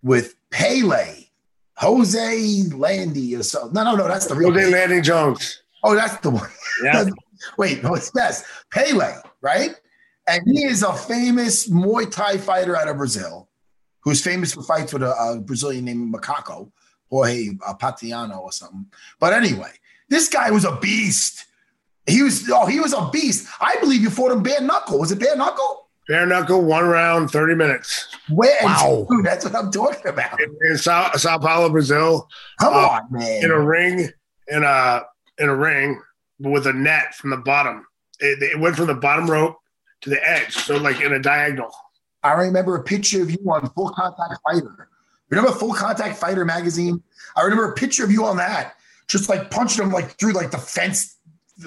with 0.02 0.36
Pele, 0.50 1.26
Jose 1.76 2.62
Landi, 2.74 3.36
or 3.36 3.42
something. 3.42 3.72
No, 3.72 3.84
no, 3.84 3.96
no, 3.96 4.08
that's 4.08 4.26
the 4.26 4.34
real. 4.34 4.52
Jose. 4.52 4.70
Landi-Jons. 4.70 5.62
Oh, 5.84 5.94
that's 5.94 6.18
the 6.18 6.30
one. 6.30 6.48
Yeah. 6.82 7.04
Wait, 7.58 7.82
no, 7.82 7.94
it's 7.94 8.10
best 8.10 8.46
Pele, 8.72 9.16
right? 9.42 9.74
And 10.26 10.40
he 10.46 10.64
is 10.64 10.82
a 10.82 10.94
famous 10.94 11.68
Muay 11.68 12.10
Thai 12.10 12.38
fighter 12.38 12.74
out 12.74 12.88
of 12.88 12.96
Brazil, 12.96 13.50
who's 14.00 14.24
famous 14.24 14.54
for 14.54 14.62
fights 14.62 14.94
with 14.94 15.02
a, 15.02 15.12
a 15.12 15.40
Brazilian 15.40 15.84
named 15.84 16.14
Macaco, 16.14 16.70
Jorge 17.10 17.50
uh, 17.66 17.74
Patino 17.74 18.38
or 18.38 18.52
something. 18.52 18.86
But 19.18 19.32
anyway, 19.32 19.72
this 20.08 20.28
guy 20.28 20.50
was 20.50 20.64
a 20.64 20.76
beast. 20.76 21.46
He 22.06 22.22
was 22.22 22.48
oh, 22.50 22.66
he 22.66 22.80
was 22.80 22.92
a 22.92 23.08
beast. 23.12 23.46
I 23.60 23.76
believe 23.80 24.00
you 24.00 24.10
fought 24.10 24.32
him 24.32 24.42
bare 24.42 24.60
knuckle. 24.60 24.98
Was 24.98 25.12
it 25.12 25.18
bare 25.20 25.36
knuckle? 25.36 25.88
bare 26.08 26.26
knuckle, 26.26 26.60
one 26.62 26.84
round, 26.84 27.30
30 27.30 27.54
minutes. 27.54 28.08
Where, 28.30 28.58
Wow. 28.64 29.06
dude, 29.08 29.24
that's 29.24 29.44
what 29.44 29.54
I'm 29.54 29.70
talking 29.70 30.08
about. 30.08 30.40
In, 30.40 30.56
in 30.68 30.76
Sao, 30.76 31.12
Sao 31.12 31.38
Paulo, 31.38 31.68
Brazil, 31.70 32.28
Come 32.58 32.74
Uh, 32.74 32.76
on, 32.78 33.02
man. 33.12 33.44
in 33.44 33.50
a 33.52 33.60
ring, 33.60 34.08
in 34.48 34.64
a 34.64 35.02
in 35.38 35.48
a 35.48 35.54
ring 35.54 36.00
with 36.40 36.66
a 36.66 36.72
net 36.72 37.14
from 37.14 37.30
the 37.30 37.36
bottom. 37.36 37.86
It, 38.18 38.42
it 38.42 38.58
went 38.58 38.74
from 38.74 38.88
the 38.88 38.94
bottom 38.94 39.30
rope 39.30 39.58
to 40.00 40.10
the 40.10 40.28
edge, 40.28 40.52
so 40.54 40.78
like 40.78 41.00
in 41.00 41.12
a 41.12 41.18
diagonal. 41.20 41.70
I 42.24 42.32
remember 42.32 42.74
a 42.74 42.82
picture 42.82 43.22
of 43.22 43.30
you 43.30 43.38
on 43.48 43.70
Full 43.70 43.90
Contact 43.90 44.40
Fighter. 44.42 44.88
Remember 45.30 45.52
Full 45.52 45.74
Contact 45.74 46.16
Fighter 46.16 46.44
magazine? 46.44 47.02
I 47.36 47.42
remember 47.42 47.70
a 47.70 47.74
picture 47.74 48.04
of 48.04 48.10
you 48.10 48.24
on 48.24 48.36
that, 48.38 48.74
just 49.08 49.28
like 49.28 49.50
punching 49.50 49.84
him 49.84 49.90
like 49.90 50.18
through 50.18 50.32
like 50.32 50.50
the 50.50 50.58
fence 50.58 51.16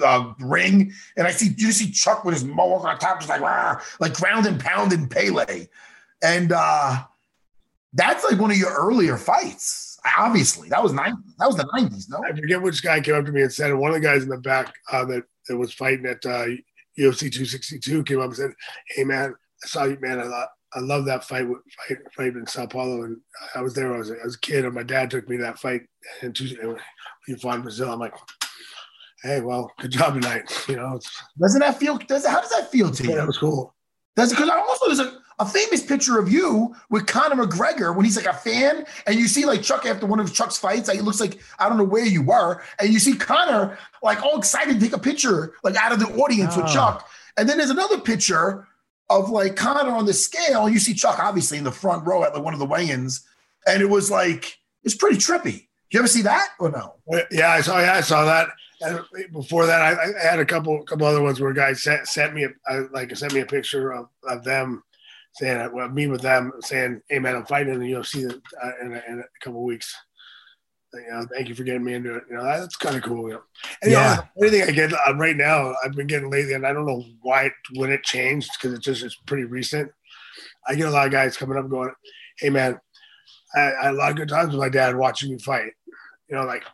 uh, 0.04 0.32
ring, 0.40 0.92
and 1.16 1.26
I 1.26 1.30
see 1.30 1.54
you 1.56 1.72
see 1.72 1.90
Chuck 1.90 2.24
with 2.24 2.34
his 2.34 2.44
mohawk 2.44 2.84
on 2.84 2.98
top, 2.98 3.20
just 3.20 3.28
like 3.28 3.40
"Rah," 3.40 3.80
like 4.00 4.14
ground 4.14 4.46
and 4.46 4.60
pound 4.60 4.92
and 4.92 5.10
Pele, 5.10 5.66
and 6.22 6.52
uh 6.52 7.04
that's 7.94 8.24
like 8.24 8.40
one 8.40 8.50
of 8.50 8.56
your 8.56 8.72
earlier 8.72 9.16
fights. 9.16 9.98
Obviously, 10.18 10.68
that 10.68 10.82
was 10.82 10.92
nine. 10.92 11.14
That 11.38 11.46
was 11.46 11.56
the 11.56 11.68
nineties, 11.72 12.08
no? 12.08 12.22
I 12.22 12.32
forget 12.32 12.60
which 12.60 12.82
guy 12.82 13.00
came 13.00 13.14
up 13.14 13.24
to 13.24 13.32
me 13.32 13.42
and 13.42 13.52
said. 13.52 13.72
One 13.72 13.90
of 13.90 13.94
the 13.94 14.06
guys 14.06 14.22
in 14.22 14.28
the 14.28 14.38
back 14.38 14.74
uh, 14.92 15.04
that, 15.06 15.22
that 15.48 15.56
was 15.56 15.72
fighting 15.72 16.04
at 16.04 16.26
uh, 16.26 16.46
UFC 16.98 17.32
262 17.32 18.02
came 18.04 18.18
up 18.18 18.26
and 18.26 18.36
said, 18.36 18.50
"Hey 18.88 19.04
man, 19.04 19.34
I 19.62 19.66
saw 19.66 19.84
you, 19.84 19.96
man. 20.00 20.18
I 20.20 20.24
thought 20.24 20.48
I 20.74 20.80
love 20.80 21.04
that 21.06 21.24
fight 21.24 21.48
with 21.48 21.58
fight, 21.88 21.98
fight 22.16 22.34
in 22.34 22.46
Sao 22.46 22.66
Paulo, 22.66 23.02
and 23.04 23.18
I 23.54 23.60
was 23.60 23.74
there. 23.74 23.94
I 23.94 23.98
was, 23.98 24.10
I 24.10 24.24
was 24.24 24.34
a 24.34 24.40
kid, 24.40 24.64
and 24.64 24.74
my 24.74 24.82
dad 24.82 25.10
took 25.10 25.28
me 25.28 25.36
to 25.36 25.42
that 25.44 25.58
fight 25.58 25.82
in 26.22 26.32
two, 26.32 26.48
when 26.62 26.78
you 27.28 27.36
fought 27.36 27.56
in 27.56 27.62
Brazil. 27.62 27.92
I'm 27.92 28.00
like, 28.00 28.14
hey, 29.22 29.40
well, 29.40 29.70
good 29.78 29.92
job 29.92 30.14
tonight. 30.14 30.50
You 30.68 30.76
know, 30.76 30.96
it's, 30.96 31.22
Doesn't 31.38 31.60
that 31.60 31.78
feel? 31.78 31.98
Does 31.98 32.26
how 32.26 32.40
does 32.40 32.50
that 32.50 32.70
feel 32.70 32.90
to 32.90 33.02
yeah, 33.04 33.10
you? 33.10 33.16
that 33.16 33.26
was 33.26 33.38
cool. 33.38 33.74
That's 34.16 34.30
because 34.32 34.48
I 34.48 34.58
also 34.58 34.86
there's 34.86 35.00
a, 35.00 35.18
a 35.40 35.46
famous 35.46 35.82
picture 35.84 36.18
of 36.18 36.30
you 36.30 36.74
with 36.90 37.06
Conor 37.06 37.44
McGregor 37.44 37.94
when 37.94 38.04
he's 38.04 38.16
like 38.16 38.26
a 38.26 38.32
fan, 38.32 38.84
and 39.06 39.16
you 39.16 39.26
see 39.28 39.44
like 39.44 39.62
Chuck 39.62 39.86
after 39.86 40.06
one 40.06 40.20
of 40.20 40.32
Chuck's 40.32 40.56
fights. 40.56 40.88
Like, 40.88 40.98
it 40.98 41.04
looks 41.04 41.20
like 41.20 41.38
I 41.58 41.68
don't 41.68 41.78
know 41.78 41.84
where 41.84 42.04
you 42.04 42.22
were, 42.22 42.62
and 42.80 42.92
you 42.92 42.98
see 42.98 43.14
Conor 43.16 43.78
like 44.02 44.22
all 44.22 44.38
excited 44.38 44.74
to 44.74 44.80
take 44.80 44.94
a 44.94 44.98
picture 45.00 45.54
like 45.62 45.76
out 45.76 45.92
of 45.92 46.00
the 46.00 46.06
audience 46.20 46.56
with 46.56 46.66
Oh. 46.68 46.72
Chuck. 46.74 47.08
And 47.36 47.48
then 47.48 47.58
there's 47.58 47.70
another 47.70 47.98
picture 47.98 48.66
of 49.10 49.30
like 49.30 49.56
Conor 49.56 49.92
on 49.92 50.06
the 50.06 50.14
scale. 50.14 50.68
You 50.68 50.78
see 50.78 50.94
Chuck 50.94 51.18
obviously 51.18 51.58
in 51.58 51.64
the 51.64 51.72
front 51.72 52.06
row 52.06 52.24
at 52.24 52.34
like 52.34 52.42
one 52.42 52.54
of 52.54 52.60
the 52.60 52.66
weigh-ins, 52.66 53.26
and 53.66 53.82
it 53.82 53.88
was 53.88 54.10
like 54.10 54.58
it's 54.82 54.94
pretty 54.94 55.16
trippy. 55.16 55.68
You 55.90 56.00
ever 56.00 56.08
see 56.08 56.22
that 56.22 56.48
or 56.58 56.70
no? 56.70 56.94
Yeah, 57.30 57.50
I 57.50 57.60
saw. 57.60 57.78
Yeah, 57.78 57.94
I 57.94 58.00
saw 58.00 58.24
that. 58.24 58.48
And 58.80 59.00
before 59.32 59.66
that, 59.66 59.80
I, 59.80 59.92
I 59.92 60.30
had 60.30 60.40
a 60.40 60.44
couple, 60.44 60.82
couple 60.82 61.06
other 61.06 61.22
ones 61.22 61.40
where 61.40 61.52
guys 61.52 61.82
sent, 61.82 62.06
sent 62.08 62.34
me, 62.34 62.46
a, 62.66 62.80
like, 62.92 63.16
sent 63.16 63.32
me 63.32 63.40
a 63.40 63.46
picture 63.46 63.92
of, 63.92 64.08
of 64.28 64.44
them 64.44 64.82
saying, 65.34 65.70
well, 65.72 65.88
me 65.88 66.06
with 66.06 66.20
them 66.20 66.52
saying, 66.60 67.00
"Hey, 67.08 67.18
man, 67.18 67.36
I'm 67.36 67.46
fighting 67.46 67.74
in 67.74 67.80
the 67.80 67.92
UFC 67.92 68.30
uh, 68.30 68.70
in, 68.82 68.92
a, 68.92 69.02
in 69.08 69.20
a 69.20 69.44
couple 69.44 69.64
weeks. 69.64 69.94
You 70.94 71.10
know, 71.12 71.26
thank 71.32 71.48
you 71.48 71.54
for 71.54 71.64
getting 71.64 71.84
me 71.84 71.94
into 71.94 72.14
it. 72.16 72.24
You 72.30 72.36
know, 72.36 72.44
that's 72.44 72.76
kind 72.76 72.96
of 72.96 73.02
cool. 73.02 73.28
You 73.28 73.34
know, 73.34 73.42
and 73.82 73.90
Yeah. 73.92 74.10
you 74.10 74.16
know, 74.16 74.48
anything 74.48 74.68
I 74.68 74.72
get 74.72 74.92
uh, 74.92 75.14
right 75.16 75.36
now, 75.36 75.74
I've 75.84 75.92
been 75.94 76.06
getting 76.06 76.30
lately, 76.30 76.54
and 76.54 76.66
I 76.66 76.72
don't 76.72 76.86
know 76.86 77.04
why 77.22 77.50
when 77.74 77.90
it 77.90 78.02
changed 78.04 78.50
because 78.54 78.76
it's 78.76 78.84
just 78.84 79.02
it's 79.02 79.16
pretty 79.26 79.44
recent. 79.44 79.90
I 80.66 80.74
get 80.74 80.88
a 80.88 80.90
lot 80.90 81.06
of 81.06 81.12
guys 81.12 81.36
coming 81.36 81.58
up 81.58 81.68
going, 81.68 81.92
"Hey, 82.38 82.50
man, 82.50 82.78
I, 83.54 83.60
I 83.60 83.84
had 83.86 83.94
a 83.94 83.98
lot 83.98 84.10
of 84.10 84.16
good 84.16 84.28
times 84.28 84.50
with 84.50 84.60
my 84.60 84.68
dad 84.68 84.96
watching 84.96 85.30
me 85.30 85.38
fight." 85.38 85.72
You 86.28 86.36
know, 86.36 86.44
like 86.44 86.64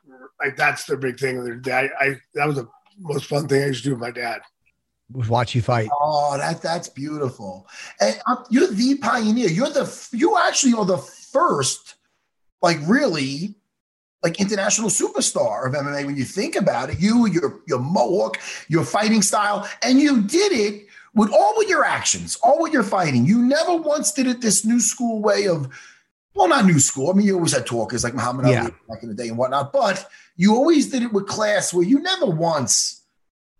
like 0.42 0.56
that's 0.56 0.84
the 0.84 0.96
big 0.96 1.18
thing. 1.18 1.38
I, 1.66 1.88
I 2.00 2.16
that 2.34 2.46
was 2.46 2.56
the 2.56 2.68
most 2.98 3.26
fun 3.26 3.48
thing 3.48 3.62
I 3.62 3.66
used 3.66 3.82
to 3.84 3.88
do 3.90 3.94
with 3.94 4.00
my 4.02 4.10
dad. 4.10 4.40
Watch 5.12 5.56
you 5.56 5.62
fight. 5.62 5.88
Oh, 6.00 6.36
that 6.38 6.62
that's 6.62 6.88
beautiful. 6.88 7.66
And 8.00 8.20
um, 8.28 8.44
you're 8.48 8.68
the 8.68 8.96
pioneer. 8.98 9.48
You're 9.48 9.70
the 9.70 10.08
you 10.12 10.38
actually 10.38 10.74
are 10.74 10.84
the 10.84 10.98
first, 10.98 11.96
like 12.62 12.78
really, 12.86 13.56
like 14.22 14.40
international 14.40 14.88
superstar 14.88 15.66
of 15.66 15.74
MMA. 15.74 16.06
When 16.06 16.16
you 16.16 16.24
think 16.24 16.56
about 16.56 16.90
it, 16.90 17.00
you 17.00 17.26
your 17.26 17.60
your 17.66 17.78
mohawk, 17.78 18.38
your 18.68 18.84
fighting 18.84 19.22
style, 19.22 19.68
and 19.82 20.00
you 20.00 20.22
did 20.22 20.52
it 20.52 20.86
with 21.14 21.32
all 21.32 21.54
with 21.56 21.68
your 21.68 21.84
actions, 21.84 22.36
all 22.42 22.60
with 22.62 22.72
your 22.72 22.82
fighting. 22.82 23.24
You 23.24 23.42
never 23.42 23.76
once 23.76 24.12
did 24.12 24.26
it 24.26 24.40
this 24.40 24.64
new 24.64 24.80
school 24.80 25.20
way 25.20 25.46
of. 25.46 25.68
Well, 26.32 26.46
not 26.48 26.64
new 26.64 26.78
school. 26.78 27.10
I 27.10 27.14
mean, 27.14 27.26
you 27.26 27.34
always 27.34 27.52
had 27.52 27.66
talkers 27.66 28.04
like 28.04 28.14
Muhammad 28.14 28.46
Yeah. 28.46 28.62
Ali 28.62 28.72
back 28.88 29.02
in 29.02 29.08
the 29.08 29.16
day 29.16 29.28
and 29.28 29.36
whatnot, 29.36 29.72
but 29.72 30.08
you 30.36 30.54
always 30.54 30.88
did 30.88 31.02
it 31.02 31.12
with 31.12 31.26
class 31.26 31.74
where 31.74 31.84
you 31.84 31.98
never 31.98 32.26
once 32.26 33.00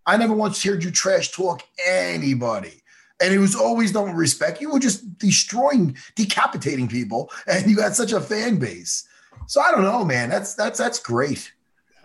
I 0.05 0.17
never 0.17 0.33
once 0.33 0.63
heard 0.63 0.83
you 0.83 0.91
trash 0.91 1.31
talk 1.31 1.63
anybody. 1.87 2.81
And 3.21 3.33
it 3.33 3.37
was 3.37 3.55
always 3.55 3.91
done 3.91 4.05
with 4.05 4.15
respect. 4.15 4.61
You 4.61 4.71
were 4.71 4.79
just 4.79 5.17
destroying, 5.19 5.95
decapitating 6.15 6.87
people, 6.87 7.31
and 7.45 7.69
you 7.69 7.79
had 7.81 7.95
such 7.95 8.11
a 8.11 8.19
fan 8.19 8.57
base. 8.57 9.07
So 9.51 9.59
I 9.59 9.71
don't 9.71 9.83
know, 9.83 10.05
man. 10.05 10.29
That's 10.29 10.53
that's 10.53 10.79
that's 10.79 10.97
great. 10.97 11.51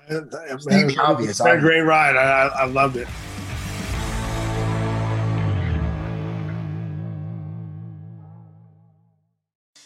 It's 0.08 0.64
the 0.66 0.96
obvious, 1.00 1.30
It's 1.30 1.40
a 1.40 1.56
great 1.58 1.82
ride. 1.82 2.16
I, 2.16 2.48
I, 2.48 2.62
I 2.62 2.64
loved 2.64 2.96
it. 2.96 3.06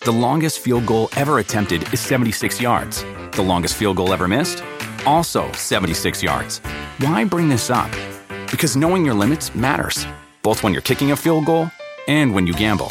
The 0.07 0.11
longest 0.11 0.61
field 0.61 0.87
goal 0.87 1.11
ever 1.19 1.39
attempted 1.39 1.83
is 1.93 2.01
76 2.01 2.63
yards. 2.63 3.05
The 3.33 3.43
longest 3.43 3.75
field 3.75 3.99
goal 3.99 4.15
ever 4.15 4.27
missed? 4.27 4.65
Also 5.05 5.53
76 5.53 6.23
yards. 6.23 6.61
Why 7.01 7.25
bring 7.27 7.51
this 7.51 7.69
up? 7.69 7.91
Because 8.51 8.75
knowing 8.75 9.05
your 9.05 9.13
limits 9.15 9.55
matters, 9.55 10.07
both 10.43 10.63
when 10.63 10.73
you're 10.73 10.81
kicking 10.81 11.13
a 11.13 11.17
field 11.17 11.45
goal 11.45 11.71
and 12.09 12.35
when 12.35 12.47
you 12.47 12.55
gamble. 12.55 12.91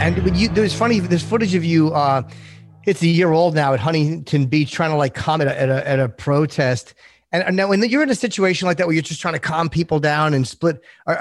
And 0.00 0.16
when 0.24 0.34
you 0.36 0.48
there's 0.48 0.74
funny 0.74 1.00
there's 1.00 1.22
footage 1.22 1.54
of 1.54 1.64
you. 1.64 1.92
Uh, 1.92 2.22
it's 2.86 3.02
a 3.02 3.06
year 3.06 3.32
old 3.32 3.54
now 3.54 3.74
at 3.74 3.80
Huntington 3.80 4.46
Beach, 4.46 4.70
trying 4.70 4.90
to 4.90 4.96
like 4.96 5.14
comment 5.14 5.50
at 5.50 5.68
a 5.68 5.86
at 5.86 5.98
a 5.98 6.08
protest. 6.08 6.94
And, 7.30 7.56
now 7.56 7.68
when 7.68 7.82
you're 7.82 8.02
in 8.02 8.08
a 8.08 8.14
situation 8.14 8.66
like 8.66 8.78
that 8.78 8.86
where 8.86 8.94
you're 8.94 9.02
just 9.02 9.20
trying 9.20 9.34
to 9.34 9.40
calm 9.40 9.68
people 9.68 10.00
down 10.00 10.32
and 10.32 10.48
split, 10.48 10.80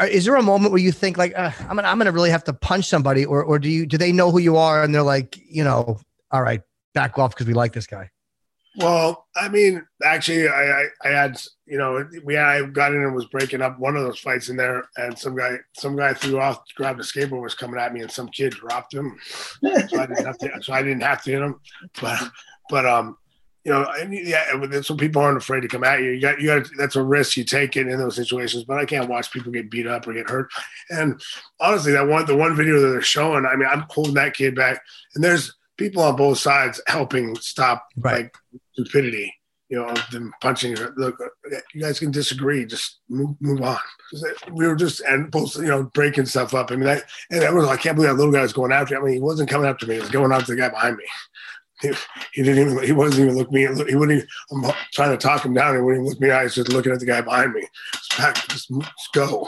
is 0.09 0.23
there 0.23 0.35
a 0.35 0.43
moment 0.43 0.71
where 0.71 0.81
you 0.81 0.93
think 0.93 1.17
like 1.17 1.37
uh, 1.37 1.51
I'm 1.61 1.75
gonna 1.75 1.87
I'm 1.87 1.97
gonna 1.97 2.11
really 2.11 2.29
have 2.29 2.43
to 2.45 2.53
punch 2.53 2.85
somebody, 2.85 3.25
or 3.25 3.43
or 3.43 3.59
do 3.59 3.67
you 3.67 3.85
do 3.85 3.97
they 3.97 4.11
know 4.11 4.31
who 4.31 4.39
you 4.39 4.55
are 4.55 4.83
and 4.83 4.95
they're 4.95 5.01
like 5.01 5.37
you 5.49 5.63
know 5.63 5.99
all 6.31 6.41
right 6.41 6.61
back 6.93 7.17
off 7.17 7.31
because 7.31 7.47
we 7.47 7.53
like 7.53 7.73
this 7.73 7.87
guy. 7.87 8.09
Well, 8.77 9.25
I 9.35 9.49
mean, 9.49 9.83
actually, 10.03 10.47
I, 10.47 10.81
I, 10.81 10.85
I 11.03 11.07
had, 11.09 11.41
you 11.65 11.79
know, 11.79 12.07
we 12.23 12.37
I 12.37 12.61
got 12.67 12.93
in 12.93 13.01
and 13.01 13.15
was 13.15 13.25
breaking 13.25 13.63
up 13.63 13.79
one 13.79 13.95
of 13.95 14.03
those 14.03 14.19
fights 14.19 14.49
in 14.49 14.55
there, 14.55 14.87
and 14.97 15.17
some 15.17 15.35
guy, 15.35 15.57
some 15.73 15.95
guy 15.95 16.13
threw 16.13 16.39
off, 16.39 16.61
grabbed 16.75 16.99
a 16.99 17.03
skateboard, 17.03 17.41
was 17.41 17.55
coming 17.55 17.79
at 17.79 17.91
me, 17.91 18.01
and 18.01 18.11
some 18.11 18.29
kid 18.29 18.53
dropped 18.53 18.93
him, 18.93 19.17
so 19.63 19.99
I 19.99 20.05
didn't 20.05 20.25
have 20.25 20.37
to, 20.37 20.51
so 20.61 20.73
I 20.73 20.83
didn't 20.83 21.01
have 21.01 21.23
to 21.23 21.31
hit 21.31 21.41
him, 21.41 21.59
but, 21.99 22.21
but 22.69 22.85
um, 22.85 23.17
you 23.67 23.73
know, 23.73 23.85
and 23.99 24.13
yeah, 24.13 24.81
so 24.81 24.95
people 24.95 25.21
aren't 25.21 25.37
afraid 25.37 25.59
to 25.59 25.67
come 25.67 25.83
at 25.83 25.99
you. 25.99 26.11
You 26.11 26.21
got, 26.21 26.39
you 26.39 26.47
got, 26.47 26.69
that's 26.77 26.95
a 26.95 27.03
risk 27.03 27.35
you 27.35 27.43
take 27.43 27.75
it 27.75 27.87
in 27.87 27.99
those 27.99 28.15
situations. 28.15 28.63
But 28.63 28.77
I 28.77 28.85
can't 28.85 29.09
watch 29.09 29.29
people 29.29 29.51
get 29.51 29.69
beat 29.69 29.85
up 29.85 30.07
or 30.07 30.13
get 30.13 30.29
hurt. 30.29 30.49
And 30.89 31.21
honestly, 31.59 31.91
that 31.91 32.07
one, 32.07 32.25
the 32.25 32.37
one 32.37 32.55
video 32.55 32.79
that 32.79 32.87
they're 32.87 33.01
showing, 33.01 33.45
I 33.45 33.57
mean, 33.57 33.67
I'm 33.69 33.83
holding 33.89 34.13
that 34.13 34.35
kid 34.35 34.55
back, 34.55 34.81
and 35.15 35.21
there's 35.21 35.53
people 35.77 36.01
on 36.03 36.15
both 36.15 36.37
sides 36.39 36.81
helping 36.87 37.35
stop 37.37 37.87
Right. 37.97 38.23
like 38.23 38.37
stupidity. 38.73 39.33
You 39.69 39.79
know, 39.79 39.93
them 40.11 40.31
punching. 40.39 40.77
Look, 40.95 41.17
you 41.73 41.81
guys 41.81 41.99
can 41.99 42.09
disagree. 42.09 42.65
Just 42.65 42.99
move, 43.09 43.35
move 43.41 43.61
on. 43.61 43.75
Uh, 43.75 44.29
we 44.53 44.65
were 44.65 44.75
just 44.77 45.01
and 45.01 45.29
both, 45.29 45.57
you 45.57 45.63
know, 45.63 45.83
breaking 45.93 46.25
stuff 46.25 46.53
up. 46.53 46.71
I 46.71 46.77
mean, 46.77 46.87
I, 46.87 47.01
and 47.31 47.43
everyone, 47.43 47.67
I 47.67 47.75
can't 47.75 47.97
believe 47.97 48.09
that 48.09 48.15
little 48.15 48.31
guy 48.31 48.43
was 48.43 48.53
going 48.53 48.71
after. 48.71 48.95
me. 48.95 49.01
I 49.01 49.03
mean, 49.03 49.13
he 49.15 49.19
wasn't 49.19 49.49
coming 49.49 49.67
after 49.67 49.85
me. 49.85 49.95
He 49.95 49.99
was 49.99 50.09
going 50.09 50.31
after 50.31 50.55
the 50.55 50.61
guy 50.61 50.69
behind 50.69 50.95
me. 50.95 51.03
he, 51.81 51.91
he 52.33 52.43
didn't 52.43 52.71
even 52.71 52.83
he 52.83 52.91
wasn't 52.91 53.23
even 53.25 53.35
looking 53.35 53.53
me 53.53 53.61
he 53.89 53.95
wouldn't 53.95 54.17
even, 54.17 54.27
I'm 54.65 54.73
trying 54.93 55.11
to 55.11 55.17
talk 55.17 55.45
him 55.45 55.53
down 55.53 55.75
he 55.75 55.81
wouldn't 55.81 56.01
even 56.01 56.09
look 56.09 56.19
me 56.19 56.27
in 56.29 56.33
the 56.33 56.39
eyes 56.39 56.55
just 56.55 56.69
looking 56.69 56.91
at 56.91 56.99
the 56.99 57.05
guy 57.05 57.21
behind 57.21 57.53
me 57.53 57.67
just, 57.93 58.17
back, 58.17 58.35
just, 58.47 58.69
just 58.69 59.13
go 59.13 59.47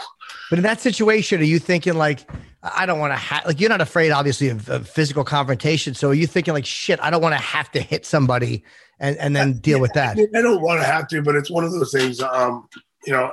But 0.49 0.59
in 0.59 0.63
that 0.63 0.81
situation, 0.81 1.41
are 1.41 1.45
you 1.45 1.59
thinking 1.59 1.93
like, 1.93 2.29
I 2.63 2.85
don't 2.85 2.99
want 2.99 3.13
to 3.13 3.17
ha-, 3.17 3.43
like 3.45 3.59
you're 3.59 3.69
not 3.69 3.81
afraid, 3.81 4.11
obviously, 4.11 4.49
of, 4.49 4.69
of 4.69 4.89
physical 4.89 5.23
confrontation. 5.23 5.93
So 5.93 6.09
are 6.09 6.13
you 6.13 6.27
thinking 6.27 6.53
like, 6.53 6.65
shit, 6.65 6.99
I 7.01 7.09
don't 7.09 7.21
want 7.21 7.33
to 7.33 7.41
have 7.41 7.71
to 7.71 7.81
hit 7.81 8.05
somebody 8.05 8.63
and 8.99 9.17
and 9.17 9.35
then 9.35 9.53
deal 9.59 9.79
with 9.79 9.93
that? 9.93 10.17
I 10.19 10.41
don't 10.41 10.61
want 10.61 10.81
to 10.81 10.85
have 10.85 11.07
to 11.09 11.21
but 11.21 11.35
it's 11.35 11.49
one 11.49 11.63
of 11.63 11.71
those 11.71 11.91
things 11.91 12.21
um 12.21 12.67
you 13.05 13.13
know 13.13 13.31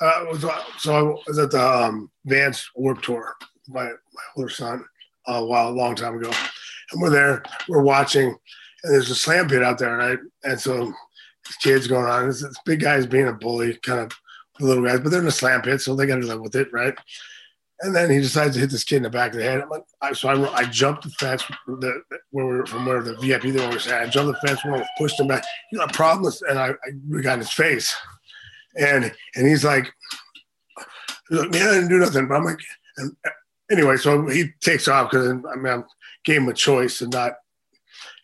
I 0.00 0.22
was 0.24 0.44
so 0.78 0.94
I 0.94 1.22
was 1.26 1.38
at 1.38 1.50
the 1.50 1.60
um, 1.60 2.10
Vans 2.24 2.70
Warp 2.76 3.02
Tour 3.02 3.34
my 3.68 3.84
my 3.84 4.22
older 4.36 4.48
son 4.48 4.84
uh, 5.28 5.34
a 5.34 5.44
while 5.44 5.68
a 5.68 5.70
long 5.70 5.94
time 5.94 6.16
ago 6.16 6.30
and 6.92 7.02
we're 7.02 7.10
there 7.10 7.42
we're 7.68 7.82
watching 7.82 8.28
and 8.28 8.94
there's 8.94 9.10
a 9.10 9.14
slam 9.14 9.48
pit 9.48 9.62
out 9.62 9.78
there 9.78 9.98
and 9.98 10.20
I 10.44 10.48
and 10.48 10.60
so 10.60 10.92
these 11.46 11.56
kids 11.62 11.86
going 11.86 12.06
on 12.06 12.28
this, 12.28 12.42
this 12.42 12.56
big 12.64 12.80
guy's 12.80 13.06
being 13.06 13.28
a 13.28 13.32
bully 13.32 13.76
kind 13.82 14.00
of 14.00 14.12
little 14.60 14.84
guys 14.84 15.00
but 15.00 15.10
they're 15.10 15.20
in 15.20 15.26
a 15.26 15.30
slam 15.30 15.62
pit 15.62 15.80
so 15.80 15.94
they 15.94 16.06
got 16.06 16.16
to 16.16 16.26
live 16.26 16.40
with 16.40 16.56
it 16.56 16.72
right 16.72 16.96
and 17.80 17.94
then 17.94 18.10
he 18.10 18.18
decides 18.18 18.54
to 18.54 18.60
hit 18.60 18.70
this 18.70 18.84
kid 18.84 18.96
in 18.96 19.02
the 19.02 19.10
back 19.10 19.32
of 19.32 19.38
the 19.38 19.44
head. 19.44 19.60
I'm 19.60 19.68
like, 19.68 19.84
I, 20.00 20.12
so 20.14 20.28
I, 20.28 20.54
I 20.54 20.64
jumped 20.64 21.04
the 21.04 21.10
fence 21.10 21.44
the, 21.66 22.02
where 22.30 22.46
we 22.46 22.56
were, 22.56 22.66
from 22.66 22.86
where 22.86 23.02
the 23.02 23.16
VIP 23.16 23.42
they 23.42 23.66
were 23.66 23.78
saying. 23.78 24.02
I 24.02 24.06
jumped 24.06 24.38
the 24.40 24.48
fence, 24.48 24.64
went 24.64 24.76
over, 24.76 24.88
pushed 24.96 25.20
him 25.20 25.26
back. 25.26 25.44
You 25.70 25.78
know, 25.78 25.86
problems, 25.88 26.42
and 26.42 26.58
I, 26.58 26.70
I 26.70 27.20
got 27.20 27.34
in 27.34 27.40
his 27.40 27.52
face, 27.52 27.94
and 28.78 29.12
and 29.34 29.46
he's 29.46 29.64
like, 29.64 29.92
he's 31.28 31.38
like, 31.38 31.50
man, 31.50 31.68
I 31.68 31.74
didn't 31.74 31.88
do 31.88 31.98
nothing. 31.98 32.28
But 32.28 32.36
I'm 32.36 32.44
like, 32.44 32.60
and 32.96 33.14
anyway, 33.70 33.98
so 33.98 34.26
he 34.26 34.52
takes 34.62 34.88
off 34.88 35.10
because 35.10 35.28
I 35.28 35.56
mean, 35.56 35.66
I 35.66 35.82
gave 36.24 36.40
him 36.40 36.48
a 36.48 36.54
choice 36.54 37.02
and 37.02 37.12
not, 37.12 37.34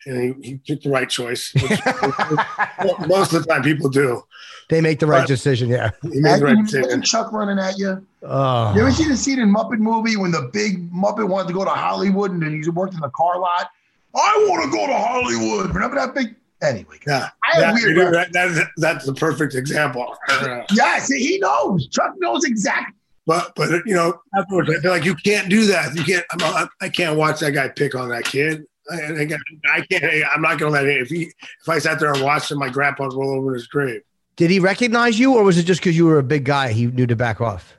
and 0.05 0.43
he, 0.43 0.49
he 0.51 0.57
took 0.57 0.81
the 0.83 0.89
right 0.89 1.09
choice. 1.09 1.53
Which, 1.53 1.63
most 3.07 3.33
of 3.33 3.43
the 3.43 3.45
time, 3.49 3.63
people 3.63 3.89
do. 3.89 4.23
They 4.69 4.81
make 4.81 4.99
the 4.99 5.07
right 5.07 5.21
But- 5.21 5.27
decision. 5.27 5.69
Yeah. 5.69 5.91
He 6.01 6.19
made 6.19 6.39
the 6.39 6.45
right 6.45 6.57
decision. 6.57 7.01
Chuck 7.01 7.31
running 7.31 7.59
at 7.59 7.77
you. 7.77 8.05
Oh. 8.23 8.73
You 8.75 8.81
ever 8.81 8.91
seen 8.91 9.09
the 9.09 9.17
scene 9.17 9.39
in 9.39 9.53
Muppet 9.53 9.79
movie 9.79 10.17
when 10.17 10.31
the 10.31 10.49
big 10.53 10.91
Muppet 10.91 11.27
wanted 11.27 11.47
to 11.49 11.53
go 11.53 11.63
to 11.63 11.69
Hollywood 11.71 12.31
and 12.31 12.41
then 12.41 12.61
he 12.61 12.69
worked 12.69 12.93
in 12.93 12.99
the 13.01 13.09
car 13.09 13.39
lot? 13.39 13.69
I 14.15 14.47
want 14.49 14.63
to 14.65 14.77
go 14.77 14.87
to 14.87 14.93
Hollywood. 14.93 15.73
Remember 15.73 15.95
that 15.97 16.13
big? 16.13 16.35
Anyway, 16.61 16.97
Yeah, 17.05 17.29
I 17.43 17.55
have 17.55 17.61
that, 17.61 17.73
weird. 17.73 17.89
you 17.97 18.03
know, 18.03 18.11
that, 18.11 18.31
that 18.31 18.47
is, 18.51 18.59
that's 18.77 19.05
the 19.05 19.13
perfect 19.13 19.53
example. 19.53 20.15
Yes, 20.71 21.09
he 21.09 21.37
knows. 21.39 21.87
Chuck 21.89 22.13
knows 22.19 22.45
exactly. 22.45 22.95
But 23.25 23.53
but 23.55 23.69
you 23.85 23.93
know, 23.95 24.21
afterwards, 24.37 24.69
I 24.69 24.79
feel 24.81 24.91
like 24.91 25.03
you 25.05 25.15
can't 25.15 25.49
do 25.49 25.65
that. 25.67 25.95
You 25.95 26.03
can't. 26.03 26.25
I'm 26.31 26.37
not, 26.39 26.69
I 26.81 26.89
can't 26.89 27.17
watch 27.17 27.39
that 27.41 27.51
guy 27.51 27.67
pick 27.69 27.95
on 27.95 28.09
that 28.09 28.23
kid. 28.25 28.65
I, 28.91 28.95
I 28.95 29.25
can't- 29.25 29.41
I 29.71 29.81
can't. 29.89 30.23
I'm 30.33 30.41
not 30.41 30.59
gonna 30.59 30.71
let 30.71 30.85
it. 30.85 31.01
If 31.01 31.09
he 31.09 31.23
if 31.61 31.69
I 31.69 31.79
sat 31.79 31.99
there 31.99 32.11
and 32.13 32.21
watched 32.23 32.51
him, 32.51 32.59
my 32.59 32.69
grandpa 32.69 33.05
would 33.05 33.13
roll 33.13 33.35
over 33.37 33.49
in 33.49 33.53
his 33.55 33.67
grave. 33.67 34.01
Did 34.35 34.49
he 34.49 34.59
recognize 34.59 35.19
you, 35.19 35.35
or 35.35 35.43
was 35.43 35.57
it 35.57 35.63
just 35.63 35.79
because 35.81 35.95
you 35.95 36.05
were 36.05 36.17
a 36.19 36.23
big 36.23 36.43
guy? 36.43 36.71
He 36.71 36.87
knew 36.87 37.05
to 37.07 37.15
back 37.15 37.39
off. 37.39 37.77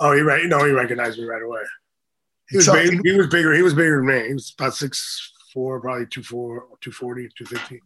Oh, 0.00 0.12
he 0.14 0.22
right. 0.22 0.46
No, 0.46 0.64
he 0.64 0.70
recognized 0.72 1.18
me 1.18 1.24
right 1.24 1.42
away. 1.42 1.62
He 2.50 2.56
was 2.58 2.66
Chuck, 2.66 2.74
big, 2.76 3.00
he 3.04 3.12
was 3.12 3.26
bigger. 3.28 3.52
He 3.54 3.62
was 3.62 3.74
bigger 3.74 3.96
than 3.96 4.06
me. 4.06 4.28
He 4.28 4.34
was 4.34 4.54
about 4.58 4.74
six 4.74 5.32
four, 5.52 5.80
probably 5.80 6.06
two 6.06 6.22
four, 6.22 6.66
240, 6.80 7.28
250. 7.38 7.80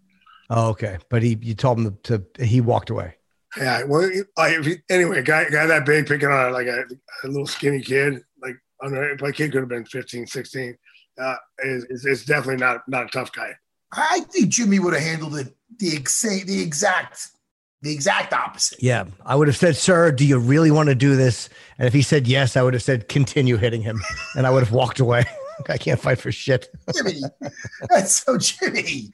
Oh, 0.50 0.68
okay. 0.70 0.98
But 1.10 1.22
he, 1.22 1.38
you 1.42 1.54
told 1.54 1.78
him 1.78 1.98
to, 2.04 2.18
to 2.34 2.44
he 2.44 2.60
walked 2.60 2.90
away. 2.90 3.14
Yeah. 3.56 3.84
Well, 3.84 4.10
I, 4.36 4.50
if 4.56 4.66
he, 4.66 4.76
anyway, 4.90 5.22
guy 5.22 5.48
guy 5.50 5.66
that 5.66 5.84
big 5.86 6.06
picking 6.06 6.28
on 6.28 6.52
like 6.52 6.66
a, 6.66 6.84
a 7.24 7.28
little 7.28 7.46
skinny 7.46 7.80
kid, 7.82 8.22
like 8.42 8.56
under 8.82 9.16
my 9.20 9.32
kid 9.32 9.52
could 9.52 9.60
have 9.60 9.68
been 9.68 9.84
15, 9.84 10.26
16. 10.26 10.76
Uh, 11.20 11.36
is, 11.60 11.84
is, 11.84 12.04
is 12.04 12.24
definitely 12.24 12.56
not 12.56 12.86
not 12.88 13.06
a 13.06 13.08
tough 13.08 13.32
guy. 13.32 13.54
I 13.92 14.20
think 14.30 14.50
Jimmy 14.50 14.78
would 14.78 14.94
have 14.94 15.02
handled 15.02 15.36
it 15.36 15.54
the 15.78 15.94
exact, 15.94 16.46
the 16.46 16.60
exact, 16.60 17.28
the 17.82 17.92
exact 17.92 18.32
opposite. 18.32 18.82
Yeah. 18.82 19.04
I 19.24 19.34
would 19.34 19.48
have 19.48 19.56
said, 19.56 19.76
sir, 19.76 20.12
do 20.12 20.26
you 20.26 20.38
really 20.38 20.70
want 20.70 20.88
to 20.88 20.94
do 20.94 21.16
this? 21.16 21.48
And 21.78 21.86
if 21.86 21.94
he 21.94 22.02
said 22.02 22.26
yes, 22.26 22.56
I 22.56 22.62
would 22.62 22.74
have 22.74 22.82
said, 22.82 23.08
continue 23.08 23.56
hitting 23.56 23.82
him. 23.82 24.00
And 24.36 24.46
I 24.46 24.50
would 24.50 24.62
have 24.62 24.72
walked 24.72 25.00
away. 25.00 25.24
I 25.68 25.76
can't 25.76 25.98
fight 25.98 26.18
for 26.18 26.30
shit. 26.30 26.68
Jimmy, 26.94 27.20
that's 27.90 28.22
so 28.22 28.38
Jimmy. 28.38 29.10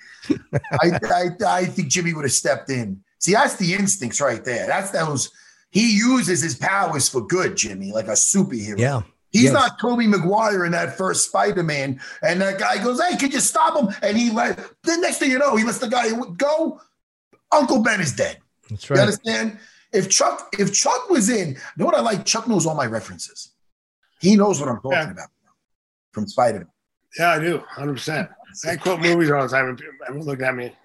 I, 0.73 0.99
I, 1.03 1.29
I 1.47 1.65
think 1.65 1.89
Jimmy 1.89 2.13
would 2.13 2.25
have 2.25 2.33
stepped 2.33 2.69
in. 2.69 3.03
See, 3.19 3.33
that's 3.33 3.57
the 3.57 3.73
instincts 3.73 4.21
right 4.21 4.45
there. 4.45 4.67
That's 4.67 4.91
those. 4.91 5.31
He 5.71 5.97
uses 5.97 6.43
his 6.43 6.55
powers 6.55 7.09
for 7.09 7.27
good, 7.27 7.57
Jimmy, 7.57 7.93
like 7.93 8.09
a 8.09 8.13
superhero. 8.13 8.79
Yeah. 8.79 9.03
He's 9.35 9.45
Yes. 9.45 9.53
not 9.53 9.81
Tobey 9.81 10.07
Maguire 10.07 10.65
in 10.65 10.71
that 10.73 10.97
first 10.97 11.27
Spider-Man, 11.27 12.01
and 12.23 12.41
that 12.41 12.57
guy 12.59 12.83
goes, 12.83 13.03
"Hey, 13.03 13.17
could 13.17 13.33
you 13.35 13.41
stop 13.41 13.77
him?" 13.77 13.95
And 14.01 14.17
he 14.17 14.31
let. 14.31 14.57
The 14.85 14.97
next 14.99 15.19
thing 15.19 15.31
you 15.33 15.41
know, 15.41 15.57
he 15.57 15.65
lets 15.65 15.79
the 15.79 15.89
guy 15.89 16.09
go. 16.37 16.81
Uncle 17.51 17.83
Ben 17.83 18.01
is 18.01 18.13
dead. 18.13 18.39
That's 18.71 18.89
right. 18.89 18.97
You 18.97 19.03
understand? 19.03 19.59
If 19.93 20.09
Chuck, 20.09 20.55
if 20.59 20.73
Chuck 20.73 21.11
was 21.11 21.29
in, 21.29 21.49
you 21.55 21.57
know 21.77 21.85
what 21.87 21.97
I 21.97 22.01
like? 22.01 22.25
Chuck 22.25 22.47
knows 22.47 22.65
all 22.65 22.77
my 22.77 22.87
references. 22.87 23.51
He 24.21 24.37
knows 24.37 24.61
what 24.61 24.69
I'm 24.69 24.77
talking 24.77 24.93
Yeah. 24.93 25.11
about 25.11 25.29
from 26.13 26.29
Spider-Man. 26.29 26.69
Yeah, 27.19 27.31
I 27.33 27.39
do, 27.41 27.59
hundred 27.69 27.95
percent. 27.95 28.31
I 28.69 28.77
quote 28.77 29.01
movies 29.01 29.31
all 29.33 29.43
the 29.43 29.49
time. 29.49 29.69
and 29.69 29.77
people- 29.77 29.95
Everyone 30.07 30.29
look 30.29 30.43
at 30.43 30.55
me. 30.55 30.77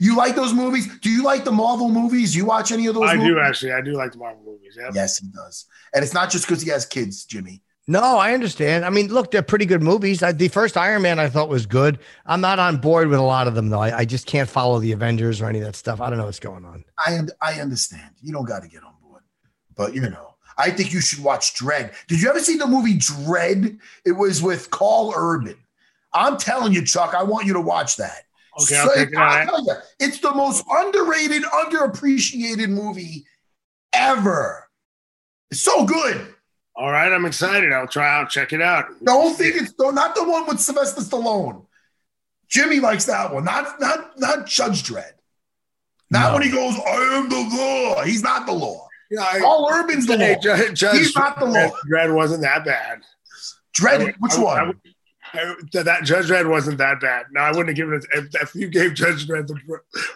You 0.00 0.16
like 0.16 0.34
those 0.34 0.52
movies? 0.52 0.98
Do 0.98 1.10
you 1.10 1.22
like 1.22 1.44
the 1.44 1.52
Marvel 1.52 1.88
movies? 1.88 2.34
You 2.34 2.44
watch 2.44 2.72
any 2.72 2.86
of 2.86 2.94
those? 2.94 3.08
I 3.08 3.16
movies? 3.16 3.28
do 3.28 3.40
actually. 3.40 3.72
I 3.72 3.80
do 3.80 3.92
like 3.92 4.12
the 4.12 4.18
Marvel 4.18 4.42
movies. 4.44 4.76
Yeah. 4.78 4.90
Yes, 4.94 5.18
he 5.18 5.28
does. 5.28 5.66
And 5.94 6.02
it's 6.02 6.14
not 6.14 6.30
just 6.30 6.46
because 6.46 6.62
he 6.62 6.70
has 6.70 6.86
kids, 6.86 7.24
Jimmy. 7.24 7.62
No, 7.86 8.00
I 8.00 8.32
understand. 8.32 8.84
I 8.84 8.90
mean, 8.90 9.08
look, 9.08 9.30
they're 9.30 9.42
pretty 9.42 9.66
good 9.66 9.82
movies. 9.82 10.22
I, 10.22 10.32
the 10.32 10.48
first 10.48 10.76
Iron 10.76 11.02
Man 11.02 11.18
I 11.18 11.28
thought 11.28 11.50
was 11.50 11.66
good. 11.66 11.98
I'm 12.24 12.40
not 12.40 12.58
on 12.58 12.78
board 12.78 13.08
with 13.08 13.18
a 13.18 13.22
lot 13.22 13.46
of 13.46 13.54
them 13.54 13.68
though. 13.68 13.80
I, 13.80 13.98
I 13.98 14.04
just 14.06 14.26
can't 14.26 14.48
follow 14.48 14.78
the 14.78 14.92
Avengers 14.92 15.42
or 15.42 15.48
any 15.48 15.58
of 15.58 15.66
that 15.66 15.76
stuff. 15.76 16.00
I 16.00 16.08
don't 16.08 16.18
know 16.18 16.24
what's 16.24 16.40
going 16.40 16.64
on. 16.64 16.84
I 16.98 17.18
I 17.42 17.60
understand. 17.60 18.10
You 18.22 18.32
don't 18.32 18.46
got 18.46 18.62
to 18.62 18.68
get 18.68 18.82
on 18.82 18.94
board, 19.02 19.22
but 19.76 19.94
you 19.94 20.00
know, 20.00 20.34
I 20.56 20.70
think 20.70 20.94
you 20.94 21.00
should 21.02 21.22
watch 21.22 21.54
Dredd. 21.56 21.92
Did 22.06 22.22
you 22.22 22.30
ever 22.30 22.40
see 22.40 22.56
the 22.56 22.66
movie 22.66 22.94
Dredd? 22.94 23.78
It 24.06 24.12
was 24.12 24.42
with 24.42 24.70
Karl 24.70 25.12
Urban. 25.14 25.56
I'm 26.14 26.38
telling 26.38 26.72
you, 26.72 26.84
Chuck. 26.86 27.14
I 27.14 27.22
want 27.22 27.46
you 27.46 27.52
to 27.54 27.60
watch 27.60 27.96
that. 27.96 28.22
Okay, 28.62 28.74
So- 28.76 28.94
check 28.94 29.08
it 29.12 29.16
I'll 29.16 29.46
tell 29.46 29.64
you, 29.64 29.72
it's 29.98 30.18
the 30.20 30.32
most 30.32 30.64
underrated, 30.70 31.42
underappreciated 31.42 32.68
movie 32.68 33.26
ever. 33.92 34.68
It's 35.50 35.62
so 35.62 35.84
good. 35.84 36.34
All 36.76 36.90
right, 36.90 37.12
I'm 37.12 37.24
excited. 37.24 37.72
I'll 37.72 37.86
try. 37.86 38.18
I'll 38.18 38.26
check 38.26 38.52
it 38.52 38.60
out. 38.60 38.86
Don't 39.04 39.36
think 39.36 39.56
it's 39.56 39.72
no, 39.78 39.90
not 39.90 40.14
the 40.14 40.24
one 40.28 40.46
with 40.46 40.60
Sylvester 40.60 41.00
Stallone. 41.02 41.66
Jimmy 42.48 42.80
likes 42.80 43.04
that 43.06 43.32
one, 43.32 43.44
not 43.44 43.80
not 43.80 44.18
not 44.18 44.46
Judge 44.46 44.82
Dredd. 44.82 45.12
Not 46.10 46.28
No. 46.28 46.32
when 46.34 46.42
he 46.42 46.50
goes, 46.50 46.74
"I 46.76 47.16
am 47.18 47.28
the 47.28 47.56
law." 47.56 48.02
He's 48.02 48.22
not 48.22 48.46
the 48.46 48.52
law. 48.52 48.88
Yeah, 49.10 49.22
I, 49.22 49.38
Paul 49.40 49.68
Urban's 49.72 50.06
the 50.06 50.16
Hey, 50.16 50.34
law. 50.34 50.40
Judge, 50.40 50.78
Judge 50.80 50.98
He's 50.98 51.16
not 51.16 51.38
the 51.38 51.44
law. 51.46 51.70
Dredd 51.90 52.12
wasn't 52.14 52.42
that 52.42 52.64
bad. 52.64 53.02
Dredd, 53.76 54.14
which 54.18 54.32
I- 54.34 54.36
I- 54.36 54.40
one? 54.64 54.80
That, 55.72 56.00
Judge 56.04 56.28
Dredd 56.28 56.48
wasn't 56.48 56.78
that 56.78 57.00
bad. 57.00 57.26
No, 57.32 57.40
I 57.40 57.50
wouldn't 57.50 57.68
have 57.68 57.76
given 57.76 57.94
it. 57.94 58.06
If, 58.12 58.34
if 58.42 58.54
you 58.54 58.68
gave 58.68 58.94
Judge 58.94 59.26
Dredd 59.26 59.46
the 59.48 59.58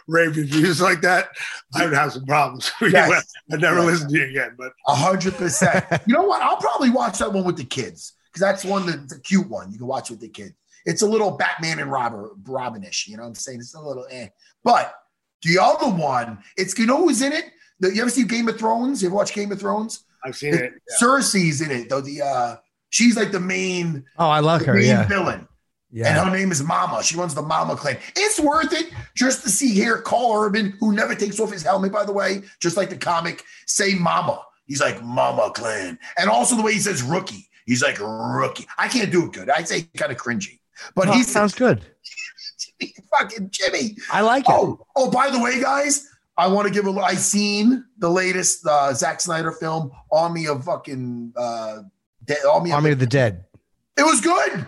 rave 0.06 0.36
reviews 0.36 0.80
like 0.80 1.00
that, 1.02 1.28
I 1.74 1.84
would 1.84 1.94
have 1.94 2.12
some 2.12 2.24
problems. 2.26 2.70
Yes. 2.80 3.26
I'd 3.52 3.60
never 3.60 3.78
Yes. 3.80 3.86
listen 3.86 4.08
to 4.10 4.16
you 4.18 4.24
again. 4.24 4.54
But 4.56 4.72
A 4.86 4.94
hundred 4.94 5.34
percent. 5.34 5.84
You 6.06 6.14
know 6.14 6.22
what? 6.22 6.42
I'll 6.42 6.56
probably 6.56 6.90
watch 6.90 7.18
that 7.18 7.32
one 7.32 7.44
with 7.44 7.56
the 7.56 7.64
kids 7.64 8.12
because 8.32 8.40
that's 8.40 8.64
one 8.64 8.86
that's 8.86 9.12
a 9.14 9.20
cute 9.20 9.48
one. 9.48 9.70
You 9.72 9.78
can 9.78 9.86
watch 9.86 10.10
with 10.10 10.20
the 10.20 10.28
kids. 10.28 10.52
It's 10.86 11.02
a 11.02 11.06
little 11.06 11.32
Batman 11.32 11.80
and 11.80 11.90
Robber 11.90 12.30
Robinish. 12.44 13.06
You 13.08 13.16
know 13.16 13.24
what 13.24 13.30
I'm 13.30 13.34
saying? 13.34 13.58
It's 13.60 13.74
a 13.74 13.80
little 13.80 14.06
eh. 14.10 14.28
But 14.64 14.94
the 15.42 15.58
other 15.60 15.88
one, 15.88 16.38
it's 16.56 16.78
you 16.78 16.86
know 16.86 16.98
who's 16.98 17.20
in 17.22 17.32
it? 17.32 17.46
The, 17.80 17.94
you 17.94 18.00
ever 18.00 18.10
see 18.10 18.24
Game 18.24 18.48
of 18.48 18.58
Thrones? 18.58 19.02
You 19.02 19.08
ever 19.08 19.16
watch 19.16 19.32
Game 19.34 19.52
of 19.52 19.60
Thrones? 19.60 20.04
I've 20.24 20.34
seen 20.36 20.54
it. 20.54 20.72
Cersei's 21.00 21.60
in 21.60 21.70
it 21.70 21.88
though. 21.88 22.00
The 22.00 22.22
uh, 22.22 22.56
she's 22.90 23.16
like 23.16 23.32
the 23.32 23.40
main, 23.40 24.04
Oh, 24.18 24.28
I 24.28 24.40
love 24.40 24.64
her. 24.64 24.74
main 24.74 24.84
Yeah. 24.86 25.06
villain. 25.06 25.46
Yeah. 25.90 26.08
And 26.08 26.28
her 26.28 26.36
name 26.36 26.52
is 26.52 26.62
Mama. 26.62 27.02
She 27.02 27.16
runs 27.16 27.34
the 27.34 27.40
Mama 27.42 27.74
clan. 27.74 27.96
It's 28.14 28.38
worth 28.38 28.72
it 28.74 28.92
just 29.16 29.42
to 29.44 29.48
see 29.50 29.72
here 29.72 30.02
Karl 30.02 30.34
Urban, 30.44 30.74
who 30.80 30.92
never 30.92 31.14
takes 31.14 31.40
off 31.40 31.50
his 31.50 31.62
helmet, 31.62 31.92
by 31.92 32.04
the 32.04 32.12
way, 32.12 32.42
just 32.60 32.76
like 32.76 32.90
the 32.90 32.96
comic, 32.98 33.42
say 33.66 33.94
Mama. 33.94 34.42
He's 34.66 34.82
like 34.82 35.02
Mama 35.02 35.50
clan. 35.54 35.98
And 36.18 36.28
also 36.28 36.56
the 36.56 36.62
way 36.62 36.74
he 36.74 36.78
says 36.80 37.02
rookie. 37.02 37.48
He's 37.64 37.82
like 37.82 37.98
rookie. 38.00 38.66
I 38.76 38.88
can't 38.88 39.10
do 39.10 39.24
it 39.26 39.32
good. 39.32 39.48
I'd 39.48 39.66
say 39.66 39.82
kind 39.96 40.12
of 40.12 40.18
cringy. 40.18 40.60
But 40.94 41.08
Oh, 41.08 41.12
he 41.12 41.22
sounds 41.22 41.54
good. 41.54 41.84
fucking 43.18 43.48
Jimmy. 43.50 43.96
I 44.12 44.20
like 44.20 44.44
it. 44.48 44.54
Oh, 44.54 44.84
oh, 44.96 45.10
by 45.10 45.30
the 45.30 45.40
way, 45.40 45.60
guys, 45.60 46.06
I 46.36 46.46
want 46.48 46.68
to 46.68 46.72
give 46.74 46.86
a 46.86 46.90
I 47.00 47.14
seen 47.14 47.84
the 47.98 48.10
latest 48.10 48.66
uh 48.66 48.92
Zack 48.94 49.20
Snyder 49.20 49.52
film, 49.52 49.90
Army 50.12 50.46
of 50.46 50.64
fucking 50.64 51.32
uh 51.36 51.78
De- 52.28 52.48
Army, 52.48 52.70
Army 52.72 52.90
of 52.90 52.94
of 52.94 52.98
the 53.00 53.06
Dead. 53.06 53.44
it 53.96 54.02
was 54.04 54.20
good. 54.20 54.66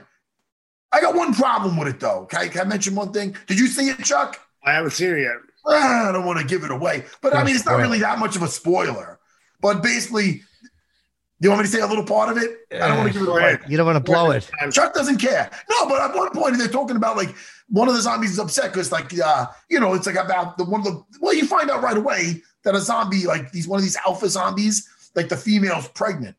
I 0.92 1.00
got 1.00 1.14
one 1.14 1.32
problem 1.32 1.76
with 1.76 1.86
it 1.88 2.00
though. 2.00 2.26
Can 2.26 2.40
I, 2.40 2.48
can 2.48 2.62
I 2.62 2.64
mention 2.64 2.96
one 2.96 3.12
thing? 3.12 3.36
Did 3.46 3.58
you 3.61 3.68
see 3.68 3.88
it, 3.90 4.02
Chuck? 4.02 4.40
I 4.64 4.72
haven't 4.72 4.90
seen 4.90 5.11
it 5.14 5.20
yet. 5.20 5.36
I 5.66 6.11
don't 6.12 6.24
want 6.26 6.40
to 6.40 6.44
give 6.44 6.64
it 6.64 6.70
away, 6.72 7.04
but 7.22 7.36
I 7.36 7.44
mean, 7.44 7.54
it's 7.54 7.64
not 7.66 7.76
really 7.78 8.00
that 8.00 8.18
much 8.18 8.34
of 8.34 8.42
a 8.42 8.48
spoiler. 8.48 9.20
But 9.61 9.82
basically, 9.82 10.32
Do 10.32 11.46
you 11.46 11.50
want 11.50 11.61
me 11.61 11.66
to 11.66 11.72
say 11.72 11.80
a 11.80 11.86
little 11.86 12.04
part 12.04 12.30
of 12.30 12.42
it? 12.42 12.50
I 12.72 12.88
don't 12.88 12.98
want 12.98 13.12
to 13.12 13.18
give 13.18 13.28
it 13.28 13.30
away. 13.30 13.58
You 13.68 13.76
don't 13.76 13.86
want 13.86 13.96
to 13.96 14.02
blow 14.12 14.30
it. 14.30 14.50
Chuck 14.72 14.92
doesn't 14.94 15.18
care. 15.18 15.50
No, 15.70 15.86
but 15.88 16.00
at 16.11 16.14
one 16.16 16.30
point 16.30 16.58
they're 16.58 16.68
talking 16.68 16.96
about 16.96 17.16
like 17.16 17.34
one 17.68 17.88
of 17.88 17.94
the 17.94 18.00
zombies 18.00 18.32
is 18.32 18.38
upset 18.38 18.72
because 18.72 18.90
like 18.90 19.12
uh, 19.18 19.46
you 19.68 19.78
know, 19.80 19.94
it's 19.94 20.06
like 20.06 20.16
about 20.16 20.58
the 20.58 20.64
one 20.64 20.80
of 20.80 20.86
the 20.86 21.02
well, 21.20 21.34
you 21.34 21.46
find 21.46 21.70
out 21.70 21.82
right 21.82 21.96
away 21.96 22.42
that 22.64 22.74
a 22.74 22.80
zombie, 22.80 23.26
like 23.26 23.52
these 23.52 23.68
one 23.68 23.78
of 23.78 23.82
these 23.84 23.96
alpha 24.06 24.28
zombies, 24.28 24.88
like 25.14 25.28
the 25.28 25.36
female's 25.36 25.88
pregnant. 25.88 26.36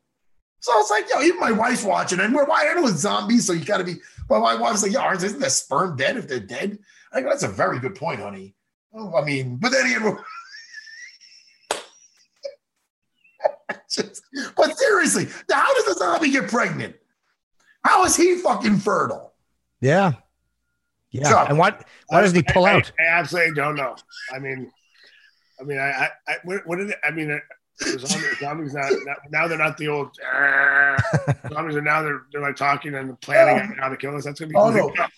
So 0.62 0.72
it's 0.80 0.92
like, 0.92 1.06
yo, 1.12 1.22
even 1.22 1.40
my 1.40 1.52
wife's 1.52 1.84
watching, 1.84 2.20
and 2.20 2.34
we're 2.34 2.46
wired 2.46 2.84
with 2.84 2.96
zombies, 2.96 3.46
so 3.46 3.54
you 3.54 3.66
gotta 3.66 3.84
be. 3.84 3.96
Well, 4.30 4.42
my 4.42 4.56
wife's 4.56 4.84
like, 4.84 4.92
yo, 4.92 5.12
isn't 5.12 5.40
the 5.40 5.50
sperm 5.50 5.98
dead 5.98 6.18
if 6.18 6.28
they're 6.28 6.40
dead? 6.40 6.78
I 7.12 7.22
go, 7.22 7.30
that's 7.30 7.44
a 7.44 7.48
very 7.48 7.80
good 7.80 7.96
point, 7.96 8.20
honey. 8.20 8.56
Oh, 8.94 9.16
I 9.16 9.26
mean, 9.26 9.58
but 9.58 9.72
then 9.72 9.88
again, 9.88 10.18
Just- 13.92 14.24
but 14.56 14.78
seriously, 14.78 15.28
how 15.52 15.74
does 15.74 15.96
a 15.96 16.00
zombie 16.00 16.30
get 16.30 16.48
pregnant? 16.48 16.96
How 17.84 18.06
is 18.06 18.16
he 18.16 18.38
fucking 18.38 18.78
fertile? 18.78 19.34
Yeah. 19.82 20.14
Yeah. 21.10 21.30
Chuck. 21.30 21.50
And 21.50 21.58
what 21.58 21.86
why 22.08 22.22
doesn't 22.22 22.36
he 22.36 22.44
pull 22.44 22.66
I, 22.66 22.74
out? 22.74 22.92
I, 23.00 23.04
I 23.04 23.20
absolutely 23.20 23.56
don't 23.56 23.76
know. 23.76 23.96
I 24.32 24.40
mean, 24.40 24.72
I 25.60 25.64
mean, 25.64 25.80
I, 25.80 25.90
I, 25.90 26.10
I 26.28 26.36
what, 26.44 26.66
what 26.68 26.78
did 26.78 26.94
I 27.04 27.12
mean? 27.12 27.42
The 27.80 27.98
Zombies, 28.00 28.38
zombies 28.40 28.74
not, 28.74 28.92
not 29.06 29.18
now 29.32 29.48
they're 29.48 29.58
not 29.58 29.78
the 29.78 29.88
old 29.88 30.10
"Arr." 30.26 30.98
zombies 31.54 31.76
are 31.76 31.82
now 31.82 32.02
they're 32.02 32.22
they're 32.32 32.42
like 32.42 32.56
talking 32.56 32.94
and 32.96 33.20
planning 33.22 33.76
how 33.80 33.90
to 33.90 33.98
kill 33.98 34.16
us. 34.16 34.26
That's 34.26 34.40
gonna 34.40 34.50
be 34.50 34.56
Oh, 34.56 34.72
really 34.72 34.88
no. 34.90 34.94
tough. 34.96 35.12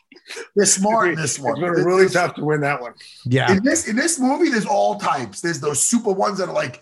They're 0.56 0.66
smart 0.66 1.10
in 1.10 1.16
this 1.16 1.38
one. 1.40 1.52
It's 1.54 1.60
gonna 1.60 1.76
be 1.76 1.82
really 1.84 2.08
tough 2.10 2.36
to 2.36 2.46
win 2.46 2.62
that 2.62 2.80
one. 2.82 2.94
Yeah. 3.26 3.52
In 3.52 3.64
this 3.64 3.88
in 3.88 3.96
this 3.96 4.20
movie, 4.20 4.50
there's 4.50 4.66
all 4.66 5.00
types. 5.00 5.42
There's 5.42 5.60
those 5.60 5.86
super 5.88 6.12
ones 6.12 6.38
that 6.38 6.48
are 6.50 6.54
like, 6.56 6.82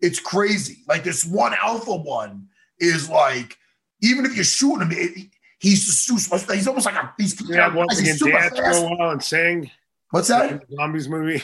it's 0.00 0.18
crazy. 0.18 0.78
Like 0.88 1.04
this 1.04 1.24
one 1.24 1.54
alpha 1.62 1.94
one 1.94 2.48
is 2.80 3.08
like, 3.08 3.56
even 4.02 4.24
if 4.26 4.34
you're 4.34 4.44
shooting 4.44 4.80
him, 4.82 4.92
it, 4.92 5.28
he's 5.60 5.84
super, 5.86 6.54
he's 6.54 6.66
almost 6.66 6.86
like 6.86 6.96
a 6.96 7.14
he's, 7.18 7.40
We 7.48 7.54
have 7.56 7.74
one 7.76 7.86
he's 7.90 7.98
that 8.00 8.04
can 8.06 8.16
super 8.18 8.30
dance 8.38 8.56
for 8.56 8.62
fast. 8.64 8.82
a 8.82 8.86
while 8.88 9.10
and 9.10 9.22
sing. 9.22 9.70
What's 10.10 10.28
that? 10.28 10.50
In 10.50 10.56
the 10.68 10.76
zombies 10.76 11.08
movie. 11.08 11.42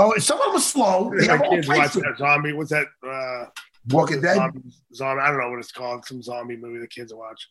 Oh, 0.00 0.16
some 0.18 0.38
of 0.40 0.46
them 0.46 0.56
are 0.56 0.60
slow. 0.60 1.12
They 1.18 1.26
My 1.26 1.32
have 1.36 1.42
kids 1.50 1.68
watch 1.68 1.92
that 1.94 2.14
zombie. 2.18 2.52
What's 2.52 2.70
that? 2.70 2.86
Uh, 3.06 3.46
Walking 3.90 4.20
Dead. 4.20 4.36
Zombie, 4.36 4.60
zombie. 4.94 5.20
I 5.22 5.28
don't 5.28 5.40
know 5.40 5.50
what 5.50 5.58
it's 5.58 5.72
called. 5.72 6.04
Some 6.04 6.22
zombie 6.22 6.56
movie 6.56 6.78
the 6.78 6.86
kids 6.86 7.12
watch. 7.12 7.48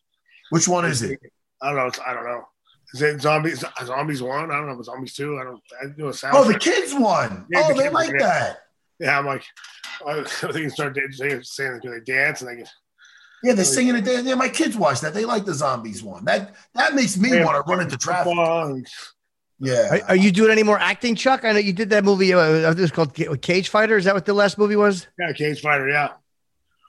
Which 0.49 0.67
one 0.67 0.85
is 0.85 1.01
it? 1.01 1.19
I 1.61 1.67
don't 1.69 1.77
know. 1.77 1.87
It's, 1.87 1.99
I 2.05 2.13
don't 2.13 2.23
know. 2.25 2.43
Is 2.93 3.01
it 3.01 3.21
zombies? 3.21 3.65
Zombies 3.83 4.21
one? 4.21 4.49
I 4.49 4.55
don't 4.55 4.67
know. 4.67 4.81
Zombies 4.81 5.13
two? 5.13 5.37
I 5.39 5.43
don't. 5.43 5.61
I 5.81 5.85
do 5.97 6.07
a 6.07 6.13
sound. 6.13 6.37
Oh, 6.37 6.45
the 6.45 6.57
kids 6.57 6.93
one. 6.93 7.45
Yeah, 7.51 7.63
oh, 7.65 7.73
the 7.73 7.79
they 7.83 7.89
like 7.89 8.17
that. 8.19 8.59
Yeah, 8.99 9.19
I'm 9.19 9.25
like, 9.25 9.43
I 10.07 10.23
think 10.23 10.71
start 10.71 10.97
saying, 11.11 11.79
they 11.83 11.99
dance 12.05 12.41
and 12.41 12.49
they 12.51 12.55
get. 12.57 12.69
Yeah, 13.43 13.53
they're 13.53 13.65
singing 13.65 13.95
it. 13.95 14.25
Yeah, 14.25 14.35
my 14.35 14.49
kids 14.49 14.75
watch 14.75 15.01
that. 15.01 15.13
They 15.13 15.25
like 15.25 15.45
the 15.45 15.53
zombies 15.53 16.01
one. 16.01 16.25
That 16.25 16.55
that 16.75 16.95
makes 16.95 17.17
me 17.17 17.43
want 17.43 17.55
to 17.55 17.69
run 17.69 17.81
into 17.81 17.97
traffic. 17.97 18.33
and- 18.33 18.87
Yeah. 19.59 19.95
Are, 19.95 20.01
are 20.09 20.15
you 20.15 20.31
doing 20.31 20.51
any 20.51 20.63
more 20.63 20.79
acting, 20.79 21.15
Chuck? 21.15 21.43
I 21.43 21.51
know 21.51 21.59
you 21.59 21.73
did 21.73 21.89
that 21.89 22.03
movie. 22.03 22.33
Uh, 22.33 22.39
I 22.39 22.63
think 22.67 22.77
it 22.77 22.81
was 22.81 22.91
called 22.91 23.41
Cage 23.41 23.69
Fighter. 23.69 23.97
Is 23.97 24.05
that 24.05 24.13
what 24.13 24.25
the 24.25 24.33
last 24.33 24.57
movie 24.57 24.75
was? 24.75 25.07
Yeah, 25.19 25.31
cage 25.33 25.61
fighter. 25.61 25.89
Yeah. 25.89 26.09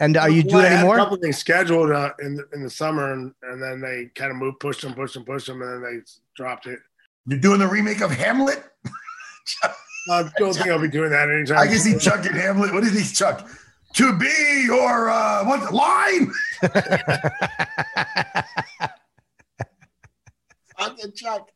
And 0.01 0.17
are 0.17 0.31
you 0.31 0.43
Well, 0.47 0.61
doing 0.61 0.67
I 0.73 0.77
any 0.77 0.85
more? 0.85 0.97
A 0.97 0.99
couple 0.99 1.17
things 1.17 1.39
scheduled 1.39 1.91
uh, 1.91 2.13
in 2.21 2.37
the, 2.37 2.45
in 2.55 2.63
the 2.63 2.71
summer, 2.71 3.13
and, 3.13 3.33
and 3.43 3.61
then 3.61 3.81
they 3.81 4.11
kind 4.15 4.31
of 4.31 4.37
moved, 4.37 4.61
pushed 4.61 4.83
them, 4.83 4.95
pushed 4.95 5.15
them, 5.15 5.25
pushed 5.25 5.47
them, 5.47 5.61
and 5.63 5.83
then 5.85 5.93
they 5.93 6.01
dropped 6.37 6.67
it. 6.67 6.79
You're 7.27 7.41
doing 7.41 7.59
the 7.59 7.67
remake 7.67 8.01
of 8.01 8.11
Hamlet? 8.11 8.63
I 10.11 10.29
don't 10.39 10.55
think 10.55 10.69
I'll 10.69 10.79
be 10.79 10.89
doing 10.89 11.11
that 11.11 11.29
anytime. 11.31 11.59
I 11.59 11.67
can 11.67 11.79
see 11.79 11.99
Chuck 11.99 12.25
in 12.25 12.33
Hamlet. 12.33 12.73
What 12.73 12.85
is 12.85 12.99
he, 12.99 13.15
Chuck? 13.15 13.49
To 13.95 14.17
be 14.17 14.63
your 14.67 15.11
uh, 15.11 15.45
what 15.45 15.73
line? 15.75 16.33
Fucking 21.09 21.15
Chuck. 21.17 21.51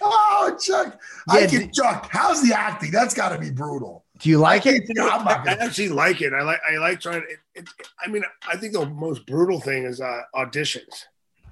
Oh, 0.00 0.56
Chuck. 0.62 1.00
I 1.28 1.40
Yeah, 1.40 1.46
can 1.46 1.60
d- 1.66 1.70
Chuck. 1.72 2.08
How's 2.10 2.42
the 2.46 2.54
acting? 2.56 2.90
That's 2.90 3.14
got 3.14 3.30
to 3.30 3.38
be 3.38 3.50
brutal. 3.50 4.04
Do 4.18 4.28
you 4.30 4.38
like 4.38 4.66
I 4.66 4.70
it? 4.70 4.86
can't- 4.86 5.12
I'm 5.12 5.24
not 5.24 5.48
I 5.48 5.52
actually 5.54 5.88
like 5.90 6.20
it. 6.22 6.32
I 6.32 6.42
like 6.42 6.60
I 6.70 6.76
like 6.78 7.00
trying. 7.00 7.22
It, 7.28 7.38
it, 7.54 7.68
I 8.04 8.08
mean, 8.08 8.24
I 8.48 8.56
think 8.56 8.72
the 8.72 8.86
most 8.86 9.26
brutal 9.26 9.60
thing 9.60 9.84
is 9.84 10.00
uh, 10.00 10.22
auditions. 10.34 11.04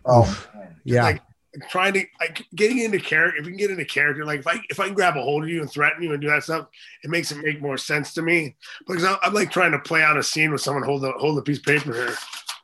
Oh. 0.07 0.47
Yeah. 0.85 1.05
Like 1.05 1.23
trying 1.69 1.93
to 1.93 2.05
like 2.21 2.45
getting 2.55 2.79
into 2.79 2.99
character. 2.99 3.39
If 3.39 3.45
you 3.47 3.53
can 3.53 3.59
get 3.59 3.71
into 3.71 3.85
character, 3.85 4.25
like 4.25 4.41
if 4.41 4.47
I 4.47 4.61
if 4.71 4.81
I 4.81 4.87
can 4.87 4.95
grab 4.95 5.17
a 5.17 5.23
hold 5.23 5.45
of 5.45 5.49
you 5.51 5.61
and 5.61 5.71
threaten 5.71 6.03
you 6.03 6.13
and 6.13 6.21
do 6.21 6.29
that 6.29 6.43
stuff, 6.45 6.67
it 7.03 7.11
makes 7.11 7.31
it 7.33 7.39
make 7.39 7.61
more 7.63 7.77
sense 7.79 8.13
to 8.15 8.23
me. 8.23 8.57
Because 8.87 9.05
I'm, 9.05 9.17
I'm 9.23 9.35
like 9.35 9.51
trying 9.51 9.73
to 9.73 9.79
play 9.79 10.03
out 10.03 10.17
a 10.17 10.23
scene 10.23 10.51
with 10.53 10.61
someone 10.63 10.83
hold 10.83 11.05
a 11.05 11.13
hold 11.13 11.39
a 11.39 11.43
piece 11.43 11.59
of 11.59 11.65
paper 11.65 11.93
here, 11.95 12.15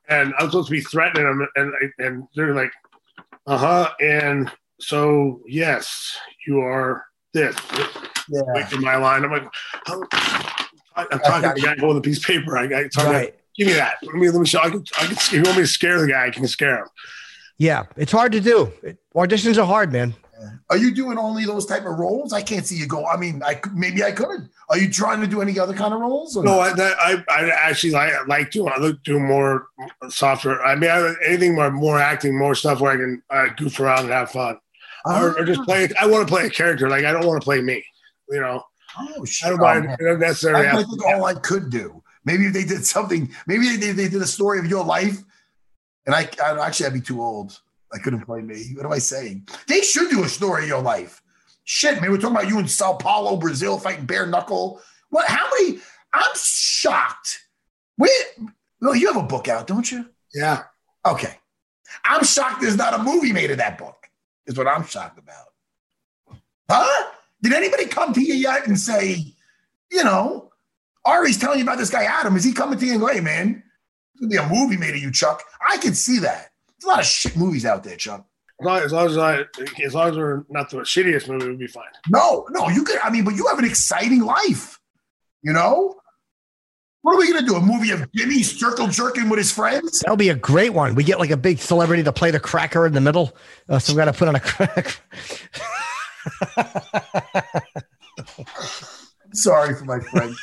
and 0.09 0.33
I'm 0.39 0.47
supposed 0.47 0.69
to 0.69 0.73
be 0.73 0.81
threatening 0.81 1.25
them, 1.25 1.47
and 1.57 1.73
and 1.99 2.29
they're 2.35 2.55
like, 2.55 2.73
uh 3.47 3.57
huh, 3.59 3.91
and 4.01 4.51
so 4.81 5.41
yes, 5.47 6.17
you 6.47 6.61
are 6.61 7.05
this. 7.33 7.57
yeah. 8.29 8.43
Wait 8.49 8.73
in 8.73 8.81
my 8.83 8.97
line. 8.97 9.25
I'm 9.25 9.31
like, 9.31 9.49
oh, 9.89 10.05
I'm 10.97 11.21
talking 11.21 11.49
to 11.49 11.55
the 11.55 11.61
guy 11.65 11.77
holding 11.79 11.99
a 11.99 12.03
piece 12.03 12.19
of 12.19 12.25
paper. 12.25 12.59
I, 12.59 12.65
I 12.65 12.89
tell 12.91 13.07
him, 13.07 13.13
Right. 13.13 13.35
give 13.57 13.67
me 13.69 13.75
that. 13.75 13.95
Let 14.03 14.15
me 14.15 14.29
let 14.31 14.41
me 14.41 14.47
show. 14.47 14.61
I 14.61 14.71
can, 14.71 14.85
I 14.99 15.05
can. 15.07 15.13
If 15.13 15.33
you 15.33 15.43
want 15.43 15.57
me 15.57 15.63
to 15.63 15.69
scare 15.69 16.01
the 16.01 16.09
guy, 16.09 16.27
I 16.27 16.31
can 16.31 16.47
scare 16.49 16.79
him. 16.81 16.87
Yeah. 17.59 17.85
It's 17.97 18.13
hard 18.13 18.33
to 18.33 18.41
do. 18.41 18.73
It- 18.83 18.99
auditions 19.15 19.59
are 19.59 19.67
hard, 19.67 19.93
man. 19.93 20.15
Are 20.71 20.79
you 20.79 20.95
doing 20.95 21.19
only 21.19 21.45
those 21.45 21.67
type 21.67 21.85
of 21.85 21.99
roles? 21.99 22.33
I 22.33 22.41
can't 22.41 22.65
see 22.65 22.77
you 22.77 22.87
go. 22.87 23.05
I 23.05 23.19
mean, 23.19 23.43
I 23.45 23.61
maybe 23.75 24.03
I 24.03 24.11
could. 24.13 24.49
Are 24.71 24.79
you 24.79 24.91
trying 24.91 25.21
to 25.21 25.27
do 25.27 25.43
any 25.43 25.59
other 25.59 25.75
kind 25.75 25.93
of 25.93 26.01
roles? 26.01 26.35
or 26.35 26.43
No. 26.45 26.61
I, 26.61 26.73
that, 26.73 26.97
I, 26.99 27.23
I 27.29 27.49
actually 27.51 27.91
like 27.93 28.13
like 28.27 28.51
doing. 28.51 28.73
I 28.75 28.81
look 28.81 29.03
do 29.03 29.21
more 29.21 29.67
software. 30.09 30.65
I 30.65 30.77
mean, 30.77 30.89
I, 30.91 31.13
anything 31.27 31.55
more, 31.57 31.71
more 31.71 31.99
acting, 31.99 32.39
more 32.39 32.55
stuff 32.55 32.81
where 32.81 32.93
I 32.93 32.97
can 32.97 33.23
uh, 33.29 33.49
goof 33.59 33.79
around 33.81 34.05
and 34.05 34.11
have 34.11 34.31
fun, 34.31 34.59
or, 35.05 35.39
or 35.39 35.45
just 35.45 35.61
ah. 35.61 35.65
play. 35.65 35.89
I 35.99 36.07
want 36.07 36.27
to 36.27 36.33
play 36.33 36.47
a 36.47 36.51
character. 36.51 36.89
Like 36.89 37.05
I 37.05 37.13
don't 37.13 37.27
want 37.27 37.41
to 37.41 37.45
play 37.45 37.61
me. 37.61 37.85
You 38.29 38.41
know, 38.41 38.65
Oh 38.99 39.25
shit! 39.25 39.47
I 39.47 39.51
don't 39.51 39.61
mind. 39.61 39.97
Necessarily. 40.21 40.67
I 40.67 40.83
think 40.83 41.07
all 41.07 41.25
I 41.25 41.35
could 41.35 41.71
do. 41.71 42.03
Maybe 42.25 42.47
if 42.47 42.53
they 42.53 42.65
did 42.65 42.85
something, 42.85 43.31
maybe 43.47 43.77
they, 43.77 43.93
they 43.93 44.09
did 44.09 44.21
a 44.21 44.27
story 44.27 44.59
of 44.59 44.67
your 44.67 44.85
life, 44.85 45.19
and 46.07 46.15
I, 46.15 46.29
I 46.43 46.67
actually 46.67 46.87
I'd 46.87 46.95
be 46.95 47.01
too 47.01 47.23
old. 47.23 47.61
I 47.93 47.99
couldn't 47.99 48.25
play 48.25 48.41
me. 48.41 48.73
What 48.75 48.87
am 48.87 48.93
I 48.93 48.99
saying? 48.99 49.49
They 49.67 49.81
should 49.81 50.11
do 50.11 50.23
a 50.23 50.29
story 50.29 50.65
of 50.65 50.69
your 50.69 50.83
life. 50.83 51.23
Shit, 51.65 52.01
man, 52.01 52.11
we're 52.11 52.19
talking 52.19 52.37
about 52.37 52.49
you 52.49 52.59
in 52.59 52.69
Sao 52.69 52.95
Paulo, 52.95 53.37
Brazil, 53.37 53.79
fighting 53.79 54.07
bare 54.07 54.27
knuckle. 54.27 54.81
What? 55.11 55.29
How 55.29 55.49
many? 55.59 55.81
I'm 56.13 56.33
shocked. 56.35 57.41
Wait, 57.97 58.11
no, 58.81 58.93
you 58.93 59.13
have 59.13 59.23
a 59.23 59.27
book 59.27 59.49
out, 59.49 59.67
don't 59.67 59.91
you? 59.91 60.07
yeah. 60.35 60.65
Okay, 61.07 61.35
I'm 62.05 62.25
shocked. 62.25 62.61
There's 62.61 62.77
not 62.77 62.99
a 62.99 63.03
movie 63.03 63.33
made 63.33 63.51
of 63.51 63.59
that 63.59 63.79
book. 63.79 64.00
Is 64.51 64.59
what 64.59 64.67
I'm 64.67 64.85
shocked 64.85 65.17
about. 65.17 65.47
Huh? 66.69 67.11
Did 67.41 67.53
anybody 67.53 67.87
come 67.87 68.13
to 68.13 68.21
you 68.21 68.35
yet 68.35 68.67
and 68.67 68.77
say, 68.77 69.33
you 69.93 70.03
know, 70.03 70.51
Ari's 71.05 71.39
telling 71.39 71.59
you 71.59 71.65
about 71.65 71.79
this 71.79 71.89
guy 71.89 72.03
Adam? 72.03 72.35
Is 72.35 72.43
he 72.43 72.53
coming 72.53 72.77
to 72.77 72.85
you 72.85 72.93
and 72.93 73.01
go, 73.01 73.07
hey 73.07 73.21
man, 73.21 73.63
it's 74.13 74.21
gonna 74.21 74.29
be 74.29 74.37
a 74.37 74.49
movie 74.53 74.77
made 74.77 74.97
of 74.97 75.01
you, 75.01 75.13
Chuck? 75.13 75.45
I 75.65 75.77
can 75.77 75.95
see 75.95 76.19
that. 76.19 76.51
There's 76.67 76.85
a 76.85 76.89
lot 76.89 76.99
of 76.99 77.07
shit 77.07 77.37
movies 77.37 77.65
out 77.65 77.85
there, 77.85 77.95
Chuck. 77.95 78.27
As 78.61 78.67
long 78.67 78.79
as, 78.79 78.93
long 78.93 79.07
as 79.07 79.17
I, 79.17 79.45
as 79.85 79.95
long 79.95 80.09
as 80.09 80.17
we're 80.17 80.45
not 80.49 80.69
the 80.69 80.79
shittiest 80.79 81.29
movie, 81.29 81.47
we'll 81.47 81.57
be 81.57 81.69
fine. 81.69 81.85
No, 82.09 82.45
no, 82.51 82.69
you 82.71 82.83
could. 82.83 82.99
I 83.05 83.11
mean, 83.11 83.25
but 83.25 83.37
you 83.37 83.47
have 83.47 83.61
an 83.61 83.65
exciting 83.65 84.23
life. 84.23 84.81
You 85.43 85.53
know, 85.53 85.95
what 87.11 87.17
are 87.17 87.27
we 87.27 87.33
gonna 87.33 87.45
do? 87.47 87.57
A 87.57 87.61
movie 87.61 87.91
of 87.91 88.11
Jimmy 88.13 88.45
circle 88.45 88.87
jerking 88.87 89.29
with 89.29 89.39
his 89.39 89.51
friends? 89.51 89.99
That'll 90.01 90.17
be 90.17 90.29
a 90.29 90.35
great 90.37 90.71
one. 90.71 90.95
We 90.95 91.03
get 91.03 91.19
like 91.19 91.31
a 91.31 91.37
big 91.37 91.59
celebrity 91.59 92.05
to 92.05 92.13
play 92.13 92.31
the 92.31 92.39
cracker 92.39 92.87
in 92.87 92.93
the 92.93 93.01
middle. 93.01 93.37
Uh, 93.69 93.81
so 93.81 93.93
we 93.93 93.97
got 93.97 94.05
to 94.05 94.13
put 94.13 94.29
on 94.29 94.37
a 94.37 94.41
crack. 94.41 95.01
Sorry 99.33 99.75
for 99.75 99.85
my 99.87 99.99
friends. 99.99 100.39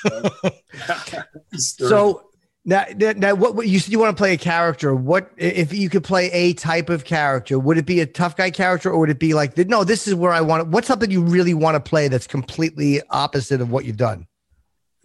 so 1.58 2.32
now, 2.66 2.84
now, 2.98 3.34
what 3.34 3.66
you 3.66 3.80
said 3.80 3.94
you 3.94 4.00
want 4.00 4.18
to 4.18 4.20
play 4.20 4.34
a 4.34 4.38
character? 4.38 4.94
What 4.94 5.32
if 5.38 5.72
you 5.72 5.90
could 5.90 6.04
play 6.04 6.30
a 6.32 6.52
type 6.52 6.90
of 6.90 7.06
character? 7.06 7.58
Would 7.58 7.78
it 7.78 7.86
be 7.86 8.02
a 8.02 8.06
tough 8.06 8.36
guy 8.36 8.52
character, 8.52 8.92
or 8.92 9.00
would 9.00 9.10
it 9.10 9.20
be 9.20 9.34
like 9.34 9.58
no? 9.58 9.86
This 9.86 10.06
is 10.06 10.16
where 10.16 10.34
I 10.34 10.42
want. 10.42 10.68
What's 10.68 10.88
something 10.88 11.10
you 11.10 11.22
really 11.22 11.54
want 11.54 11.76
to 11.76 11.90
play 11.90 12.10
that's 12.10 12.28
completely 12.28 13.02
opposite 13.10 13.62
of 13.62 13.72
what 13.72 13.86
you've 13.86 13.96
done? 13.96 14.28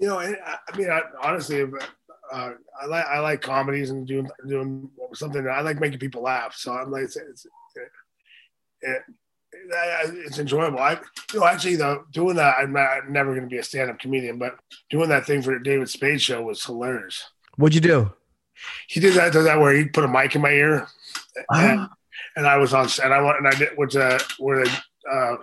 You 0.03 0.09
know, 0.09 0.19
I, 0.19 0.35
I 0.69 0.77
mean, 0.77 0.91
I, 0.91 1.01
honestly, 1.23 1.63
uh, 1.63 2.51
I 2.83 2.87
like 2.87 3.07
I 3.07 3.21
like 3.21 3.41
comedies 3.41 3.91
and 3.91 4.05
doing 4.05 4.29
doing 4.49 4.91
something. 5.15 5.47
I 5.47 5.61
like 5.61 5.79
making 5.79 6.01
people 6.01 6.23
laugh. 6.23 6.57
So 6.57 6.73
I'm 6.73 6.91
like, 6.91 7.05
it's, 7.05 7.17
it's, 7.17 7.47
it, 8.81 9.03
it's 10.27 10.41
enjoyable. 10.41 10.81
I, 10.81 10.99
you 11.33 11.39
know, 11.39 11.47
actually, 11.47 11.77
though, 11.77 12.05
doing 12.11 12.35
that, 12.35 12.57
I'm, 12.59 12.73
not, 12.73 12.89
I'm 12.91 13.13
never 13.13 13.31
going 13.31 13.45
to 13.45 13.49
be 13.49 13.59
a 13.59 13.63
stand-up 13.63 14.01
comedian, 14.01 14.39
but 14.39 14.57
doing 14.91 15.09
that 15.11 15.25
thing 15.25 15.41
for 15.41 15.55
the 15.57 15.63
David 15.63 15.89
Spade 15.89 16.21
show 16.21 16.43
was 16.43 16.65
hilarious. 16.65 17.23
What'd 17.57 17.77
you 17.77 17.81
do? 17.81 18.13
He 18.89 18.99
did 18.99 19.15
that, 19.15 19.33
that 19.33 19.61
where 19.61 19.73
he 19.73 19.85
put 19.85 20.03
a 20.03 20.09
mic 20.09 20.35
in 20.35 20.43
my 20.43 20.51
ear, 20.51 20.89
and, 21.51 21.89
and 22.35 22.47
I 22.47 22.57
was 22.57 22.75
on, 22.75 22.89
and 23.05 23.15
I 23.15 23.21
went 23.23 23.39
and 23.39 23.47
I 23.47 23.53
did 23.53 23.77
went 23.77 23.93
to 23.93 24.19
where 24.41 24.65
they 24.65 24.71
uh, 25.13 25.37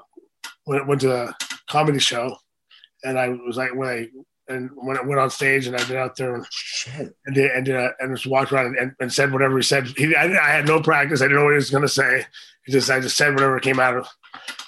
went, 0.65 0.85
went 0.85 1.01
to 1.01 1.15
a 1.15 1.35
comedy 1.69 1.99
show, 1.99 2.35
and 3.05 3.17
I 3.17 3.29
was 3.29 3.55
like 3.55 3.73
when 3.73 3.87
I 3.87 4.07
and 4.49 4.69
when 4.75 4.97
I 4.97 5.01
went 5.01 5.19
on 5.19 5.29
stage 5.29 5.67
and 5.67 5.75
I 5.75 5.83
did 5.85 5.95
out 5.95 6.15
there 6.15 6.35
and 6.35 6.45
Shit. 6.49 7.15
and 7.25 7.35
did, 7.35 7.51
and, 7.51 7.65
did, 7.65 7.75
uh, 7.75 7.89
and 7.99 8.15
just 8.15 8.27
walked 8.27 8.51
around 8.51 8.77
and, 8.77 8.93
and 8.99 9.13
said 9.13 9.31
whatever 9.31 9.57
he 9.57 9.63
said. 9.63 9.87
He, 9.87 10.15
I, 10.15 10.25
I 10.25 10.49
had 10.49 10.67
no 10.67 10.81
practice. 10.81 11.21
I 11.21 11.25
didn't 11.25 11.37
know 11.37 11.45
what 11.45 11.51
he 11.51 11.55
was 11.55 11.69
going 11.69 11.83
to 11.83 11.87
say. 11.87 12.25
He 12.65 12.71
just 12.71 12.89
I 12.89 12.99
just 12.99 13.15
said 13.15 13.33
whatever 13.33 13.59
came 13.59 13.79
out 13.79 13.95
of 13.97 14.07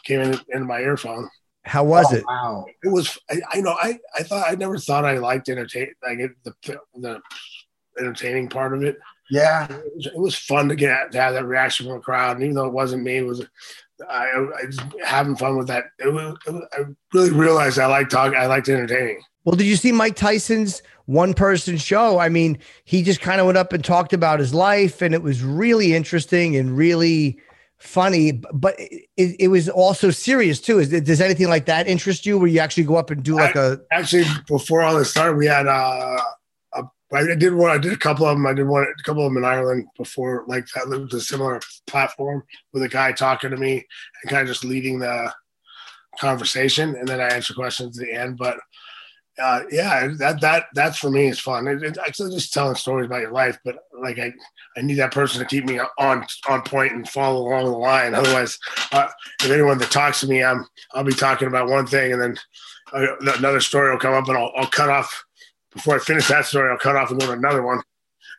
came 0.04 0.22
in 0.22 0.40
into 0.50 0.66
my 0.66 0.80
earphone. 0.80 1.30
How 1.64 1.84
was 1.84 2.12
it? 2.14 2.24
Wow. 2.26 2.66
It 2.84 2.90
was 2.90 3.18
I, 3.30 3.42
I 3.54 3.62
know 3.62 3.76
I 3.80 4.00
I 4.16 4.24
thought 4.24 4.50
I 4.50 4.56
never 4.56 4.78
thought 4.78 5.06
I 5.06 5.18
liked 5.18 5.50
entertain 5.50 5.94
like 6.04 6.20
it, 6.20 6.32
the 6.44 6.54
the 6.96 7.22
entertaining 8.00 8.50
part 8.50 8.74
of 8.74 8.84
it. 8.84 8.98
Yeah. 9.30 9.66
It 9.66 9.96
was, 9.96 10.06
it 10.08 10.18
was 10.18 10.36
fun 10.36 10.70
to 10.70 10.76
get 10.76 11.12
to 11.12 11.22
have 11.22 11.34
that 11.34 11.46
reaction 11.46 11.86
from 11.86 11.96
the 11.96 12.02
crowd, 12.02 12.38
and 12.38 12.44
even 12.44 12.56
though 12.56 12.68
it 12.68 12.74
wasn't 12.74 13.04
me, 13.04 13.18
it 13.18 13.26
was 13.26 13.46
I, 14.10 14.26
I 14.26 14.66
was 14.66 14.80
having 15.04 15.36
fun 15.36 15.58
with 15.58 15.68
that. 15.68 15.86
It 16.00 16.12
was, 16.12 16.36
it 16.48 16.52
was, 16.52 16.64
I 16.74 16.84
really 17.14 17.32
realized 17.32 17.80
I 17.80 17.86
like 17.86 18.10
talking. 18.10 18.38
I 18.38 18.48
liked 18.48 18.70
entertaining. 18.70 19.22
Well, 19.44 19.56
did 19.56 19.66
you 19.66 19.76
see 19.76 19.92
Mike 19.92 20.16
Tyson's 20.16 20.84
one 21.06 21.34
person 21.34 21.78
show? 21.78 22.20
I 22.20 22.30
mean, 22.30 22.60
he 22.84 23.02
just 23.02 23.22
kind 23.22 23.40
of 23.40 23.48
went 23.48 23.58
up 23.58 23.74
and 23.74 23.84
talked 23.84 24.14
about 24.14 24.40
his 24.40 24.54
life, 24.54 25.02
and 25.02 25.14
it 25.14 25.24
was 25.24 25.44
really 25.44 25.96
interesting 25.96 26.56
and 26.56 26.78
really 26.78 27.40
funny, 27.82 28.32
but 28.32 28.76
it, 28.80 29.08
it 29.18 29.48
was 29.48 29.68
also 29.68 30.12
serious 30.12 30.62
too. 30.62 30.80
Is 30.80 30.90
does 30.90 31.20
anything 31.22 31.50
like 31.50 31.66
that 31.66 31.88
interest 31.88 32.26
you 32.26 32.38
where 32.38 32.48
you 32.48 32.60
actually 32.60 32.84
go 32.84 32.96
up 32.96 33.10
and 33.10 33.24
do 33.24 33.36
like 33.36 33.56
a 33.56 33.82
Actually, 33.92 34.26
before 34.48 34.84
all 34.84 34.96
this 34.98 35.10
started, 35.10 35.38
we 35.38 35.48
had 35.48 35.68
uh, 35.68 36.22
a, 36.74 36.84
I 37.12 37.36
did 37.36 37.56
one. 37.56 37.72
I 37.72 37.80
did 37.80 37.94
a 37.94 37.98
couple 37.98 38.28
of 38.28 38.38
them. 38.38 38.46
I 38.46 38.54
did 38.54 38.68
one, 38.68 38.84
a 38.84 39.04
couple 39.04 39.26
of 39.26 39.32
them 39.32 39.44
in 39.44 39.50
Ireland 39.50 39.88
before, 39.98 40.46
like 40.48 40.68
that. 40.76 40.88
Was 40.88 41.14
a 41.14 41.22
similar 41.22 41.60
platform 41.88 42.44
with 42.74 42.84
a 42.84 42.90
guy 42.90 43.12
talking 43.12 43.50
to 43.50 43.58
me 43.58 43.86
and 44.22 44.30
kind 44.30 44.44
of 44.44 44.48
just 44.48 44.64
leading 44.64 45.00
the 45.00 45.34
conversation, 46.20 46.96
and 46.96 47.08
then 47.08 47.20
I 47.20 47.30
answer 47.30 47.56
questions 47.56 48.00
at 48.00 48.06
the 48.06 48.14
end. 48.14 48.38
But 48.38 48.60
uh, 49.40 49.62
yeah, 49.72 50.10
that 50.18 50.42
that 50.42 50.66
that's 50.74 50.98
for 50.98 51.10
me 51.10 51.28
is 51.28 51.40
fun. 51.40 51.68
It, 51.68 51.84
it, 51.84 51.98
actually 52.06 52.34
just 52.34 52.54
telling 52.54 52.76
stories 52.76 53.06
about 53.06 53.22
your 53.22 53.32
life, 53.32 53.58
but 53.64 53.78
like 54.00 54.20
I, 54.20 54.34
I 54.78 54.82
need 54.82 54.96
that 54.96 55.14
person 55.14 55.40
to 55.40 55.46
keep 55.46 55.66
me 55.66 55.80
on 55.98 56.26
on 56.50 56.62
point 56.64 56.92
and 56.92 57.08
follow 57.08 57.48
along 57.48 57.66
the 57.66 57.78
line. 57.78 58.14
Otherwise, 58.14 58.60
uh, 58.92 59.08
if 59.42 59.50
anyone 59.50 59.78
that 59.78 59.92
talks 59.92 60.20
to 60.22 60.28
me, 60.28 60.44
I'm 60.44 60.66
I'll 60.94 61.04
be 61.04 61.14
talking 61.14 61.48
about 61.48 61.70
one 61.70 61.88
thing, 61.88 62.12
and 62.12 62.22
then 62.22 62.38
uh, 62.94 63.16
another 63.38 63.62
story 63.62 63.92
will 63.92 64.00
come 64.00 64.14
up, 64.14 64.28
and 64.28 64.38
I'll, 64.38 64.52
I'll 64.56 64.68
cut 64.68 64.90
off 64.90 65.24
before 65.74 65.96
I 65.96 66.00
finish 66.00 66.28
that 66.28 66.46
story. 66.46 66.70
I'll 66.70 66.78
cut 66.78 66.98
off 66.98 67.12
and 67.12 67.20
go 67.20 67.28
to 67.28 67.34
another 67.34 67.64
one, 67.64 67.82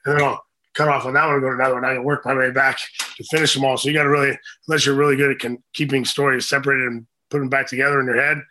and 0.04 0.18
then 0.18 0.24
I'll 0.24 0.44
cut 0.74 0.88
off 0.88 1.06
on 1.06 1.14
that 1.14 1.24
one 1.24 1.34
and 1.34 1.42
go 1.42 1.48
to 1.48 1.54
another 1.54 1.74
one. 1.74 1.84
I 1.84 1.94
can 1.94 2.04
work 2.04 2.26
my 2.26 2.34
way 2.34 2.50
back 2.50 2.78
to 3.16 3.24
finish 3.24 3.54
them 3.54 3.64
all. 3.64 3.76
So 3.76 3.88
you 3.88 3.94
got 3.94 4.04
to 4.04 4.10
really, 4.10 4.38
unless 4.68 4.86
you're 4.86 4.94
really 4.94 5.16
good 5.16 5.42
at 5.42 5.52
keeping 5.72 6.04
stories 6.04 6.48
separated 6.48 6.86
and 6.86 7.06
putting 7.30 7.44
them 7.44 7.50
back 7.50 7.66
together 7.66 8.00
in 8.00 8.06
your 8.06 8.20
head, 8.20 8.42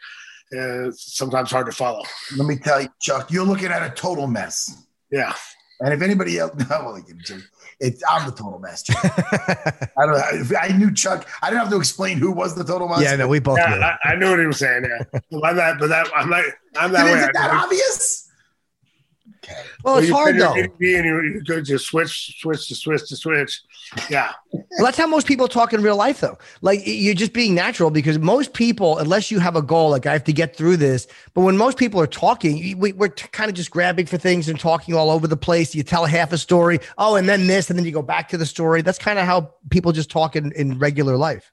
uh, 0.54 0.88
it's 0.89 1.16
sometimes 1.16 1.52
hard 1.52 1.66
to 1.68 1.72
follow. 1.72 2.04
Let 2.38 2.47
me 2.47 2.58
tell 2.58 2.82
you, 2.82 2.89
Chuck, 2.99 3.32
you're 3.32 3.45
looking 3.45 3.68
at 3.72 3.82
a 3.84 3.89
total 3.93 4.28
mess. 4.28 4.84
Yeah. 5.12 5.34
And 5.80 5.93
if 5.93 6.02
anybody 6.02 6.38
else, 6.38 6.52
no, 6.58 6.66
well, 6.70 7.04
it's 7.80 8.04
I'm 8.08 8.26
the 8.30 8.32
total 8.36 8.60
mess. 8.60 8.84
Chuck. 8.84 9.04
I 9.97 10.06
don't. 10.06 10.41
If 10.41 10.54
I 10.60 10.68
knew 10.78 10.93
Chuck, 10.93 11.28
I 11.41 11.49
didn't 11.49 11.62
have 11.64 11.72
to 11.72 11.78
explain 11.78 12.18
who 12.20 12.32
was 12.32 12.54
the 12.56 12.64
total 12.64 12.88
mess. 12.88 13.02
yeah? 13.02 13.16
No, 13.16 13.28
we 13.28 13.39
both 13.39 13.58
Yeah, 13.58 13.70
knew. 13.76 13.82
I, 13.82 13.97
I 14.06 14.16
knew 14.16 14.30
what 14.30 14.39
he 14.39 14.45
was 14.45 14.60
saying. 14.60 14.84
Yeah, 14.86 15.20
Well, 15.32 15.43
I'm 15.45 15.56
not, 15.56 15.80
but 15.80 15.88
that 15.88 16.08
I'm 16.16 16.30
not. 16.30 16.43
I'm 16.76 16.91
that 16.91 17.08
Is 17.08 17.14
way. 17.14 17.20
it 17.24 17.32
that 17.34 17.52
I- 17.52 17.64
obvious? 17.64 18.28
Okay. 19.44 19.62
Well, 19.84 19.98
it's 19.98 20.10
hard 20.10 20.36
figure 20.36 20.48
though. 20.48 20.56
it'd 20.56 20.78
be 20.78 20.96
And 20.96 21.06
you, 21.06 21.22
you 21.22 21.44
could 21.44 21.66
just 21.66 21.88
switch, 21.88 22.39
switch 22.39 22.68
to 22.68 22.76
switch 22.76 23.08
to 23.10 23.16
switch. 23.16 23.62
Yeah, 24.10 24.32
Well, 24.54 24.64
that's 24.80 24.98
how 24.98 25.08
most 25.08 25.28
people 25.28 25.48
talk 25.48 25.74
in 25.74 25.82
real 25.82 25.96
life, 25.96 26.22
though. 26.22 26.38
Like 26.62 26.82
you're 26.86 27.16
just 27.16 27.34
being 27.34 27.56
natural 27.56 27.89
because 27.89 28.20
most 28.20 28.54
people, 28.54 29.00
unless 29.00 29.32
you 29.32 29.39
have 29.39 29.56
a 29.56 29.62
goal, 29.62 29.89
like 29.89 30.06
I 30.06 30.14
have 30.14 30.24
to 30.26 30.34
get 30.34 30.56
through 30.56 30.78
this. 30.78 31.08
But 31.34 31.42
when 31.42 31.58
most 31.58 31.78
people 31.78 32.00
are 32.00 32.08
talking, 32.08 32.78
we, 32.78 32.94
we're 32.94 33.10
t- 33.10 33.28
kind 33.32 33.50
of 33.50 33.56
just 33.56 33.72
grabbing 33.72 34.06
for 34.06 34.18
things 34.18 34.48
and 34.48 34.60
talking 34.60 34.94
all 34.94 35.10
over 35.10 35.28
the 35.28 35.38
place. 35.38 35.74
You 35.74 35.84
tell 35.84 36.06
half 36.06 36.32
a 36.34 36.38
story, 36.38 36.80
oh, 36.98 37.16
and 37.16 37.28
then 37.28 37.48
this, 37.48 37.70
and 37.70 37.78
then 37.78 37.86
you 37.86 37.92
go 37.92 38.04
back 38.04 38.30
to 38.30 38.38
the 38.38 38.46
story. 38.46 38.82
That's 38.82 39.00
kind 39.00 39.18
of 39.18 39.26
how 39.26 39.56
people 39.72 39.92
just 39.92 40.12
talk 40.12 40.36
in, 40.36 40.52
in 40.54 40.78
regular 40.78 41.18
life. 41.18 41.52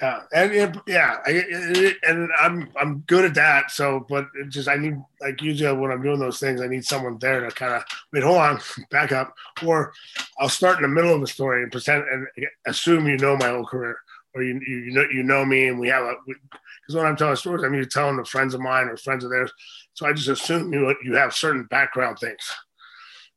Yeah, 0.00 0.20
and 0.34 0.52
it, 0.52 0.76
yeah, 0.86 1.18
I, 1.24 1.94
and 2.06 2.28
I'm 2.38 2.68
I'm 2.78 2.98
good 3.06 3.24
at 3.24 3.34
that. 3.34 3.70
So, 3.70 4.04
but 4.08 4.26
it 4.34 4.50
just 4.50 4.68
I 4.68 4.76
need 4.76 4.96
like 5.20 5.40
usually 5.40 5.74
when 5.74 5.90
I'm 5.90 6.02
doing 6.02 6.18
those 6.18 6.38
things, 6.38 6.60
I 6.60 6.66
need 6.66 6.84
someone 6.84 7.18
there 7.18 7.40
to 7.40 7.50
kind 7.50 7.74
of 7.74 7.84
wait, 8.12 8.22
hold 8.22 8.38
on, 8.38 8.60
back 8.90 9.12
up, 9.12 9.34
or 9.64 9.92
I'll 10.38 10.48
start 10.48 10.76
in 10.76 10.82
the 10.82 10.88
middle 10.88 11.14
of 11.14 11.22
a 11.22 11.26
story 11.26 11.62
and 11.62 11.72
pretend 11.72 12.04
and 12.10 12.26
assume 12.66 13.06
you 13.06 13.16
know 13.16 13.36
my 13.36 13.48
whole 13.48 13.64
career, 13.64 13.96
or 14.34 14.42
you 14.42 14.60
you, 14.66 14.76
you 14.76 14.92
know 14.92 15.06
you 15.10 15.22
know 15.22 15.44
me, 15.44 15.68
and 15.68 15.80
we 15.80 15.88
have 15.88 16.04
a 16.04 16.14
because 16.26 16.94
when 16.94 17.06
I'm 17.06 17.16
telling 17.16 17.36
stories, 17.36 17.64
I'm 17.64 17.72
usually 17.72 17.88
telling 17.88 18.16
the 18.16 18.24
friends 18.24 18.54
of 18.54 18.60
mine 18.60 18.88
or 18.88 18.96
friends 18.98 19.24
of 19.24 19.30
theirs. 19.30 19.52
So 19.94 20.06
I 20.06 20.12
just 20.12 20.28
assume 20.28 20.72
you 20.72 20.94
you 21.04 21.14
have 21.14 21.34
certain 21.34 21.64
background 21.64 22.18
things 22.18 22.54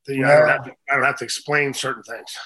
that 0.05 0.15
you 0.15 0.25
I, 0.25 0.35
don't 0.35 0.63
to, 0.65 0.71
I 0.91 0.95
don't 0.95 1.05
have 1.05 1.17
to 1.19 1.23
explain 1.23 1.73
certain 1.73 2.03
things. 2.03 2.37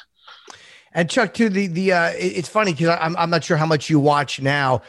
And 0.94 1.10
Chuck, 1.10 1.34
too, 1.34 1.50
the 1.50 1.68
the 1.68 1.92
uh, 1.94 2.10
it- 2.12 2.38
it's 2.38 2.50
funny 2.50 2.74
because 2.74 2.98
I'm 3.00 3.16
I'm 3.18 3.30
not 3.30 3.44
sure 3.44 3.58
how 3.58 3.66
much 3.66 3.90
you 3.90 4.00
watch 4.00 4.42
now, 4.42 4.82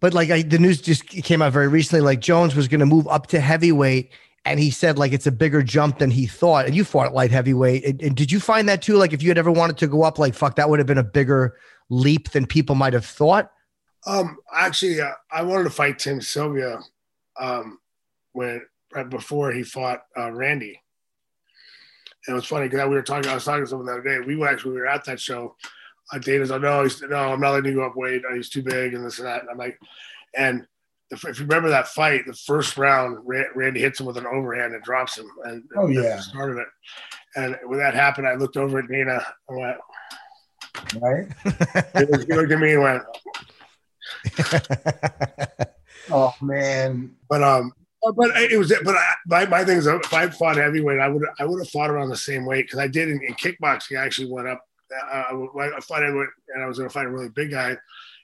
but 0.00 0.12
like 0.14 0.30
I, 0.30 0.42
the 0.42 0.58
news 0.58 0.80
just 0.80 1.06
came 1.06 1.40
out 1.42 1.52
very 1.52 1.68
recently. 1.68 2.00
Like 2.00 2.20
Jones 2.20 2.54
was 2.54 2.68
going 2.68 2.80
to 2.80 2.86
move 2.86 3.06
up 3.08 3.28
to 3.28 3.40
heavyweight, 3.40 4.10
and 4.44 4.58
he 4.58 4.70
said 4.70 4.98
like 4.98 5.12
it's 5.12 5.26
a 5.26 5.32
bigger 5.32 5.62
jump 5.62 5.98
than 5.98 6.10
he 6.10 6.26
thought. 6.26 6.66
And 6.66 6.74
you 6.74 6.84
fought 6.84 7.06
at 7.06 7.14
light 7.14 7.30
heavyweight. 7.30 7.84
And, 7.84 8.02
and 8.02 8.16
did 8.16 8.32
you 8.32 8.40
find 8.40 8.68
that 8.68 8.82
too? 8.82 8.96
Like 8.96 9.12
if 9.12 9.22
you 9.22 9.28
had 9.28 9.38
ever 9.38 9.52
wanted 9.52 9.78
to 9.78 9.86
go 9.86 10.02
up, 10.02 10.18
like 10.18 10.34
fuck, 10.34 10.56
that 10.56 10.68
would 10.68 10.80
have 10.80 10.86
been 10.88 10.98
a 10.98 11.04
bigger 11.04 11.56
leap 11.90 12.30
than 12.32 12.46
people 12.46 12.74
might 12.74 12.92
have 12.92 13.06
thought. 13.06 13.52
Um, 14.04 14.38
actually, 14.52 15.00
uh, 15.00 15.12
I 15.30 15.42
wanted 15.42 15.64
to 15.64 15.70
fight 15.70 16.00
Tim 16.00 16.20
Sylvia 16.20 16.80
um, 17.38 17.78
when 18.32 18.62
right 18.92 19.08
before 19.08 19.52
he 19.52 19.62
fought 19.62 20.02
uh, 20.18 20.32
Randy. 20.32 20.81
And 22.26 22.34
it 22.34 22.36
was 22.36 22.46
funny 22.46 22.68
because 22.68 22.88
we 22.88 22.94
were 22.94 23.02
talking. 23.02 23.30
I 23.30 23.34
was 23.34 23.44
talking 23.44 23.64
to 23.64 23.68
someone 23.68 23.86
the 23.86 23.92
other 23.92 24.02
day. 24.02 24.20
We 24.24 24.36
were 24.36 24.48
actually 24.48 24.72
we 24.74 24.80
were 24.80 24.86
at 24.86 25.04
that 25.06 25.20
show. 25.20 25.56
Uh, 26.12 26.18
Dana's 26.18 26.50
like, 26.50 26.60
no, 26.62 26.82
he's, 26.82 27.00
no, 27.02 27.16
I'm 27.32 27.40
not 27.40 27.52
letting 27.52 27.70
you 27.72 27.78
go 27.78 27.86
up 27.86 27.96
weight. 27.96 28.22
He's 28.34 28.48
too 28.50 28.62
big 28.62 28.94
and 28.94 29.04
this 29.04 29.18
and 29.18 29.26
that. 29.26 29.40
And 29.40 29.50
I'm 29.50 29.56
like, 29.58 29.78
and 30.36 30.66
if, 31.10 31.24
if 31.24 31.38
you 31.40 31.46
remember 31.46 31.68
that 31.70 31.88
fight, 31.88 32.26
the 32.26 32.32
first 32.34 32.76
round, 32.76 33.18
Randy 33.24 33.80
hits 33.80 33.98
him 34.00 34.06
with 34.06 34.16
an 34.18 34.26
overhand 34.26 34.74
and 34.74 34.82
drops 34.82 35.16
him, 35.18 35.26
and 35.44 35.62
Oh, 35.76 35.86
that's 35.86 35.96
yeah. 35.98 36.16
the 36.16 36.22
start 36.22 36.50
of 36.50 36.58
it. 36.58 36.66
And 37.36 37.56
when 37.66 37.78
that 37.78 37.94
happened, 37.94 38.26
I 38.26 38.34
looked 38.34 38.56
over 38.56 38.78
at 38.80 38.88
Dana 38.88 39.24
and 39.48 39.58
went, 39.58 39.76
Right. 41.00 41.26
he 42.26 42.34
looked 42.34 42.52
at 42.52 42.58
me 42.60 42.74
and 42.74 42.82
went, 42.82 43.02
Oh 46.10 46.34
man. 46.40 47.14
But 47.28 47.42
um, 47.42 47.72
but- 48.02 48.16
but 48.16 48.30
it 48.36 48.58
was 48.58 48.72
but 48.84 48.96
I, 48.96 49.14
my 49.26 49.46
my 49.46 49.64
thing 49.64 49.78
is 49.78 49.86
if 49.86 50.12
I 50.12 50.28
fought 50.28 50.56
heavyweight, 50.56 51.00
I 51.00 51.08
would 51.08 51.22
I 51.38 51.44
would 51.44 51.60
have 51.60 51.70
fought 51.70 51.90
around 51.90 52.08
the 52.08 52.16
same 52.16 52.44
weight 52.44 52.66
because 52.66 52.78
I 52.78 52.88
did 52.88 53.08
in, 53.08 53.22
in 53.22 53.34
kickboxing. 53.34 53.98
I 53.98 54.04
actually 54.04 54.30
went 54.30 54.48
up. 54.48 54.62
Uh, 55.10 55.46
I, 55.58 55.76
I 55.76 55.80
fought 55.80 56.02
heavyweight, 56.02 56.28
and 56.54 56.62
I 56.62 56.66
was 56.66 56.78
going 56.78 56.88
to 56.88 56.92
fight 56.92 57.06
a 57.06 57.10
really 57.10 57.28
big 57.30 57.50
guy, 57.50 57.76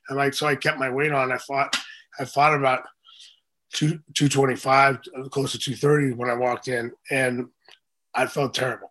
and 0.08 0.18
like 0.18 0.34
so 0.34 0.46
I 0.46 0.56
kept 0.56 0.78
my 0.78 0.90
weight 0.90 1.12
on. 1.12 1.32
I 1.32 1.38
fought 1.38 1.76
I 2.18 2.24
fought 2.24 2.54
about 2.54 2.82
two 3.72 4.00
two 4.14 4.28
twenty 4.28 4.56
five, 4.56 4.98
close 5.30 5.52
to 5.52 5.58
two 5.58 5.74
thirty 5.76 6.12
when 6.12 6.28
I 6.30 6.34
walked 6.34 6.68
in, 6.68 6.92
and 7.10 7.48
I 8.14 8.26
felt 8.26 8.54
terrible. 8.54 8.90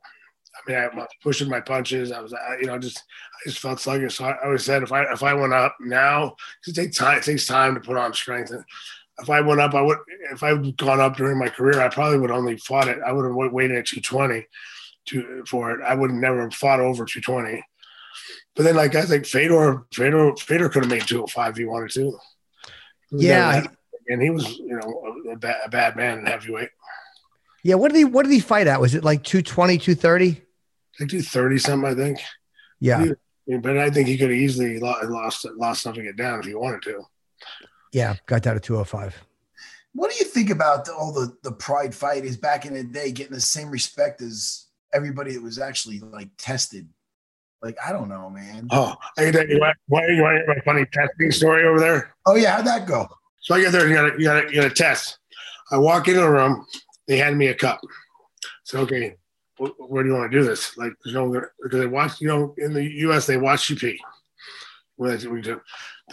I 0.55 0.71
mean, 0.71 0.79
I 0.79 0.87
was 0.95 1.07
pushing 1.21 1.49
my 1.49 1.61
punches. 1.61 2.11
I 2.11 2.19
was, 2.19 2.33
I, 2.33 2.57
you 2.59 2.65
know, 2.65 2.79
just 2.79 2.97
I 2.97 3.49
just 3.49 3.59
felt 3.59 3.79
sluggish. 3.79 4.17
So 4.17 4.25
I 4.25 4.43
always 4.43 4.65
said 4.65 4.83
if 4.83 4.91
I 4.91 5.03
if 5.13 5.21
I 5.21 5.33
went 5.33 5.53
up 5.53 5.75
now, 5.79 6.35
it 6.65 6.73
takes 6.73 6.97
time. 6.97 7.17
It 7.17 7.23
takes 7.23 7.45
time 7.45 7.75
to 7.75 7.79
put 7.79 7.97
on 7.97 8.13
strength. 8.13 8.51
And 8.51 8.63
if 9.19 9.29
I 9.29 9.41
went 9.41 9.59
up, 9.59 9.73
I 9.73 9.81
would. 9.81 9.97
If 10.31 10.43
I 10.43 10.49
had 10.49 10.77
gone 10.77 10.99
up 10.99 11.17
during 11.17 11.37
my 11.39 11.49
career, 11.49 11.81
I 11.81 11.89
probably 11.89 12.19
would 12.19 12.31
only 12.31 12.57
fought 12.57 12.87
it. 12.87 12.99
I 13.05 13.11
would 13.11 13.25
have 13.25 13.51
waited 13.53 13.77
at 13.77 13.87
two 13.87 14.01
twenty 14.01 14.47
to 15.07 15.43
for 15.45 15.71
it. 15.71 15.81
I 15.83 15.95
would 15.95 16.11
have 16.11 16.19
never 16.19 16.49
fought 16.51 16.79
over 16.79 17.05
two 17.05 17.21
twenty. 17.21 17.63
But 18.55 18.63
then, 18.63 18.75
like 18.75 18.95
I 18.95 19.03
think 19.03 19.25
Fedor, 19.25 19.85
Fedor, 19.93 20.35
Fedor 20.37 20.69
could 20.69 20.83
have 20.83 20.91
made 20.91 21.03
two 21.07 21.17
hundred 21.17 21.31
five 21.31 21.51
if 21.51 21.57
he 21.57 21.65
wanted 21.65 21.91
to. 21.91 22.17
He 23.11 23.27
Yeah. 23.27 23.65
and 24.07 24.21
he 24.21 24.29
was, 24.29 24.57
you 24.57 24.67
know, 24.75 25.31
a, 25.31 25.35
bad, 25.35 25.57
a 25.65 25.69
bad 25.69 25.95
man 25.95 26.19
in 26.19 26.25
heavyweight. 26.25 26.69
Yeah. 27.63 27.75
What 27.75 27.91
did 27.91 27.97
he 27.97 28.05
What 28.05 28.23
did 28.23 28.31
he 28.33 28.39
fight 28.39 28.67
at? 28.67 28.81
Was 28.81 28.95
it 28.95 29.03
like 29.03 29.23
220, 29.23 29.77
230? 29.77 30.41
Like 30.99 31.09
do 31.09 31.21
thirty 31.21 31.57
something, 31.59 31.89
I 31.89 31.93
think. 31.95 32.19
Yeah. 32.79 33.05
Mean, 33.47 33.61
but 33.61 33.77
I 33.77 33.89
think 33.89 34.07
he 34.07 34.17
could 34.17 34.29
have 34.29 34.37
easily 34.39 34.79
lo- 34.79 34.99
lost 35.03 35.45
lost 35.55 35.81
something 35.83 36.05
it 36.05 36.17
down 36.17 36.39
if 36.39 36.45
he 36.45 36.55
wanted 36.55 36.81
to. 36.83 37.03
Yeah. 37.93 38.15
Got 38.25 38.43
down 38.43 38.55
to 38.55 38.59
205. 38.59 39.15
What 39.93 40.11
do 40.11 40.17
you 40.17 40.25
think 40.25 40.49
about 40.49 40.85
the, 40.85 40.93
all 40.93 41.11
the 41.11 41.35
the 41.43 41.51
pride 41.51 41.95
fighters 41.95 42.37
back 42.37 42.65
in 42.65 42.73
the 42.75 42.83
day 42.83 43.11
getting 43.11 43.33
the 43.33 43.41
same 43.41 43.69
respect 43.71 44.21
as 44.21 44.65
everybody 44.93 45.33
that 45.33 45.41
was 45.41 45.57
actually 45.57 45.99
like 45.99 46.29
tested? 46.37 46.87
Like 47.63 47.77
I 47.83 47.91
don't 47.91 48.07
know, 48.09 48.29
man. 48.29 48.67
Oh, 48.71 48.93
I 49.17 49.31
can 49.31 49.49
you 49.49 49.59
what. 49.59 49.75
Why 49.87 50.05
you 50.07 50.21
want 50.21 50.47
my 50.47 50.59
funny 50.63 50.85
testing 50.93 51.31
story 51.31 51.65
over 51.65 51.79
there? 51.79 52.13
Oh 52.27 52.35
yeah, 52.35 52.57
how'd 52.57 52.67
that 52.67 52.85
go? 52.85 53.07
So 53.41 53.55
I 53.55 53.61
get 53.61 53.71
there, 53.71 53.87
you 53.87 53.95
got 53.95 54.09
to 54.11 54.19
you 54.19 54.25
got 54.25 54.41
to 54.41 54.47
you 54.55 54.61
got 54.61 54.67
to 54.69 54.73
test. 54.75 55.17
I 55.71 55.77
walk 55.77 56.07
into 56.07 56.19
the 56.21 56.29
room, 56.29 56.63
they 57.07 57.17
hand 57.17 57.35
me 57.37 57.47
a 57.47 57.55
cup. 57.55 57.79
So 58.65 58.81
okay, 58.81 59.15
wh- 59.57 59.79
where 59.89 60.03
do 60.03 60.09
you 60.09 60.15
want 60.15 60.31
to 60.31 60.37
do 60.37 60.43
this? 60.45 60.77
Like, 60.77 60.93
there's 61.03 61.15
no 61.15 61.31
because 61.63 61.79
they 61.79 61.87
watch, 61.87 62.21
you 62.21 62.27
know, 62.27 62.53
in 62.59 62.73
the 62.73 62.83
U.S. 63.07 63.25
they 63.25 63.37
watch 63.37 63.71
you 63.71 63.75
pee. 63.77 63.99
When 64.97 65.17
they- 65.17 65.27
we 65.27 65.41
do, 65.41 65.55
They, 65.55 65.61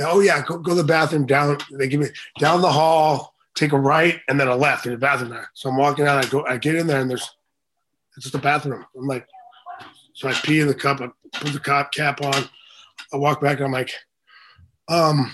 oh 0.01 0.21
yeah, 0.21 0.43
go, 0.45 0.59
go 0.59 0.71
to 0.71 0.77
the 0.77 0.85
bathroom 0.85 1.27
down. 1.27 1.59
They 1.71 1.89
give 1.89 2.01
me 2.01 2.09
down 2.39 2.63
the 2.63 2.73
hall 2.73 3.35
take 3.55 3.73
a 3.73 3.79
right 3.79 4.21
and 4.29 4.39
then 4.39 4.49
a 4.49 4.57
left. 4.57 4.85
There's 4.85 4.95
the 4.95 5.01
bathroom 5.01 5.31
there. 5.31 5.51
So 5.55 5.71
I'm 5.71 5.77
walking 5.77 6.07
out. 6.07 6.25
I 6.25 6.29
go, 6.29 6.45
I 6.47 6.59
get 6.59 6.75
in 6.75 6.87
there, 6.87 7.01
and 7.01 7.09
there's 7.09 7.37
it's 8.17 8.25
just 8.25 8.35
a 8.35 8.39
bathroom. 8.39 8.85
I'm 8.97 9.07
like, 9.07 9.27
so 10.13 10.29
I 10.29 10.33
pee 10.33 10.61
in 10.61 10.69
the 10.69 10.75
cup. 10.75 11.01
I 11.01 11.09
put 11.33 11.53
the 11.53 11.61
cop 11.61 11.93
cap 11.93 12.23
on. 12.23 12.45
I 13.13 13.17
walk 13.17 13.41
back. 13.41 13.59
And 13.59 13.67
I'm 13.67 13.73
like, 13.73 13.91
um, 14.89 15.33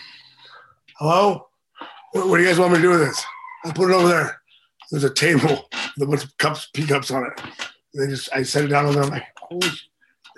hello. 0.96 1.48
What, 2.12 2.28
what 2.28 2.36
do 2.38 2.42
you 2.42 2.48
guys 2.48 2.58
want 2.58 2.72
me 2.72 2.78
to 2.78 2.82
do 2.82 2.90
with 2.90 3.00
this? 3.00 3.22
I'll 3.64 3.72
put 3.72 3.90
it 3.90 3.94
over 3.94 4.08
there. 4.08 4.40
There's 4.90 5.04
a 5.04 5.12
table 5.12 5.68
with 5.96 6.02
a 6.02 6.06
bunch 6.06 6.24
of 6.24 6.36
cups, 6.38 6.68
pee 6.72 6.86
cups 6.86 7.10
on 7.10 7.26
it. 7.26 7.40
And 7.92 8.02
they 8.02 8.10
just, 8.10 8.30
I 8.34 8.42
set 8.42 8.64
it 8.64 8.68
down 8.68 8.86
over 8.86 8.94
there. 8.94 9.04
I'm 9.04 9.10
like, 9.10 9.26
holy 9.36 9.68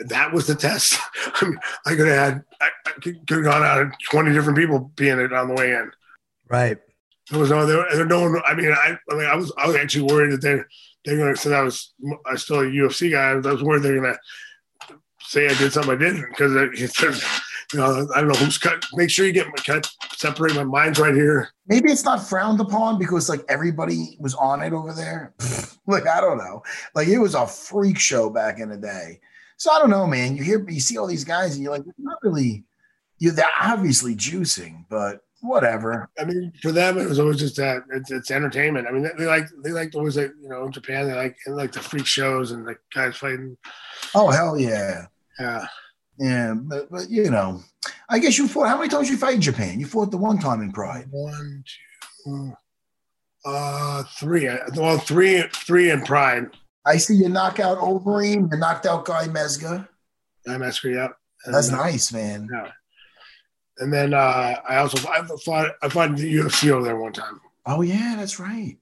that 0.06 0.32
was 0.32 0.46
the 0.46 0.54
test. 0.54 0.98
I, 1.34 1.44
mean, 1.44 1.58
I 1.86 1.90
could 1.90 2.08
have 2.08 2.34
had, 2.34 2.44
I, 2.62 2.68
I 2.86 2.92
could 3.00 3.18
have 3.28 3.44
gone 3.44 3.62
out 3.62 3.82
of 3.82 3.92
20 4.10 4.32
different 4.32 4.58
people 4.58 4.90
being 4.96 5.18
it 5.18 5.32
on 5.32 5.48
the 5.48 5.54
way 5.54 5.72
in. 5.72 5.90
Right. 6.48 6.78
There 7.30 7.40
was 7.40 7.50
no, 7.50 7.66
there, 7.66 7.84
there 7.92 8.06
no 8.06 8.22
one, 8.22 8.42
I 8.46 8.54
mean, 8.54 8.72
I, 8.72 8.96
I 9.10 9.14
mean, 9.14 9.26
I 9.26 9.36
was, 9.36 9.52
I 9.56 9.66
was 9.66 9.76
actually 9.76 10.12
worried 10.12 10.32
that 10.32 10.42
they're, 10.42 10.68
they're 11.04 11.16
going 11.16 11.34
to, 11.34 11.40
since 11.40 11.54
I 11.54 11.62
was, 11.62 11.92
I 12.26 12.32
was 12.32 12.42
still 12.42 12.60
a 12.60 12.64
UFC 12.64 13.10
guy, 13.10 13.30
I 13.30 13.52
was 13.52 13.62
worried 13.62 13.82
they're 13.82 14.00
going 14.00 14.14
to 14.14 14.18
say 15.32 15.46
I 15.46 15.54
did 15.54 15.72
something 15.72 15.92
I 15.92 15.96
didn't 15.96 16.28
because 16.28 16.52
you 17.72 17.78
know, 17.78 18.06
I 18.14 18.20
don't 18.20 18.28
know 18.28 18.38
who's 18.38 18.58
cut. 18.58 18.84
Make 18.94 19.10
sure 19.10 19.26
you 19.26 19.32
get 19.32 19.46
my 19.46 19.62
cut, 19.64 19.88
separate 20.16 20.54
my 20.54 20.64
minds 20.64 20.98
right 20.98 21.14
here. 21.14 21.50
Maybe 21.66 21.90
it's 21.90 22.04
not 22.04 22.22
frowned 22.22 22.60
upon 22.60 22.98
because 22.98 23.28
like 23.28 23.42
everybody 23.48 24.16
was 24.18 24.34
on 24.34 24.62
it 24.62 24.72
over 24.72 24.92
there. 24.92 25.32
like 25.86 26.06
I 26.06 26.20
don't 26.20 26.38
know. 26.38 26.62
Like 26.94 27.08
it 27.08 27.18
was 27.18 27.34
a 27.34 27.46
freak 27.46 27.98
show 27.98 28.28
back 28.30 28.58
in 28.58 28.68
the 28.68 28.76
day. 28.76 29.20
So 29.62 29.70
I 29.70 29.78
don't 29.78 29.90
know, 29.90 30.08
man. 30.08 30.36
You 30.36 30.42
hear, 30.42 30.68
you 30.68 30.80
see 30.80 30.98
all 30.98 31.06
these 31.06 31.22
guys, 31.22 31.54
and 31.54 31.62
you're 31.62 31.72
like, 31.72 31.84
not 31.96 32.18
really. 32.24 32.64
You 33.20 33.30
they're 33.30 33.46
obviously 33.60 34.16
juicing, 34.16 34.86
but 34.90 35.20
whatever. 35.40 36.10
I 36.18 36.24
mean, 36.24 36.52
for 36.60 36.72
them, 36.72 36.98
it 36.98 37.08
was 37.08 37.20
always 37.20 37.38
just 37.38 37.54
that 37.58 37.84
it's, 37.92 38.10
it's 38.10 38.32
entertainment. 38.32 38.88
I 38.88 38.90
mean, 38.90 39.04
they, 39.04 39.10
they 39.16 39.26
like 39.26 39.44
they 39.62 39.70
like 39.70 39.94
always 39.94 40.16
like 40.16 40.32
you 40.42 40.48
know 40.48 40.64
in 40.64 40.72
Japan 40.72 41.06
they 41.06 41.14
like 41.14 41.36
they 41.46 41.52
like 41.52 41.70
the 41.70 41.78
freak 41.78 42.06
shows 42.06 42.50
and 42.50 42.66
the 42.66 42.74
guys 42.92 43.16
fighting. 43.16 43.56
Oh 44.16 44.30
hell 44.30 44.58
yeah, 44.58 45.06
yeah, 45.38 45.66
yeah. 46.18 46.54
But, 46.56 46.90
but 46.90 47.08
you 47.08 47.30
know, 47.30 47.62
I 48.08 48.18
guess 48.18 48.38
you 48.38 48.48
fought. 48.48 48.66
How 48.66 48.78
many 48.78 48.88
times 48.88 49.08
you 49.08 49.16
fight 49.16 49.36
in 49.36 49.40
Japan? 49.40 49.78
You 49.78 49.86
fought 49.86 50.10
the 50.10 50.16
one 50.16 50.40
time 50.40 50.60
in 50.60 50.72
Pride. 50.72 51.06
One, 51.12 51.62
two, 52.24 52.52
uh, 53.44 54.02
three. 54.18 54.48
Well, 54.74 54.98
three, 54.98 55.44
three 55.52 55.92
in 55.92 56.02
Pride. 56.02 56.50
I 56.84 56.96
see 56.96 57.14
you 57.14 57.28
knock 57.28 57.60
out 57.60 57.78
Overeem, 57.78 58.50
you 58.52 58.58
knocked 58.58 58.86
out 58.86 59.04
Guy 59.04 59.28
Mezger. 59.28 59.86
Guy 60.46 60.54
Mezger, 60.56 60.94
yeah. 60.94 61.08
That's 61.46 61.70
nice, 61.70 62.12
man. 62.12 62.48
Yeah. 62.52 62.70
And 63.78 63.92
then 63.92 64.14
uh, 64.14 64.56
I 64.68 64.76
also 64.76 64.98
I 65.08 65.26
fought 65.44 65.72
I 65.82 65.88
fought 65.88 66.10
in 66.10 66.14
the 66.16 66.34
UFC 66.34 66.70
over 66.70 66.84
there 66.84 66.96
one 66.96 67.12
time. 67.12 67.40
Oh 67.66 67.82
yeah, 67.82 68.14
that's 68.16 68.38
right. 68.38 68.76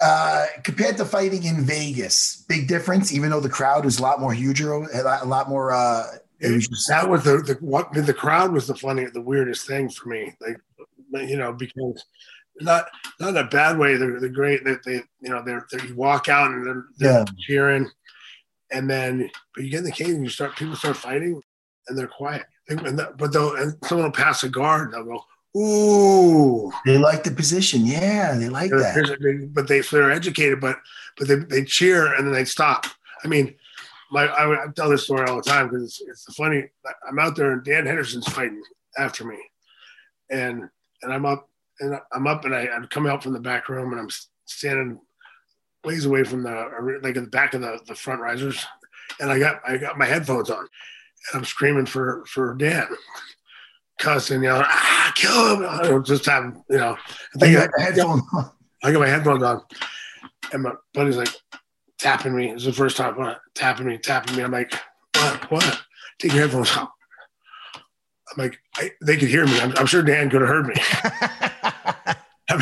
Uh, 0.00 0.46
compared 0.62 0.96
to 0.96 1.04
fighting 1.04 1.44
in 1.44 1.64
Vegas, 1.64 2.44
big 2.48 2.68
difference. 2.68 3.12
Even 3.12 3.30
though 3.30 3.40
the 3.40 3.48
crowd 3.48 3.84
was 3.84 3.98
a 3.98 4.02
lot 4.02 4.20
more 4.20 4.32
huger, 4.32 4.72
a 4.72 5.24
lot 5.24 5.48
more. 5.48 5.72
Uh, 5.72 6.04
it 6.40 6.52
was 6.52 6.68
just, 6.68 6.88
that 6.88 7.08
was 7.08 7.24
the, 7.24 7.38
the 7.38 7.54
what 7.60 7.92
the 7.92 8.14
crowd 8.14 8.52
was 8.52 8.66
the 8.66 8.74
funny 8.74 9.06
the 9.06 9.20
weirdest 9.20 9.66
thing 9.66 9.88
for 9.88 10.08
me. 10.08 10.34
Like 10.40 11.28
you 11.28 11.36
know 11.36 11.52
because 11.52 12.04
not 12.60 12.88
not 13.20 13.30
in 13.30 13.36
a 13.36 13.44
bad 13.44 13.78
way. 13.78 13.96
They're 13.96 14.20
they're 14.20 14.28
great. 14.28 14.64
That 14.64 14.82
they, 14.84 15.02
you 15.20 15.30
know 15.30 15.42
they're, 15.44 15.66
they're, 15.70 15.84
you 15.86 15.94
walk 15.94 16.28
out 16.28 16.50
and 16.50 16.66
they're, 16.66 16.84
they're 16.96 17.12
yeah. 17.12 17.24
cheering, 17.38 17.90
and 18.72 18.88
then 18.88 19.30
but 19.54 19.64
you 19.64 19.70
get 19.70 19.78
in 19.78 19.84
the 19.84 19.92
cage 19.92 20.08
and 20.08 20.24
you 20.24 20.30
start 20.30 20.56
people 20.56 20.76
start 20.76 20.96
fighting 20.96 21.40
and 21.88 21.98
they're 21.98 22.08
quiet. 22.08 22.44
And 22.68 22.98
that, 22.98 23.16
but 23.16 23.32
they'll 23.32 23.56
and 23.56 23.74
someone 23.84 24.06
will 24.06 24.12
pass 24.12 24.42
a 24.42 24.48
guard 24.48 24.92
and 24.92 24.94
they'll 24.94 25.04
go. 25.04 25.24
Ooh, 25.56 26.70
they 26.84 26.98
like 26.98 27.24
the 27.24 27.30
position. 27.30 27.86
Yeah, 27.86 28.34
they 28.34 28.50
like 28.50 28.70
they're, 28.70 28.80
that. 28.80 29.50
But 29.54 29.66
they 29.66 29.80
they're 29.80 30.10
educated, 30.10 30.60
but 30.60 30.76
but 31.16 31.28
they, 31.28 31.36
they 31.36 31.64
cheer 31.64 32.14
and 32.14 32.26
then 32.26 32.34
they 32.34 32.44
stop. 32.44 32.84
I 33.24 33.28
mean, 33.28 33.54
my 34.10 34.26
I, 34.26 34.64
I 34.64 34.66
tell 34.76 34.90
this 34.90 35.04
story 35.04 35.26
all 35.26 35.36
the 35.36 35.42
time 35.42 35.68
because 35.68 35.84
it's, 35.84 36.00
it's 36.02 36.36
funny. 36.36 36.68
I'm 37.08 37.18
out 37.18 37.36
there 37.36 37.52
and 37.52 37.64
Dan 37.64 37.86
Henderson's 37.86 38.28
fighting 38.28 38.62
after 38.98 39.24
me, 39.24 39.38
and 40.30 40.68
and 41.02 41.12
I'm 41.12 41.24
up 41.24 41.48
and 41.80 41.98
I'm 42.12 42.26
up 42.26 42.44
and 42.44 42.54
I, 42.54 42.66
am 42.66 42.86
coming 42.88 43.10
out 43.10 43.22
from 43.22 43.32
the 43.32 43.40
back 43.40 43.68
room 43.68 43.92
and 43.92 44.00
I'm 44.00 44.10
standing 44.46 45.00
ways 45.84 46.04
away 46.04 46.24
from 46.24 46.42
the 46.42 46.98
like 47.02 47.16
in 47.16 47.24
the 47.24 47.30
back 47.30 47.54
of 47.54 47.60
the, 47.60 47.80
the 47.86 47.94
front 47.94 48.20
risers, 48.20 48.64
and 49.20 49.30
I 49.30 49.38
got 49.38 49.60
I 49.66 49.76
got 49.76 49.98
my 49.98 50.06
headphones 50.06 50.50
on, 50.50 50.58
and 50.58 51.34
I'm 51.34 51.44
screaming 51.44 51.86
for 51.86 52.24
for 52.26 52.54
Dan, 52.54 52.86
cussing, 53.98 54.42
you 54.42 54.48
know, 54.48 54.62
ah, 54.64 55.12
kill 55.14 55.56
him, 55.56 55.64
I'm 55.64 56.04
just 56.04 56.26
having 56.26 56.62
you 56.68 56.78
know, 56.78 56.96
I, 57.36 57.38
think 57.38 57.56
I, 57.56 57.82
headphones 57.82 58.22
on. 58.34 58.50
I 58.82 58.92
got 58.92 59.00
my 59.00 59.08
headphones 59.08 59.42
on, 59.42 59.62
and 60.52 60.62
my 60.62 60.72
buddy's 60.94 61.16
like 61.16 61.34
tapping 61.98 62.36
me. 62.36 62.50
It's 62.50 62.64
the 62.64 62.72
first 62.72 62.96
time 62.96 63.16
what, 63.16 63.40
tapping 63.54 63.86
me, 63.86 63.98
tapping 63.98 64.36
me. 64.36 64.42
I'm 64.42 64.52
like, 64.52 64.72
what, 65.14 65.50
what? 65.50 65.82
Take 66.18 66.32
your 66.32 66.42
headphones 66.42 66.76
off. 66.76 66.90
I'm 67.74 68.44
like, 68.44 68.58
I, 68.76 68.90
they 69.02 69.16
could 69.16 69.28
hear 69.28 69.46
me. 69.46 69.58
I'm, 69.60 69.72
I'm 69.76 69.86
sure 69.86 70.02
Dan 70.02 70.30
could 70.30 70.42
have 70.42 70.50
heard 70.50 70.66
me. 70.66 70.74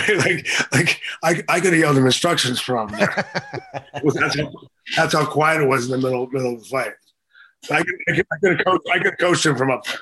Like, 0.16 0.46
like 0.72 1.00
I, 1.22 1.42
I 1.48 1.60
could 1.60 1.72
have 1.72 1.80
yelled 1.80 1.96
him 1.96 2.06
instructions 2.06 2.60
from 2.60 2.88
there. 2.88 3.14
that's, 3.92 4.38
how, 4.38 4.52
that's 4.96 5.12
how 5.12 5.26
quiet 5.26 5.62
it 5.62 5.68
was 5.68 5.86
in 5.86 5.92
the 5.92 5.98
middle 5.98 6.26
middle 6.28 6.54
of 6.54 6.62
the 6.62 6.68
fight. 6.68 6.92
So 7.62 7.74
I 7.74 7.82
could, 7.82 7.94
I 8.08 8.12
could, 8.16 8.26
I 8.32 8.36
could 8.38 8.56
have 8.56 8.66
coached, 8.66 8.88
I 8.92 8.98
could 8.98 9.18
coach 9.18 9.44
him 9.44 9.56
from 9.56 9.70
up 9.70 9.84
there. 9.84 9.98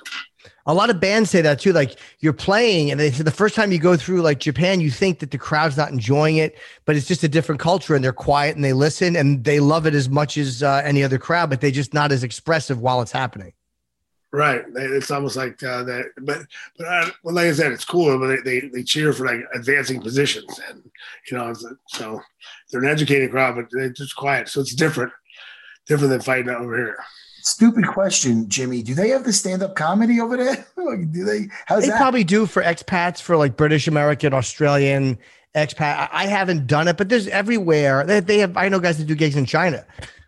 A 0.67 0.75
lot 0.75 0.91
of 0.91 1.01
bands 1.01 1.31
say 1.31 1.43
that 1.43 1.61
too. 1.61 1.73
Like 1.73 1.99
you're 2.21 2.33
playing, 2.33 2.91
and 2.91 2.99
they 2.99 3.11
say 3.11 3.23
the 3.23 3.31
first 3.31 3.55
time 3.55 3.73
you 3.73 3.79
go 3.79 3.97
through 3.97 4.23
like 4.23 4.41
Japan, 4.41 4.81
you 4.81 4.91
think 4.91 5.19
that 5.19 5.31
the 5.31 5.39
crowd's 5.39 5.77
not 5.77 5.91
enjoying 5.91 6.37
it, 6.37 6.59
but 6.85 6.97
it's 6.97 7.07
just 7.07 7.23
a 7.23 7.29
different 7.29 7.61
culture, 7.61 7.95
and 7.95 8.05
they're 8.05 8.13
quiet 8.13 8.57
and 8.57 8.65
they 8.65 8.73
listen 8.73 9.17
and 9.17 9.45
they 9.45 9.61
love 9.61 9.87
it 9.87 9.95
as 9.95 10.09
much 10.09 10.37
as 10.37 10.63
uh, 10.63 10.83
any 10.85 11.03
other 11.03 11.19
crowd, 11.19 11.51
but 11.51 11.61
they're 11.61 11.71
just 11.71 11.95
not 11.95 12.13
as 12.13 12.23
expressive 12.25 12.81
while 12.81 13.03
it's 13.03 13.13
happening. 13.13 13.53
Right. 14.35 14.64
It's 14.74 15.12
almost 15.12 15.37
like 15.37 15.62
uh, 15.62 15.85
that, 15.85 16.07
but 16.22 16.41
but 16.76 16.89
uh, 16.89 17.11
well, 17.22 17.37
like 17.37 17.47
I 17.47 17.53
said, 17.53 17.70
it's 17.70 17.85
cool. 17.85 18.18
But 18.18 18.43
they, 18.43 18.61
they, 18.61 18.68
they 18.68 18.82
cheer 18.82 19.12
for 19.12 19.26
like 19.26 19.43
advancing 19.55 20.01
positions, 20.01 20.59
and 20.68 20.82
you 21.30 21.39
know, 21.39 21.55
so 21.87 22.20
they're 22.72 22.82
an 22.82 22.91
educated 22.91 23.30
crowd, 23.30 23.55
but 23.55 23.66
they're 23.70 23.91
just 23.91 24.16
quiet. 24.16 24.49
So 24.49 24.61
it's 24.61 24.74
different, 24.74 25.12
different 25.87 26.11
than 26.11 26.20
fighting 26.20 26.49
over 26.49 26.76
here. 26.76 26.97
Stupid 27.43 27.87
question, 27.87 28.49
Jimmy. 28.49 28.82
Do 28.82 28.93
they 28.93 29.11
have 29.11 29.22
the 29.22 29.32
stand 29.32 29.62
up 29.62 29.76
comedy 29.76 30.20
over 30.20 30.37
there? 30.37 30.66
do 31.12 31.24
they? 31.24 31.47
How's 31.66 31.85
they 31.85 31.91
that? 31.91 31.99
probably 31.99 32.24
do 32.24 32.47
for 32.47 32.61
expats, 32.61 33.22
for 33.22 33.37
like 33.37 33.57
British 33.57 33.87
American, 33.87 34.35
Australian 34.35 35.16
expat. 35.55 36.09
I 36.11 36.26
haven't 36.26 36.66
done 36.66 36.89
it, 36.89 36.97
but 36.97 37.09
there's 37.09 37.28
everywhere. 37.28 38.05
They, 38.05 38.18
they 38.18 38.39
have. 38.39 38.57
I 38.57 38.68
know 38.68 38.80
guys 38.80 38.99
that 38.99 39.07
do 39.07 39.14
gigs 39.14 39.37
in 39.37 39.47
China 39.47 39.87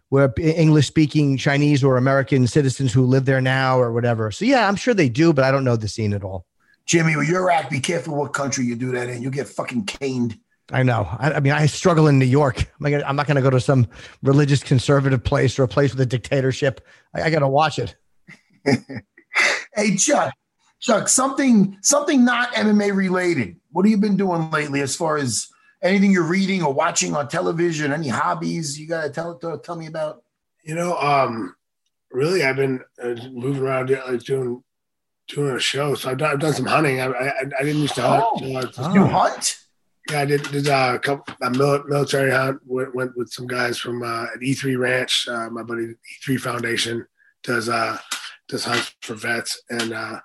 where 0.08 0.32
English 0.38 0.86
speaking 0.86 1.36
Chinese 1.36 1.82
or 1.82 1.96
American 1.96 2.46
citizens 2.46 2.92
who 2.92 3.04
live 3.04 3.24
there 3.24 3.40
now 3.40 3.78
or 3.78 3.92
whatever. 3.92 4.30
So 4.30 4.44
yeah, 4.44 4.68
I'm 4.68 4.76
sure 4.76 4.94
they 4.94 5.08
do, 5.08 5.32
but 5.32 5.44
I 5.44 5.50
don't 5.50 5.64
know 5.64 5.76
the 5.76 5.88
scene 5.88 6.12
at 6.12 6.22
all. 6.22 6.46
Jimmy, 6.86 7.16
when 7.16 7.26
you're 7.26 7.50
at, 7.50 7.68
be 7.68 7.80
careful 7.80 8.14
what 8.14 8.32
country 8.32 8.64
you 8.64 8.76
do 8.76 8.92
that 8.92 9.08
in. 9.08 9.20
You 9.20 9.30
get 9.30 9.48
fucking 9.48 9.86
caned. 9.86 10.38
I 10.72 10.82
know. 10.82 11.08
I, 11.18 11.32
I 11.32 11.40
mean, 11.40 11.52
I 11.52 11.66
struggle 11.66 12.08
in 12.08 12.18
New 12.18 12.26
York. 12.26 12.64
I'm 12.80 13.16
not 13.16 13.26
going 13.26 13.36
to 13.36 13.42
go 13.42 13.50
to 13.50 13.60
some 13.60 13.86
religious 14.22 14.62
conservative 14.62 15.22
place 15.22 15.58
or 15.58 15.64
a 15.64 15.68
place 15.68 15.92
with 15.92 16.00
a 16.00 16.06
dictatorship. 16.06 16.80
I, 17.14 17.22
I 17.22 17.30
got 17.30 17.40
to 17.40 17.48
watch 17.48 17.78
it. 17.78 17.96
hey, 19.74 19.96
Chuck, 19.96 20.32
Chuck, 20.80 21.08
something 21.08 21.76
something 21.82 22.24
not 22.24 22.52
MMA 22.54 22.94
related. 22.94 23.56
What 23.70 23.84
have 23.84 23.90
you 23.90 23.98
been 23.98 24.16
doing 24.16 24.50
lately 24.50 24.80
as 24.80 24.96
far 24.96 25.16
as 25.16 25.48
anything 25.82 26.12
you're 26.12 26.24
reading 26.24 26.62
or 26.62 26.72
watching 26.72 27.14
on 27.14 27.28
television? 27.28 27.92
Any 27.92 28.08
hobbies 28.08 28.78
you 28.78 28.86
got 28.86 29.02
to 29.02 29.10
tell 29.10 29.58
tell 29.58 29.76
me 29.76 29.86
about? 29.86 30.22
You 30.64 30.74
know, 30.74 30.96
um, 30.98 31.54
really, 32.10 32.44
I've 32.44 32.56
been 32.56 32.80
uh, 33.02 33.14
moving 33.30 33.62
around 33.62 33.90
like 33.90 34.24
doing 34.24 34.62
doing 35.28 35.56
a 35.56 35.60
show. 35.60 35.94
So 35.94 36.10
I've 36.10 36.18
done, 36.18 36.32
I've 36.32 36.40
done 36.40 36.52
some 36.52 36.66
hunting. 36.66 37.00
I, 37.00 37.06
I, 37.06 37.32
I 37.58 37.62
didn't 37.62 37.82
used 37.82 37.94
to 37.96 38.02
hunt. 38.02 38.24
Oh, 38.26 38.60
so 38.72 38.82
oh. 38.82 38.94
You 38.94 39.04
hunt? 39.06 39.58
Yeah, 40.10 40.20
I 40.20 40.24
did, 40.24 40.42
did 40.52 40.68
uh, 40.68 40.92
a 40.94 40.98
couple 40.98 41.34
a 41.42 41.50
military 41.50 42.30
hunt. 42.30 42.60
Went, 42.64 42.94
went 42.94 43.16
with 43.16 43.30
some 43.30 43.46
guys 43.46 43.78
from 43.78 44.02
uh, 44.02 44.26
at 44.34 44.40
E3 44.40 44.78
Ranch. 44.78 45.26
Uh, 45.28 45.50
my 45.50 45.62
buddy 45.62 45.94
E3 46.24 46.38
Foundation 46.38 47.06
does 47.42 47.68
uh, 47.68 47.98
does 48.48 48.64
hunts 48.64 48.94
for 49.02 49.14
vets, 49.14 49.60
and 49.70 49.92
uh, 49.92 50.20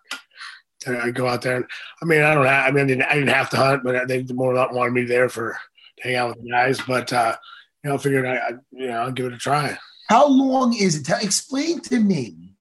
I 0.87 1.11
go 1.11 1.27
out 1.27 1.41
there 1.41 1.57
and 1.57 1.65
I 2.01 2.05
mean 2.05 2.21
I 2.21 2.33
don't 2.33 2.45
have, 2.45 2.67
I 2.67 2.71
mean 2.71 2.85
I 2.85 2.87
didn't, 2.87 3.03
I 3.03 3.13
didn't 3.15 3.29
have 3.29 3.49
to 3.51 3.57
hunt, 3.57 3.83
but 3.83 4.07
they 4.07 4.23
more 4.33 4.53
wanted 4.53 4.93
me 4.93 5.03
there 5.03 5.29
for 5.29 5.57
hang 5.99 6.15
out 6.15 6.29
with 6.29 6.43
the 6.43 6.49
guys. 6.49 6.79
But 6.87 7.13
uh, 7.13 7.37
you 7.83 7.89
know, 7.89 7.95
I 7.95 7.99
figured 7.99 8.25
I, 8.25 8.35
I 8.35 8.49
you 8.71 8.87
know 8.87 9.01
I'll 9.01 9.11
give 9.11 9.27
it 9.27 9.33
a 9.33 9.37
try. 9.37 9.77
How 10.09 10.27
long 10.27 10.75
is 10.75 10.97
it? 10.97 11.05
Tell, 11.05 11.19
explain 11.19 11.81
to 11.81 11.99
me. 11.99 12.55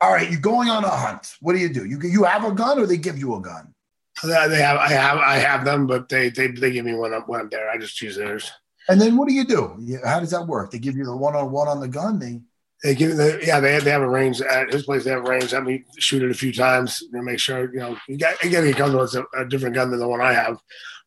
All 0.00 0.12
right, 0.12 0.30
you're 0.30 0.40
going 0.40 0.68
on 0.68 0.84
a 0.84 0.90
hunt. 0.90 1.34
What 1.40 1.54
do 1.54 1.58
you 1.58 1.68
do? 1.68 1.84
You 1.84 2.00
you 2.02 2.24
have 2.24 2.44
a 2.44 2.52
gun, 2.52 2.78
or 2.78 2.86
they 2.86 2.96
give 2.96 3.18
you 3.18 3.34
a 3.34 3.40
gun? 3.40 3.74
They 4.22 4.32
have 4.32 4.78
I 4.78 4.88
have 4.88 5.18
I 5.18 5.36
have 5.36 5.64
them, 5.64 5.86
but 5.86 6.08
they 6.08 6.30
they, 6.30 6.48
they 6.48 6.70
give 6.70 6.84
me 6.84 6.94
one 6.94 7.12
when 7.26 7.40
I'm 7.40 7.48
there. 7.48 7.68
I 7.68 7.78
just 7.78 7.96
choose 7.96 8.16
theirs. 8.16 8.50
And 8.88 9.00
then 9.00 9.16
what 9.16 9.28
do 9.28 9.34
you 9.34 9.44
do? 9.44 9.98
How 10.04 10.20
does 10.20 10.30
that 10.30 10.46
work? 10.46 10.70
They 10.70 10.78
give 10.78 10.96
you 10.96 11.04
the 11.04 11.16
one 11.16 11.34
on 11.34 11.50
one 11.50 11.68
on 11.68 11.80
the 11.80 11.88
gun. 11.88 12.18
They 12.18 12.40
They 12.82 12.94
give 12.94 13.16
the 13.16 13.40
yeah 13.42 13.58
they 13.58 13.78
they 13.80 13.90
have 13.90 14.02
a 14.02 14.08
range 14.08 14.40
at 14.42 14.72
his 14.72 14.84
place. 14.84 15.04
They 15.04 15.10
have 15.10 15.24
a 15.24 15.28
range. 15.28 15.52
Let 15.52 15.64
me 15.64 15.84
shoot 15.98 16.22
it 16.22 16.30
a 16.30 16.34
few 16.34 16.52
times 16.52 16.98
to 16.98 17.22
make 17.22 17.38
sure 17.38 17.72
you 17.72 17.80
know 17.80 17.96
you 18.06 18.18
got 18.18 18.42
again 18.44 18.66
it 18.66 18.76
comes 18.76 18.94
with 18.94 19.14
a, 19.14 19.24
a 19.38 19.48
different 19.48 19.74
gun 19.74 19.90
than 19.90 19.98
the 19.98 20.08
one 20.08 20.20
I 20.20 20.34
have. 20.34 20.58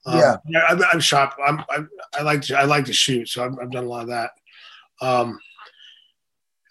Um, 0.05 0.19
Yeah. 0.47 0.61
I'm, 0.67 0.81
I'm 0.91 0.99
shop. 0.99 1.37
I'm, 1.45 1.63
I'm 1.69 1.89
I 2.17 2.23
like 2.23 2.41
to 2.43 2.57
I 2.57 2.63
like 2.63 2.85
to 2.85 2.93
shoot, 2.93 3.29
so 3.29 3.45
I've, 3.45 3.57
I've 3.61 3.71
done 3.71 3.85
a 3.85 3.87
lot 3.87 4.03
of 4.03 4.09
that. 4.09 4.31
Um, 5.01 5.39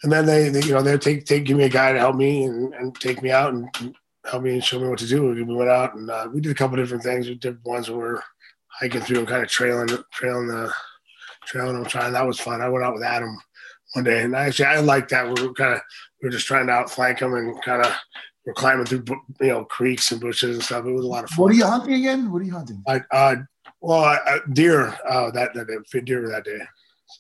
and 0.03 0.13
then 0.13 0.27
they, 0.27 0.49
they 0.49 0.63
you 0.63 0.73
know 0.73 0.83
they 0.83 0.99
take 0.99 1.25
take 1.25 1.45
give 1.45 1.57
me 1.57 1.65
a 1.65 1.69
guy 1.69 1.93
to 1.93 1.99
help 1.99 2.17
me 2.17 2.45
and, 2.45 2.75
and 2.75 2.95
take 2.95 3.23
me 3.23 3.31
out 3.31 3.53
and 3.53 3.95
help 4.29 4.43
me 4.43 4.55
and 4.55 4.65
show 4.65 4.81
me 4.81 4.89
what 4.89 4.99
to 4.99 5.07
do. 5.07 5.29
We 5.29 5.43
went 5.43 5.71
out 5.71 5.95
and 5.95 6.11
uh, 6.11 6.29
we 6.33 6.41
did 6.41 6.53
a 6.53 6.55
couple 6.55 6.77
different 6.77 7.03
things. 7.03 7.29
We 7.29 7.37
did 7.37 7.63
ones 7.65 7.89
where 7.89 7.99
we're 7.99 8.23
hiking 8.67 9.01
through 9.01 9.21
and 9.21 9.29
kind 9.29 9.43
of 9.43 9.49
trailing 9.49 9.89
trailing 10.13 10.49
the 10.49 10.73
trailing 11.47 11.75
them 11.75 11.85
trying. 11.85 12.13
That 12.13 12.27
was 12.27 12.41
fun. 12.41 12.61
I 12.61 12.69
went 12.69 12.85
out 12.85 12.95
with 12.95 13.03
Adam 13.03 13.39
one 13.95 14.05
day, 14.05 14.23
and 14.23 14.35
actually 14.35 14.67
I 14.67 14.81
like 14.81 15.09
that. 15.09 15.27
We 15.27 15.47
were 15.47 15.55
kind 15.55 15.75
of 15.75 15.81
we 16.23 16.27
were 16.27 16.33
just 16.33 16.47
trying 16.47 16.67
to 16.67 16.73
outflank 16.73 17.19
them 17.21 17.35
and 17.35 17.61
kind 17.63 17.85
of 17.85 17.93
we're 18.47 18.55
climbing 18.55 18.87
through 18.87 19.05
you 19.41 19.49
know 19.49 19.65
creeks 19.65 20.11
and 20.13 20.21
bushes 20.21 20.57
and 20.57 20.65
stuff. 20.65 20.87
It 20.87 20.93
was 20.93 21.05
a 21.05 21.09
lot 21.09 21.25
of 21.25 21.31
fun. 21.31 21.43
What 21.45 21.53
are 21.53 21.57
you 21.57 21.67
hunting 21.67 21.95
again? 21.95 22.31
What 22.33 22.43
are 22.43 22.45
you 22.45 22.53
hunting? 22.53 22.83
I, 22.87 23.01
uh, 23.11 23.37
well, 23.81 24.05
I, 24.05 24.41
deer 24.53 24.97
uh, 25.09 25.31
that 25.33 25.55
that 25.55 25.67
day, 25.69 26.01
deer 26.01 26.29
that 26.29 26.45
day. 26.45 26.59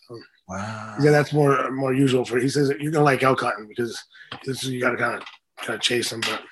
So, 0.08 0.18
Wow. 0.48 0.96
yeah, 1.02 1.10
that's 1.10 1.32
more 1.34 1.70
more 1.70 1.92
usual 1.92 2.24
for. 2.24 2.38
He 2.38 2.48
says 2.48 2.72
you're 2.80 2.92
gonna 2.92 3.04
like 3.04 3.22
elk 3.22 3.40
hunting 3.40 3.68
because 3.68 4.02
this 4.46 4.64
is, 4.64 4.70
you 4.70 4.80
got 4.80 4.92
to 4.92 4.96
kind 4.96 5.14
of 5.14 5.24
kind 5.58 5.74
of 5.74 5.82
chase 5.82 6.08
them. 6.10 6.20
But 6.20 6.42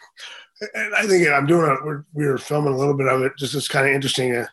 and 0.75 0.95
I 0.95 1.07
think 1.07 1.27
I'm 1.29 1.47
doing 1.47 1.71
it. 1.71 1.85
we're 1.85 2.05
we 2.13 2.27
were 2.27 2.37
filming 2.39 2.75
a 2.75 2.77
little 2.77 2.95
bit 2.97 3.09
of 3.09 3.23
it. 3.23 3.33
Just 3.39 3.55
it's 3.55 3.69
kind 3.69 3.87
of 3.89 3.95
interesting. 3.95 4.37
Uh, 4.37 4.47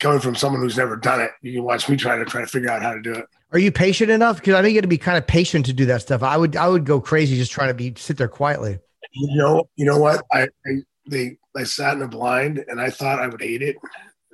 coming 0.00 0.20
from 0.20 0.34
someone 0.34 0.60
who's 0.60 0.76
never 0.76 0.96
done 0.96 1.20
it, 1.20 1.30
you 1.40 1.52
can 1.54 1.62
watch 1.64 1.88
me 1.88 1.96
try 1.96 2.18
to 2.18 2.24
try 2.24 2.40
to 2.40 2.46
figure 2.46 2.68
out 2.68 2.82
how 2.82 2.92
to 2.92 3.00
do 3.00 3.14
it. 3.14 3.24
Are 3.54 3.60
you 3.60 3.70
patient 3.70 4.10
enough? 4.10 4.38
Because 4.38 4.54
I 4.54 4.62
think 4.62 4.74
you 4.74 4.80
got 4.80 4.82
to 4.82 4.88
be 4.88 4.98
kind 4.98 5.16
of 5.16 5.28
patient 5.28 5.66
to 5.66 5.72
do 5.72 5.86
that 5.86 6.02
stuff. 6.02 6.24
I 6.24 6.36
would 6.36 6.56
I 6.56 6.68
would 6.68 6.84
go 6.84 7.00
crazy 7.00 7.36
just 7.36 7.52
trying 7.52 7.68
to 7.68 7.74
be 7.74 7.94
sit 7.96 8.16
there 8.16 8.26
quietly. 8.26 8.80
You 9.12 9.36
know, 9.36 9.68
you 9.76 9.84
know 9.86 9.96
what? 9.96 10.24
I, 10.32 10.48
I 10.66 10.70
they 11.06 11.38
I 11.56 11.62
sat 11.62 11.96
in 11.96 12.02
a 12.02 12.08
blind 12.08 12.64
and 12.66 12.80
I 12.80 12.90
thought 12.90 13.20
I 13.20 13.28
would 13.28 13.40
hate 13.40 13.62
it. 13.62 13.76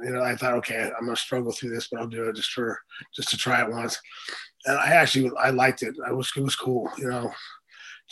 You 0.03 0.13
know, 0.13 0.23
I 0.23 0.37
thought, 0.37 0.55
okay, 0.55 0.91
I'm 0.99 1.05
gonna 1.05 1.17
struggle 1.17 1.53
through 1.53 1.69
this, 1.75 1.89
but 1.89 2.01
I'll 2.01 2.07
do 2.07 2.31
it 2.31 2.37
just 2.37 2.51
for 2.51 2.81
just 3.15 3.29
to 3.29 3.37
try 3.37 3.63
it 3.63 3.71
once. 3.71 4.01
And 4.65 4.79
I 4.79 4.87
actually 4.93 5.31
I 5.39 5.51
liked 5.51 5.83
it. 5.83 5.95
I 6.07 6.13
was 6.13 6.33
it 6.35 6.43
was 6.43 6.57
cool, 6.57 6.91
you 6.97 7.11
know, 7.11 7.31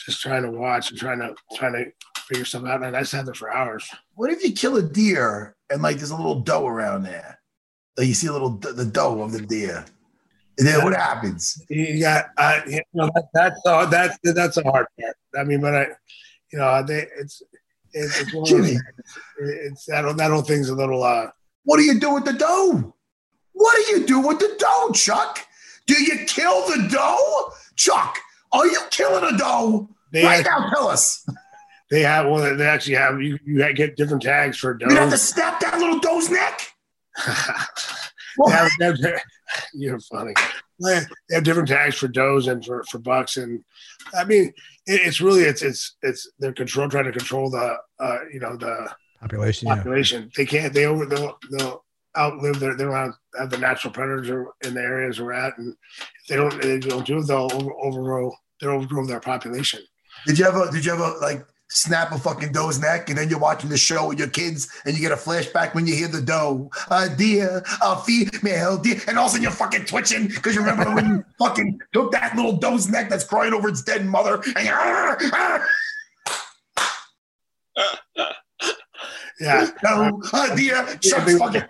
just 0.04 0.20
trying 0.20 0.42
to 0.42 0.50
watch 0.50 0.90
and 0.90 1.00
trying 1.00 1.20
to 1.20 1.34
trying 1.56 1.72
to 1.72 1.86
figure 2.20 2.44
stuff 2.44 2.66
out. 2.66 2.82
And 2.82 2.94
I 2.94 3.02
sat 3.02 3.24
there 3.24 3.32
for 3.32 3.50
hours. 3.50 3.88
What 4.14 4.30
if 4.30 4.44
you 4.44 4.52
kill 4.52 4.76
a 4.76 4.82
deer 4.82 5.56
and 5.70 5.80
like 5.80 5.96
there's 5.96 6.10
a 6.10 6.16
little 6.16 6.40
doe 6.40 6.66
around 6.66 7.04
there? 7.04 7.40
Like 7.96 8.08
you 8.08 8.14
see 8.14 8.26
a 8.26 8.32
little 8.32 8.50
the 8.50 8.84
doe 8.84 9.22
of 9.22 9.32
the 9.32 9.40
deer. 9.40 9.86
And 10.58 10.66
then 10.66 10.82
what 10.84 10.94
happens? 10.94 11.64
You 11.68 12.00
got 12.00 12.26
uh, 12.36 12.60
you 12.66 12.82
know 12.92 13.10
that, 13.14 13.28
that's 13.32 13.60
uh, 13.64 13.86
that's 13.86 14.18
that's 14.24 14.56
a 14.56 14.62
hard 14.64 14.86
part. 15.00 15.16
I 15.38 15.44
mean, 15.44 15.60
but 15.60 15.74
I, 15.74 15.86
you 16.52 16.58
know, 16.58 16.82
they, 16.82 17.06
it's 17.18 17.42
it's, 17.92 18.20
it's, 18.20 18.34
one 18.34 18.42
of 18.42 18.48
those 18.50 18.80
it's 19.38 19.86
that 19.86 20.04
whole- 20.04 20.14
that 20.14 20.30
whole 20.30 20.42
thing's 20.42 20.68
a 20.68 20.74
little 20.74 21.02
uh 21.04 21.28
What 21.64 21.76
do 21.78 21.84
you 21.84 21.98
do 22.00 22.12
with 22.12 22.24
the 22.24 22.32
dough? 22.32 22.92
What 23.52 23.76
do 23.76 23.92
you 23.92 24.06
do 24.06 24.20
with 24.20 24.40
the 24.40 24.54
dough, 24.58 24.90
Chuck? 24.92 25.38
Do 25.86 25.94
you 26.02 26.24
kill 26.26 26.66
the 26.68 26.88
dough, 26.90 27.52
Chuck, 27.76 28.18
are 28.52 28.66
you 28.66 28.78
killing 28.90 29.32
a 29.34 29.38
dough? 29.38 29.88
they 30.12 30.24
right 30.24 30.44
have, 30.46 30.60
now, 30.62 30.70
tell 30.70 30.88
us. 30.88 31.24
they 31.90 32.02
have 32.02 32.26
well 32.26 32.56
they 32.56 32.66
actually 32.66 32.96
have 32.96 33.22
you 33.22 33.38
you 33.44 33.72
get 33.74 33.96
different 33.96 34.22
tags 34.22 34.58
for 34.58 34.74
dough. 34.74 34.88
You 34.90 34.96
have 34.96 35.10
to 35.10 35.18
snap 35.18 35.60
that 35.60 35.78
little 35.78 36.00
doe's 36.00 36.28
neck? 36.30 36.72
They 38.46 38.52
have- 38.52 38.70
they 38.78 38.84
have- 38.86 39.20
you're 39.74 40.00
funny. 40.00 40.34
They 40.80 41.00
they 41.28 41.34
have 41.34 41.44
different 41.44 41.68
tags 41.68 41.96
for 41.96 42.08
does 42.08 42.46
and 42.46 42.64
for, 42.64 42.84
for 42.84 42.98
bucks, 42.98 43.36
and 43.36 43.64
I 44.14 44.24
mean, 44.24 44.52
it, 44.86 45.00
it's 45.06 45.20
really 45.20 45.42
it's 45.42 45.62
it's 45.62 45.96
it's 46.02 46.30
they're 46.38 46.52
control 46.52 46.88
trying 46.88 47.04
to 47.04 47.12
control 47.12 47.50
the 47.50 47.76
uh, 47.98 48.18
you 48.32 48.40
know 48.40 48.56
the 48.56 48.88
Population. 49.20 49.66
Yeah. 49.66 49.76
population. 49.76 50.30
They 50.36 50.46
can't. 50.46 50.72
They 50.72 50.86
over. 50.86 51.04
They'll, 51.04 51.36
they'll 51.50 51.84
outlive 52.16 52.60
their. 52.60 52.76
They 52.76 52.84
don't 52.84 52.92
have, 52.92 53.14
have 53.36 53.50
the 53.50 53.58
natural 53.58 53.92
predators 53.92 54.46
in 54.64 54.74
the 54.74 54.80
areas 54.80 55.20
we're 55.20 55.32
at, 55.32 55.58
and 55.58 55.74
if 55.98 56.28
they 56.28 56.36
don't. 56.36 56.60
They 56.62 56.78
don't 56.78 57.06
do. 57.06 57.18
it, 57.18 57.26
They'll 57.26 57.50
over, 57.52 57.72
overgrow. 57.82 58.32
They'll 58.60 58.70
overgrow 58.70 59.06
their 59.06 59.20
population. 59.20 59.80
Did 60.26 60.38
you 60.38 60.44
have 60.44 60.56
a? 60.56 60.70
did 60.70 60.84
you 60.84 60.92
have 60.92 61.00
a 61.00 61.18
like 61.18 61.44
snap 61.70 62.12
a 62.12 62.18
fucking 62.18 62.52
doe's 62.52 62.78
neck 62.78 63.08
and 63.08 63.18
then 63.18 63.28
you're 63.28 63.38
watching 63.38 63.68
the 63.70 63.76
show 63.76 64.08
with 64.08 64.18
your 64.18 64.28
kids 64.28 64.68
and 64.84 64.94
you 64.96 65.00
get 65.02 65.12
a 65.12 65.16
flashback 65.16 65.74
when 65.74 65.86
you 65.86 65.94
hear 65.94 66.08
the 66.08 66.20
doe, 66.22 66.70
a 66.90 67.08
deer, 67.08 67.62
a 67.82 67.96
female 68.00 68.78
deer, 68.78 69.00
and 69.06 69.18
all 69.18 69.24
of 69.26 69.28
a 69.28 69.32
sudden 69.32 69.42
you're 69.42 69.52
fucking 69.52 69.84
twitching 69.84 70.28
because 70.28 70.54
you 70.54 70.60
remember 70.62 70.94
when 70.94 71.06
you 71.08 71.24
fucking 71.38 71.78
took 71.92 72.10
that 72.12 72.34
little 72.36 72.56
doe's 72.56 72.88
neck 72.88 73.08
that's 73.10 73.24
crying 73.24 73.52
over 73.52 73.68
its 73.68 73.82
dead 73.82 74.04
mother 74.06 74.40
and 74.56 74.66
you're 74.66 74.74
"Arr, 74.74 75.18
arr, 75.32 75.66
Yeah. 79.40 79.70
doe, 79.82 80.20
a 80.32 80.56
deer, 80.56 80.84
they- 81.02 81.38
fucking 81.38 81.62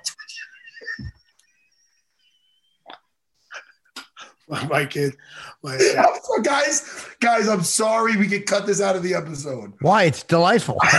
my 4.71 4.87
kid. 4.87 5.17
My, 5.63 5.75
I'm 5.99 6.43
guys, 6.43 7.07
guys, 7.21 7.49
I'm 7.49 7.63
sorry 7.63 8.17
we 8.17 8.29
could 8.29 8.47
cut 8.47 8.67
this 8.67 8.81
out 8.81 8.97
of 8.97 9.03
the 9.03 9.15
episode. 9.15 9.75
Why? 9.81 10.05
It's 10.05 10.23
delightful. 10.23 10.79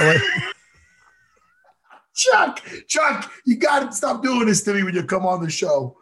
Chuck, 2.16 2.62
Chuck, 2.88 3.32
you 3.46 3.56
gotta 3.56 3.92
stop 3.94 4.22
doing 4.22 4.46
this 4.48 4.62
to 4.64 4.74
me 4.74 4.84
when 4.84 4.94
you 4.94 5.04
come 5.04 5.26
on 5.26 5.42
the 5.42 5.50
show. 5.50 5.98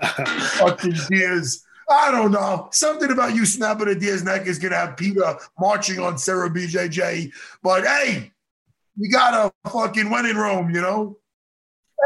fucking 0.00 0.96
deers. 1.08 1.64
I 1.88 2.10
don't 2.10 2.32
know. 2.32 2.68
Something 2.72 3.12
about 3.12 3.34
you 3.34 3.46
snapping 3.46 3.88
a 3.88 3.94
deer's 3.94 4.24
neck 4.24 4.46
is 4.46 4.58
gonna 4.58 4.76
have 4.76 4.96
PETA 4.96 5.38
marching 5.60 6.00
on 6.00 6.18
Serra 6.18 6.50
BJJ. 6.50 7.30
But 7.62 7.84
hey, 7.84 8.32
we 8.98 9.08
got 9.08 9.34
a 9.34 9.70
fucking 9.70 10.10
win 10.10 10.26
in 10.26 10.36
Rome, 10.36 10.74
you 10.74 10.80
know. 10.80 11.18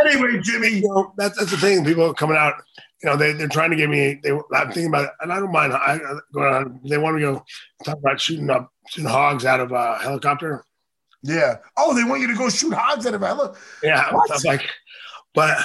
Anyway, 0.01 0.39
Jimmy, 0.43 0.69
you 0.69 0.89
know, 0.89 1.15
that's 1.17 1.39
that's 1.39 1.51
the 1.51 1.57
thing. 1.57 1.85
People 1.85 2.13
coming 2.13 2.37
out, 2.37 2.55
you 3.07 3.13
know, 3.13 3.17
they 3.17 3.33
they're 3.33 3.47
trying 3.49 3.71
to 3.71 3.77
get 3.77 3.89
me. 3.89 4.19
They 4.23 4.31
I'm 4.33 4.67
thinking 4.73 4.87
about 4.89 5.05
it, 5.05 5.11
and 5.21 5.33
I 5.33 5.39
don't 5.39 5.53
mind. 5.53 5.73
I 5.73 5.77
I- 5.95 6.19
going 6.33 6.55
on. 6.55 6.81
They 6.85 6.99
want 6.99 7.15
me 7.17 7.23
to 7.23 7.33
go 7.35 7.45
talk 7.85 7.99
about 7.99 8.21
shooting 8.21 8.51
up 8.51 8.73
shooting 8.89 9.09
hogs 9.09 9.45
out 9.45 9.61
of 9.61 9.71
a 9.71 9.97
helicopter. 9.99 10.65
yeah. 11.23 11.59
Oh, 11.77 11.95
they 11.95 12.03
want 12.03 12.21
you 12.21 12.27
to 12.29 12.35
go 12.35 12.49
shoot 12.49 12.73
hogs 12.75 13.07
out 13.07 13.15
of 13.15 13.23
Ella. 13.23 13.55
Yeah, 13.83 14.13
What? 14.13 14.31
I'm 14.33 14.41
like, 14.45 14.69
but 15.35 15.57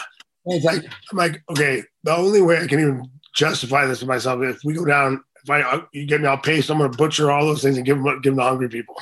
it's 0.45 0.65
like 0.65 0.83
I'm 1.11 1.17
like, 1.17 1.41
okay, 1.49 1.83
the 2.03 2.15
only 2.15 2.41
way 2.41 2.59
I 2.59 2.67
can 2.67 2.79
even 2.79 3.09
justify 3.33 3.85
this 3.87 3.99
to 4.01 4.05
myself 4.05 4.43
is 4.43 4.57
if 4.57 4.61
we 4.63 4.73
go 4.75 4.85
down. 4.85 5.23
If 5.43 5.49
I 5.49 5.63
uh, 5.63 5.81
you 5.91 6.05
get 6.05 6.21
me, 6.21 6.27
I'll 6.27 6.37
pay 6.37 6.61
someone 6.61 6.91
to 6.91 6.95
butcher 6.95 7.31
all 7.31 7.43
those 7.47 7.63
things 7.63 7.75
and 7.75 7.83
give 7.83 7.97
them 7.97 8.21
give 8.21 8.33
them 8.33 8.37
to 8.37 8.43
hungry 8.43 8.69
people. 8.69 8.93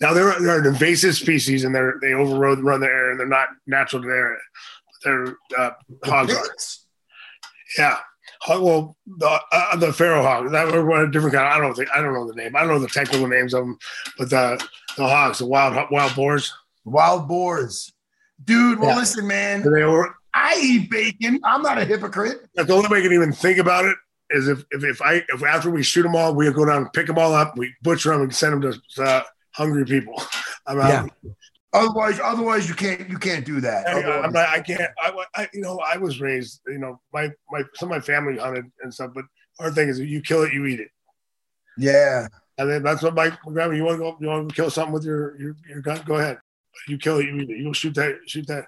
Now 0.00 0.14
they're 0.14 0.40
they're 0.40 0.60
an 0.60 0.66
invasive 0.66 1.14
species 1.16 1.64
and 1.64 1.74
they're 1.74 1.96
they 2.00 2.14
overrode 2.14 2.60
run 2.60 2.80
the 2.80 2.86
air 2.86 3.10
and 3.10 3.20
they're 3.20 3.26
not 3.28 3.48
natural 3.66 4.00
to 4.00 4.08
the 4.08 4.14
area. 4.14 4.38
They're 5.04 5.36
uh, 5.58 5.70
hogs. 6.06 6.81
Yeah. 7.78 7.98
Well, 8.48 8.96
the 9.06 9.40
uh, 9.52 9.76
the 9.76 9.92
feral 9.92 10.22
hog. 10.22 10.50
That 10.50 10.72
were 10.72 10.84
one 10.84 11.10
different 11.10 11.34
kind. 11.34 11.46
I 11.46 11.58
don't 11.58 11.74
think 11.74 11.88
I 11.94 12.00
don't 12.00 12.12
know 12.12 12.26
the 12.26 12.34
name. 12.34 12.56
I 12.56 12.60
don't 12.60 12.68
know 12.68 12.78
the 12.80 12.88
technical 12.88 13.28
names 13.28 13.54
of 13.54 13.64
them, 13.64 13.78
but 14.18 14.30
the 14.30 14.64
the 14.96 15.06
hogs, 15.06 15.38
the 15.38 15.46
wild 15.46 15.88
wild 15.90 16.14
boars. 16.14 16.52
Wild 16.84 17.28
boars. 17.28 17.92
Dude, 18.44 18.80
well, 18.80 18.90
Yeah. 18.90 18.96
listen, 18.96 19.26
man. 19.28 19.62
They 19.62 19.84
were 19.84 20.14
I 20.34 20.58
eat 20.60 20.90
bacon. 20.90 21.40
I'm 21.44 21.62
not 21.62 21.78
a 21.78 21.84
hypocrite. 21.84 22.46
That's 22.54 22.66
the 22.68 22.74
only 22.74 22.88
way 22.88 22.98
I 22.98 23.02
can 23.02 23.12
even 23.12 23.32
think 23.32 23.58
about 23.58 23.84
it 23.84 23.96
is 24.30 24.48
if, 24.48 24.64
if, 24.70 24.82
if 24.82 25.02
I 25.02 25.22
if 25.28 25.44
after 25.44 25.70
we 25.70 25.82
shoot 25.82 26.02
them 26.02 26.16
all, 26.16 26.34
we 26.34 26.50
go 26.52 26.64
down 26.64 26.78
and 26.82 26.92
pick 26.92 27.06
them 27.06 27.18
all 27.18 27.34
up, 27.34 27.56
we 27.56 27.72
butcher 27.82 28.10
them 28.10 28.22
and 28.22 28.34
send 28.34 28.62
them 28.62 28.72
to 28.96 29.02
uh, 29.02 29.22
hungry 29.52 29.84
people. 29.84 30.20
I'm 30.66 30.80
out. 30.80 31.10
Otherwise, 31.74 32.20
otherwise 32.22 32.68
you 32.68 32.74
can't 32.74 33.08
you 33.08 33.18
can't 33.18 33.46
do 33.46 33.60
that. 33.60 33.86
I, 33.88 34.02
uh, 34.02 34.22
I'm 34.22 34.32
not, 34.32 34.48
I 34.48 34.60
can't. 34.60 34.82
I, 35.00 35.24
I 35.34 35.48
you 35.54 35.62
know 35.62 35.78
I 35.80 35.96
was 35.96 36.20
raised. 36.20 36.60
You 36.66 36.78
know 36.78 37.00
my 37.12 37.30
my 37.50 37.62
some 37.74 37.90
of 37.90 37.96
my 37.96 38.00
family 38.00 38.38
hunted 38.38 38.70
and 38.82 38.92
stuff, 38.92 39.12
but 39.14 39.24
our 39.58 39.70
thing 39.70 39.88
is 39.88 39.98
you 39.98 40.20
kill 40.20 40.42
it, 40.42 40.52
you 40.52 40.66
eat 40.66 40.80
it. 40.80 40.88
yeah. 41.78 42.26
And 42.58 42.70
then 42.70 42.82
that's 42.82 43.02
what 43.02 43.14
my 43.14 43.30
my 43.46 43.52
grandma. 43.52 43.74
You 43.74 43.84
want 43.84 43.94
to 43.96 44.04
go? 44.04 44.16
You 44.20 44.28
want 44.28 44.48
to 44.50 44.54
kill 44.54 44.70
something 44.70 44.92
with 44.92 45.04
your 45.04 45.40
your, 45.40 45.56
your 45.66 45.80
gun? 45.80 46.02
Go 46.04 46.16
ahead. 46.16 46.38
You 46.86 46.98
kill 46.98 47.18
it, 47.18 47.24
you 47.24 47.36
eat 47.38 47.50
it. 47.50 47.58
You'll 47.58 47.72
shoot 47.72 47.94
that 47.94 48.18
shoot 48.26 48.46
that 48.48 48.66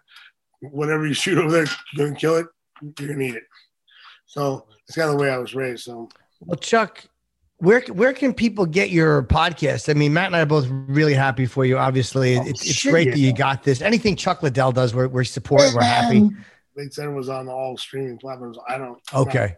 whatever 0.63 1.07
you 1.07 1.13
shoot 1.15 1.37
over 1.37 1.51
there. 1.51 1.67
You're 1.93 2.07
gonna 2.09 2.19
kill 2.19 2.37
it. 2.37 2.47
You're 2.99 3.09
gonna 3.09 3.25
eat 3.25 3.35
it. 3.35 3.45
So 4.27 4.67
it's 4.89 4.97
kind 4.97 5.11
of 5.11 5.17
the 5.19 5.23
way 5.23 5.31
I 5.31 5.37
was 5.37 5.55
raised. 5.55 5.85
So 5.85 6.09
Well, 6.41 6.57
Chuck, 6.57 7.05
where 7.65 7.81
where 7.93 8.13
can 8.13 8.33
people 8.35 8.67
get 8.67 8.91
your 8.91 9.23
podcast? 9.25 9.89
I 9.89 9.95
mean, 9.95 10.13
Matt 10.13 10.27
and 10.27 10.37
I 10.37 10.41
are 10.41 10.47
both 10.47 10.67
really 10.69 11.15
happy 11.15 11.47
for 11.47 11.65
you. 11.65 11.79
Obviously, 11.79 12.37
Oh, 12.39 12.43
it's, 12.47 12.63
it's 12.63 12.73
shit, 12.75 12.93
great 12.93 13.07
yeah. 13.09 13.13
that 13.15 13.19
you 13.19 13.33
got 13.35 13.63
this. 13.63 13.81
Anything 13.83 14.15
Chuck 14.17 14.43
Liddell 14.43 14.73
does, 14.73 14.95
we're, 14.95 15.09
we're 15.09 15.25
support. 15.25 15.63
We're 15.75 15.83
happy. 15.83 16.29
Said 16.91 17.07
it 17.07 17.11
was 17.13 17.29
on 17.29 17.49
all 17.49 17.77
streaming 17.77 18.19
platforms. 18.19 18.59
I 18.69 18.79
don't. 18.79 19.01
I'm 19.13 19.21
Okay. 19.23 19.57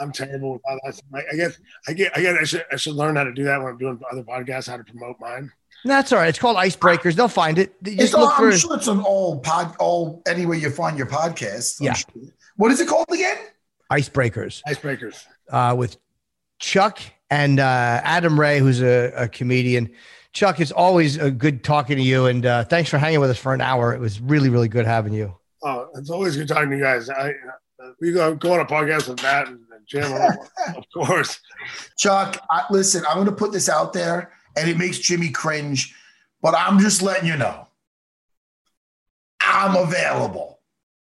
I'm 0.00 0.10
terrible 0.10 0.54
with 0.54 0.62
all 0.64 0.78
that. 0.84 1.00
I, 1.32 1.36
guess 1.36 1.58
I 1.86 1.92
get. 1.92 2.16
I 2.16 2.22
guess 2.22 2.36
I 2.40 2.44
should. 2.44 2.64
I 2.72 2.76
should 2.76 2.94
learn 2.94 3.16
how 3.16 3.24
to 3.24 3.32
do 3.32 3.44
that 3.44 3.58
when 3.60 3.72
I'm 3.72 3.78
doing 3.78 4.00
other 4.10 4.22
podcasts. 4.22 4.68
How 4.68 4.76
to 4.76 4.84
promote 4.84 5.16
mine. 5.20 5.50
That's 5.84 6.12
all 6.12 6.18
right. 6.20 6.28
It's 6.28 6.38
called 6.38 6.56
Icebreakers. 6.56 7.14
They'll 7.14 7.26
find 7.28 7.58
it. 7.58 7.74
You 7.84 7.92
It's 7.92 8.02
Just 8.02 8.14
all, 8.14 8.26
look 8.26 8.34
for 8.36 8.50
I'm 8.50 8.56
sure 8.56 8.76
it's 8.76 8.86
on 8.88 9.00
all 9.02 9.40
pod 9.40 9.74
all 9.80 10.22
anywhere 10.26 10.56
you 10.56 10.70
find 10.70 10.96
your 10.96 11.08
podcast. 11.08 11.80
I'm 11.80 11.86
Yeah. 11.86 11.92
sure. 11.94 12.22
What 12.56 12.70
is 12.70 12.80
it 12.80 12.86
called 12.88 13.06
again? 13.12 13.36
Icebreakers 13.90 14.62
Icebreakers. 14.66 15.24
uh, 15.50 15.74
with 15.76 15.96
Chuck 16.60 17.00
and 17.32 17.60
uh, 17.60 18.00
Adam 18.04 18.38
Ray, 18.38 18.58
who's 18.58 18.82
a, 18.82 19.10
a 19.16 19.26
comedian. 19.26 19.90
Chuck, 20.34 20.60
it's 20.60 20.70
always 20.70 21.16
a 21.16 21.30
good 21.30 21.64
talking 21.64 21.96
to 21.96 22.02
you, 22.02 22.26
and 22.26 22.44
uh, 22.44 22.64
thanks 22.64 22.90
for 22.90 22.98
hanging 22.98 23.20
with 23.20 23.30
us 23.30 23.38
for 23.38 23.54
an 23.54 23.62
hour. 23.62 23.94
It 23.94 24.00
was 24.00 24.20
really, 24.20 24.50
really 24.50 24.68
good 24.68 24.84
having 24.84 25.14
you. 25.14 25.34
Oh, 25.62 25.88
it's 25.94 26.10
always 26.10 26.36
good 26.36 26.46
talking 26.46 26.68
to 26.68 26.76
you 26.76 26.82
guys. 26.82 27.08
I, 27.08 27.32
we 28.02 28.12
go, 28.12 28.34
go 28.34 28.52
on 28.52 28.60
a 28.60 28.66
podcast 28.66 29.08
with 29.08 29.22
Matt 29.22 29.48
and, 29.48 29.60
and 29.74 29.86
Jim, 29.86 30.12
of 30.76 30.84
course. 30.92 31.40
Chuck, 31.96 32.36
I, 32.50 32.64
listen, 32.70 33.02
I'm 33.08 33.14
going 33.14 33.26
to 33.26 33.32
put 33.32 33.52
this 33.52 33.70
out 33.70 33.94
there, 33.94 34.32
and 34.58 34.68
it 34.68 34.76
makes 34.76 34.98
Jimmy 34.98 35.30
cringe, 35.30 35.94
but 36.42 36.54
I'm 36.54 36.78
just 36.78 37.00
letting 37.00 37.26
you 37.26 37.38
know. 37.38 37.66
I'm 39.40 39.74
available. 39.74 40.60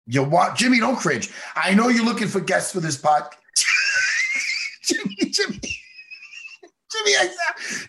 You 0.07 0.23
want 0.23 0.57
Jimmy? 0.57 0.79
Don't 0.79 0.97
cringe. 0.97 1.29
I 1.55 1.75
know 1.75 1.89
you're 1.89 2.05
looking 2.05 2.27
for 2.27 2.39
guests 2.39 2.71
for 2.71 2.79
this 2.79 2.99
podcast. 2.99 3.33
Jimmy, 4.83 5.15
Jimmy, 5.31 5.59
Jimmy, 6.97 7.17
I, 7.17 7.29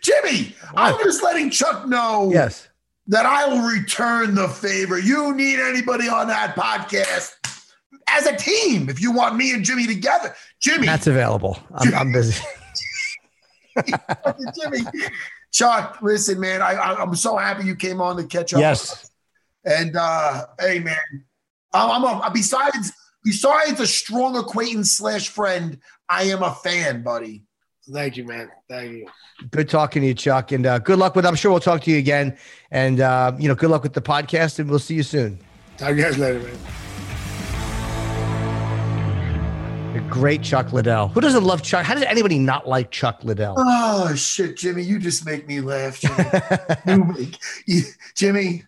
Jimmy. 0.01 0.57
I'm 0.75 0.99
just 1.03 1.23
letting 1.23 1.51
Chuck 1.51 1.87
know. 1.87 2.31
Yes. 2.33 2.69
That 3.09 3.25
I 3.25 3.47
will 3.47 3.63
return 3.63 4.35
the 4.35 4.49
favor. 4.49 4.99
You 4.99 5.33
need 5.33 5.61
anybody 5.61 6.09
on 6.09 6.27
that 6.27 6.57
podcast 6.57 7.35
as 8.09 8.27
a 8.27 8.37
team 8.37 8.89
if 8.89 9.01
you 9.01 9.13
want 9.13 9.37
me 9.37 9.53
and 9.53 9.65
Jimmy 9.65 9.87
together. 9.87 10.35
Jimmy, 10.61 10.87
that's 10.87 11.07
available. 11.07 11.57
I'm, 11.73 11.95
I'm 11.95 12.13
busy. 12.13 12.43
Jimmy, 14.61 14.81
Chuck, 15.53 15.99
listen, 16.03 16.41
man. 16.41 16.63
I, 16.63 16.73
I 16.73 17.03
am 17.03 17.15
so 17.15 17.37
happy 17.37 17.65
you 17.65 17.77
came 17.77 18.01
on 18.01 18.17
to 18.17 18.25
catch 18.25 18.53
up. 18.53 18.61
Yes. 18.61 19.11
And 19.65 19.97
uh, 19.97 20.47
hey, 20.61 20.81
man, 20.81 20.97
I'm, 21.73 22.05
I'm 22.05 22.23
a, 22.23 22.31
besides 22.33 22.93
besides 23.25 23.81
a 23.81 23.87
strong 23.87 24.37
acquaintance 24.37 24.93
slash 24.93 25.29
friend, 25.29 25.79
I 26.09 26.25
am 26.25 26.43
a 26.43 26.55
fan, 26.55 27.03
buddy. 27.03 27.46
Thank 27.93 28.17
you, 28.17 28.25
man. 28.25 28.51
Thank 28.69 28.93
you. 28.93 29.09
Good 29.51 29.69
talking 29.69 30.03
to 30.03 30.09
you, 30.09 30.15
Chuck, 30.15 30.53
and 30.53 30.67
uh, 30.67 30.79
good 30.79 30.99
luck 30.99 31.15
with. 31.15 31.25
I'm 31.25 31.37
sure 31.37 31.51
we'll 31.51 31.61
talk 31.61 31.83
to 31.83 31.91
you 31.91 31.99
again, 31.99 32.37
and 32.71 33.01
uh, 33.01 33.33
you 33.39 33.49
know, 33.49 33.55
good 33.55 33.71
luck 33.71 33.83
with 33.83 33.93
the 33.93 34.01
podcast, 34.01 34.59
and 34.59 34.69
we'll 34.69 34.79
see 34.79 34.95
you 34.95 35.03
soon. 35.03 35.39
Talk 35.77 35.91
to 35.91 35.97
you 35.97 36.03
guys 36.03 36.19
later, 36.19 36.41
man. 36.41 36.57
The 39.95 40.01
great 40.11 40.43
Chuck 40.43 40.73
Liddell. 40.73 41.09
Who 41.09 41.21
doesn't 41.21 41.45
love 41.45 41.63
Chuck? 41.63 41.85
How 41.85 41.95
does 41.95 42.03
anybody 42.03 42.39
not 42.39 42.69
like 42.69 42.91
Chuck 42.91 43.23
Liddell? 43.23 43.55
Oh 43.57 44.15
shit, 44.15 44.57
Jimmy, 44.57 44.83
you 44.83 44.99
just 44.99 45.25
make 45.25 45.47
me 45.47 45.61
laugh, 45.61 46.01
Jimmy. 46.01 47.33
you, 47.67 47.83
Jimmy, 48.15 48.65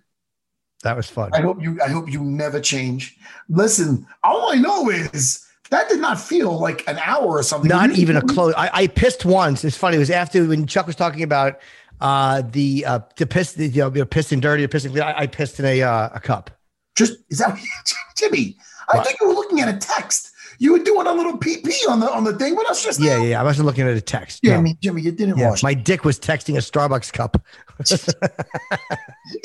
that 0.85 0.97
was 0.97 1.11
fun. 1.11 1.31
I 1.33 1.41
hope 1.41 1.61
you. 1.61 1.79
I 1.85 1.89
hope 1.89 2.11
you 2.11 2.23
never 2.23 2.61
change. 2.61 3.17
Listen, 3.49 4.07
all 4.23 4.53
I 4.53 4.57
know 4.57 4.91
is 4.91 5.45
that 5.71 5.89
did 5.89 6.01
not 6.01 6.21
feel 6.21 6.59
like 6.59 6.89
an 6.89 6.99
hour 6.99 7.27
or 7.27 7.43
something. 7.43 7.69
Not 7.69 7.91
even 7.93 8.17
a 8.17 8.23
close. 8.23 8.55
I, 8.57 8.71
I, 8.73 8.87
pissed 8.87 9.25
once. 9.25 9.65
It's 9.65 9.77
funny. 9.77 9.97
It 9.97 10.01
was 10.01 10.11
after 10.11 10.45
when 10.47 10.67
Chuck 10.67 10.87
was 10.87 10.97
talking 10.97 11.23
about 11.23 11.59
uh, 12.01 12.43
the 12.43 12.85
uh, 12.87 13.01
the 13.17 13.27
piss, 13.27 13.53
the, 13.53 13.67
you 13.67 13.83
know, 13.83 13.91
pissing 13.91 14.41
dirty 14.41 14.65
or 14.65 14.69
pissing. 14.69 14.99
I, 15.01 15.21
I 15.21 15.27
pissed 15.27 15.59
in 15.59 15.67
a 15.67 15.83
uh, 15.83 16.11
a 16.15 16.21
cup. 16.21 16.51
Just 16.97 17.19
is 17.29 17.39
that 17.39 17.59
Jimmy? 18.17 18.57
I 18.91 19.03
think 19.03 19.21
you 19.21 19.29
were 19.29 19.35
looking 19.35 19.61
at 19.61 19.69
a 19.69 19.77
text. 19.77 20.31
You 20.59 20.73
were 20.73 20.81
doing 20.81 21.07
a 21.07 21.13
little 21.13 21.39
PP 21.39 21.73
on 21.89 22.01
the 22.01 22.11
on 22.13 22.25
the 22.25 22.37
thing. 22.37 22.55
What 22.55 22.69
else 22.69 22.85
just 22.85 23.01
yeah, 23.01 23.23
yeah. 23.23 23.41
I 23.41 23.45
wasn't 23.45 23.67
looking 23.67 23.87
at 23.87 23.97
a 23.97 24.01
text. 24.01 24.41
Yeah, 24.43 24.55
no. 24.55 24.59
I 24.59 24.63
mean, 24.63 24.79
Jimmy, 24.81 25.03
you 25.03 25.13
didn't 25.13 25.39
yeah, 25.39 25.51
watch. 25.51 25.63
My 25.63 25.75
dick 25.75 26.05
was 26.05 26.19
texting 26.19 26.57
a 26.57 26.59
Starbucks 26.59 27.13
cup. 27.13 27.41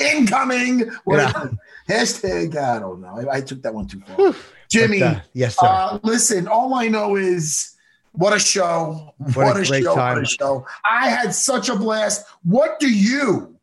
Incoming. 0.00 0.90
Yeah. 1.06 1.48
Hashtag. 1.88 2.56
I 2.56 2.80
don't 2.80 3.00
know. 3.00 3.30
I, 3.30 3.36
I, 3.36 3.40
took 3.40 3.62
that 3.62 3.72
one 3.72 3.86
too 3.86 4.00
far. 4.00 4.34
Jimmy. 4.68 5.00
But, 5.00 5.16
uh, 5.16 5.20
yes, 5.34 5.56
sir. 5.56 5.66
Uh, 5.66 5.98
listen, 6.02 6.48
all 6.48 6.74
I 6.74 6.88
know 6.88 7.14
is 7.14 7.76
what 8.12 8.32
a 8.32 8.40
show. 8.40 9.14
What, 9.18 9.36
what 9.36 9.56
a, 9.56 9.60
a 9.60 9.64
show. 9.64 9.94
Time. 9.94 10.14
What 10.16 10.22
a 10.22 10.26
show. 10.26 10.66
I 10.90 11.10
had 11.10 11.32
such 11.32 11.68
a 11.68 11.76
blast. 11.76 12.26
What 12.42 12.80
do 12.80 12.90
you 12.90 13.54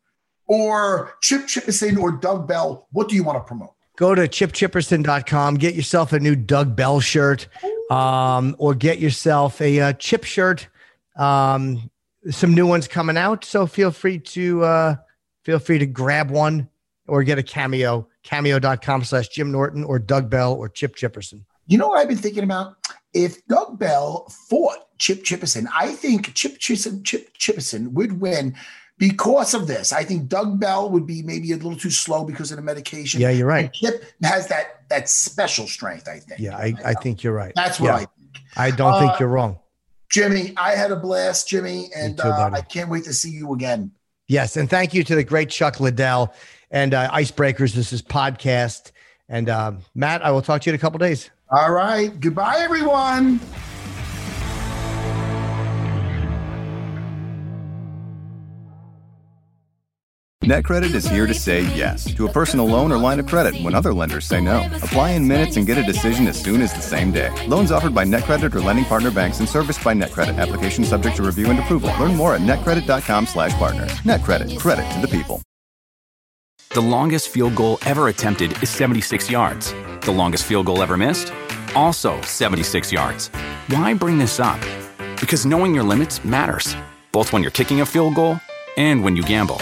or 0.52 1.14
Chip 1.22 1.44
Chipperson 1.44 1.98
or 1.98 2.12
Doug 2.12 2.46
Bell, 2.46 2.86
what 2.92 3.08
do 3.08 3.16
you 3.16 3.24
want 3.24 3.38
to 3.38 3.44
promote? 3.48 3.74
Go 3.98 4.16
to 4.16 4.28
chipchipperson.com, 4.28 5.56
get 5.56 5.76
yourself 5.76 6.14
a 6.14 6.20
new 6.20 6.36
Doug 6.36 6.76
Bell 6.76 7.00
shirt, 7.00 7.48
um, 7.92 8.56
or 8.58 8.74
get 8.74 9.00
yourself 9.00 9.62
a, 9.62 9.80
uh, 9.80 9.94
chip 9.94 10.24
shirt. 10.24 10.68
Um, 11.18 11.92
some 12.30 12.54
new 12.54 12.68
ones 12.68 12.88
coming 12.88 13.18
out, 13.18 13.44
so 13.44 13.66
feel 13.68 13.92
free 13.92 14.20
to 14.20 14.64
uh, 14.64 14.96
feel 15.44 15.60
free 15.60 15.80
to 15.80 15.86
grab 15.86 16.30
one 16.30 16.70
or 17.08 17.24
get 17.24 17.38
a 17.38 17.44
cameo. 17.44 18.08
Cameo.com 18.24 19.04
slash 19.04 19.30
Jim 19.30 19.52
Norton 19.52 19.84
or 19.84 19.98
Doug 19.98 20.30
Bell 20.30 20.54
or 20.54 20.70
Chip 20.70 20.96
Chipperson. 20.96 21.44
You 21.68 21.78
know 21.78 21.88
what 21.88 22.00
I've 22.00 22.08
been 22.08 22.18
thinking 22.18 22.44
about? 22.44 22.76
If 23.14 23.46
Doug 23.48 23.80
Bell 23.80 24.28
fought 24.50 24.78
Chip 25.00 25.24
Chipperson, 25.24 25.68
I 25.76 25.92
think 25.92 26.34
Chip 26.36 26.58
Chip, 26.60 27.04
Chip 27.04 27.38
Chipperson 27.38 27.94
would 27.94 28.22
win 28.22 28.56
because 29.02 29.56
of 29.56 29.66
this. 29.66 29.92
I 29.92 30.04
think 30.04 30.28
Doug 30.28 30.60
Bell 30.60 30.88
would 30.92 31.08
be 31.08 31.24
maybe 31.24 31.52
a 31.54 31.56
little 31.56 31.76
too 31.76 31.90
slow 31.90 32.24
because 32.24 32.52
of 32.52 32.58
the 32.58 32.62
medication. 32.62 33.20
Yeah, 33.20 33.32
you're 33.32 33.48
right. 33.48 33.66
And 33.66 33.74
Chip 33.74 34.06
has 34.22 34.48
that 34.50 34.88
that 34.90 35.10
special 35.10 35.66
strength. 35.66 36.08
I 36.08 36.20
think. 36.20 36.40
Yeah, 36.40 36.56
I, 36.56 36.76
I 36.86 36.94
think 36.94 37.24
you're 37.24 37.34
right. 37.34 37.52
That's 37.56 37.80
what 37.80 37.88
yeah. 37.88 37.96
I 37.96 37.98
think. 37.98 38.10
I 38.56 38.70
don't 38.70 38.94
uh, 38.94 39.00
think 39.00 39.20
you're 39.20 39.30
wrong. 39.30 39.58
Jimmy, 40.12 40.54
I 40.56 40.76
had 40.76 40.92
a 40.92 40.96
blast, 40.96 41.48
Jimmy, 41.48 41.88
and 41.96 42.16
too, 42.16 42.28
uh, 42.28 42.52
I 42.54 42.62
can't 42.62 42.90
wait 42.90 43.06
to 43.06 43.14
see 43.14 43.32
you 43.32 43.54
again. 43.54 43.92
Yes, 44.28 44.56
and 44.56 44.70
thank 44.70 44.94
you 44.94 45.04
to 45.06 45.16
the 45.16 45.24
great 45.24 45.50
Chuck 45.50 45.80
Liddell 45.80 46.32
and 46.70 46.94
uh, 46.94 47.10
Icebreakers. 47.10 47.74
This 47.74 47.92
is 47.92 48.04
podcast, 48.04 48.92
and 49.28 49.50
uh, 49.50 49.72
Matt, 49.96 50.24
I 50.24 50.30
will 50.30 50.44
talk 50.44 50.62
to 50.62 50.70
you 50.70 50.74
in 50.74 50.76
a 50.76 50.80
couple 50.80 51.00
days. 51.00 51.32
All 51.50 51.72
right, 51.72 52.18
goodbye, 52.20 52.58
everyone. 52.60 53.40
NetCredit 60.52 60.94
is 60.94 61.08
here 61.08 61.28
to 61.28 61.34
say 61.34 61.62
yes 61.74 62.14
to 62.14 62.28
a 62.28 62.30
personal 62.30 62.66
loan 62.66 62.92
or 62.92 62.98
line 62.98 63.22
of 63.22 63.26
credit 63.26 63.56
when 63.62 63.74
other 63.74 63.94
lenders 63.94 64.26
say 64.26 64.42
no. 64.42 64.58
Apply 64.82 65.12
in 65.12 65.26
minutes 65.26 65.56
and 65.56 65.66
get 65.66 65.78
a 65.78 65.84
decision 65.84 66.28
as 66.28 66.38
soon 66.38 66.62
as 66.62 66.74
the 66.74 66.82
same 66.82 67.10
day. 67.10 67.30
Loans 67.48 67.72
offered 67.72 67.96
by 67.96 68.04
NetCredit 68.04 68.54
or 68.54 68.60
lending 68.60 68.84
partner 68.84 69.12
banks 69.12 69.40
and 69.40 69.48
serviced 69.48 69.82
by 69.82 69.94
NetCredit. 69.94 70.38
Application 70.40 70.84
subject 70.84 71.16
to 71.16 71.24
review 71.24 71.50
and 71.52 71.58
approval. 71.58 71.90
Learn 71.98 72.18
more 72.18 72.36
at 72.36 72.42
netcredit.com/partner. 72.42 73.88
NetCredit. 74.04 74.60
Credit 74.60 74.92
to 74.92 75.00
the 75.00 75.08
people. 75.08 75.42
The 76.72 76.82
longest 76.82 77.30
field 77.30 77.56
goal 77.56 77.80
ever 77.86 78.10
attempted 78.10 78.52
is 78.62 78.70
76 78.70 79.32
yards. 79.32 79.74
The 80.02 80.12
longest 80.12 80.44
field 80.44 80.66
goal 80.66 80.84
ever 80.84 80.98
missed, 80.98 81.32
also 81.76 82.20
76 82.24 82.92
yards. 82.92 83.30
Why 83.70 83.94
bring 83.94 84.18
this 84.18 84.38
up? 84.42 84.60
Because 85.22 85.46
knowing 85.46 85.74
your 85.74 85.86
limits 85.86 86.26
matters, 86.26 86.76
both 87.14 87.32
when 87.32 87.42
you're 87.42 87.58
kicking 87.60 87.80
a 87.80 87.86
field 87.86 88.16
goal 88.16 88.36
and 88.76 89.02
when 89.02 89.16
you 89.16 89.24
gamble. 89.24 89.62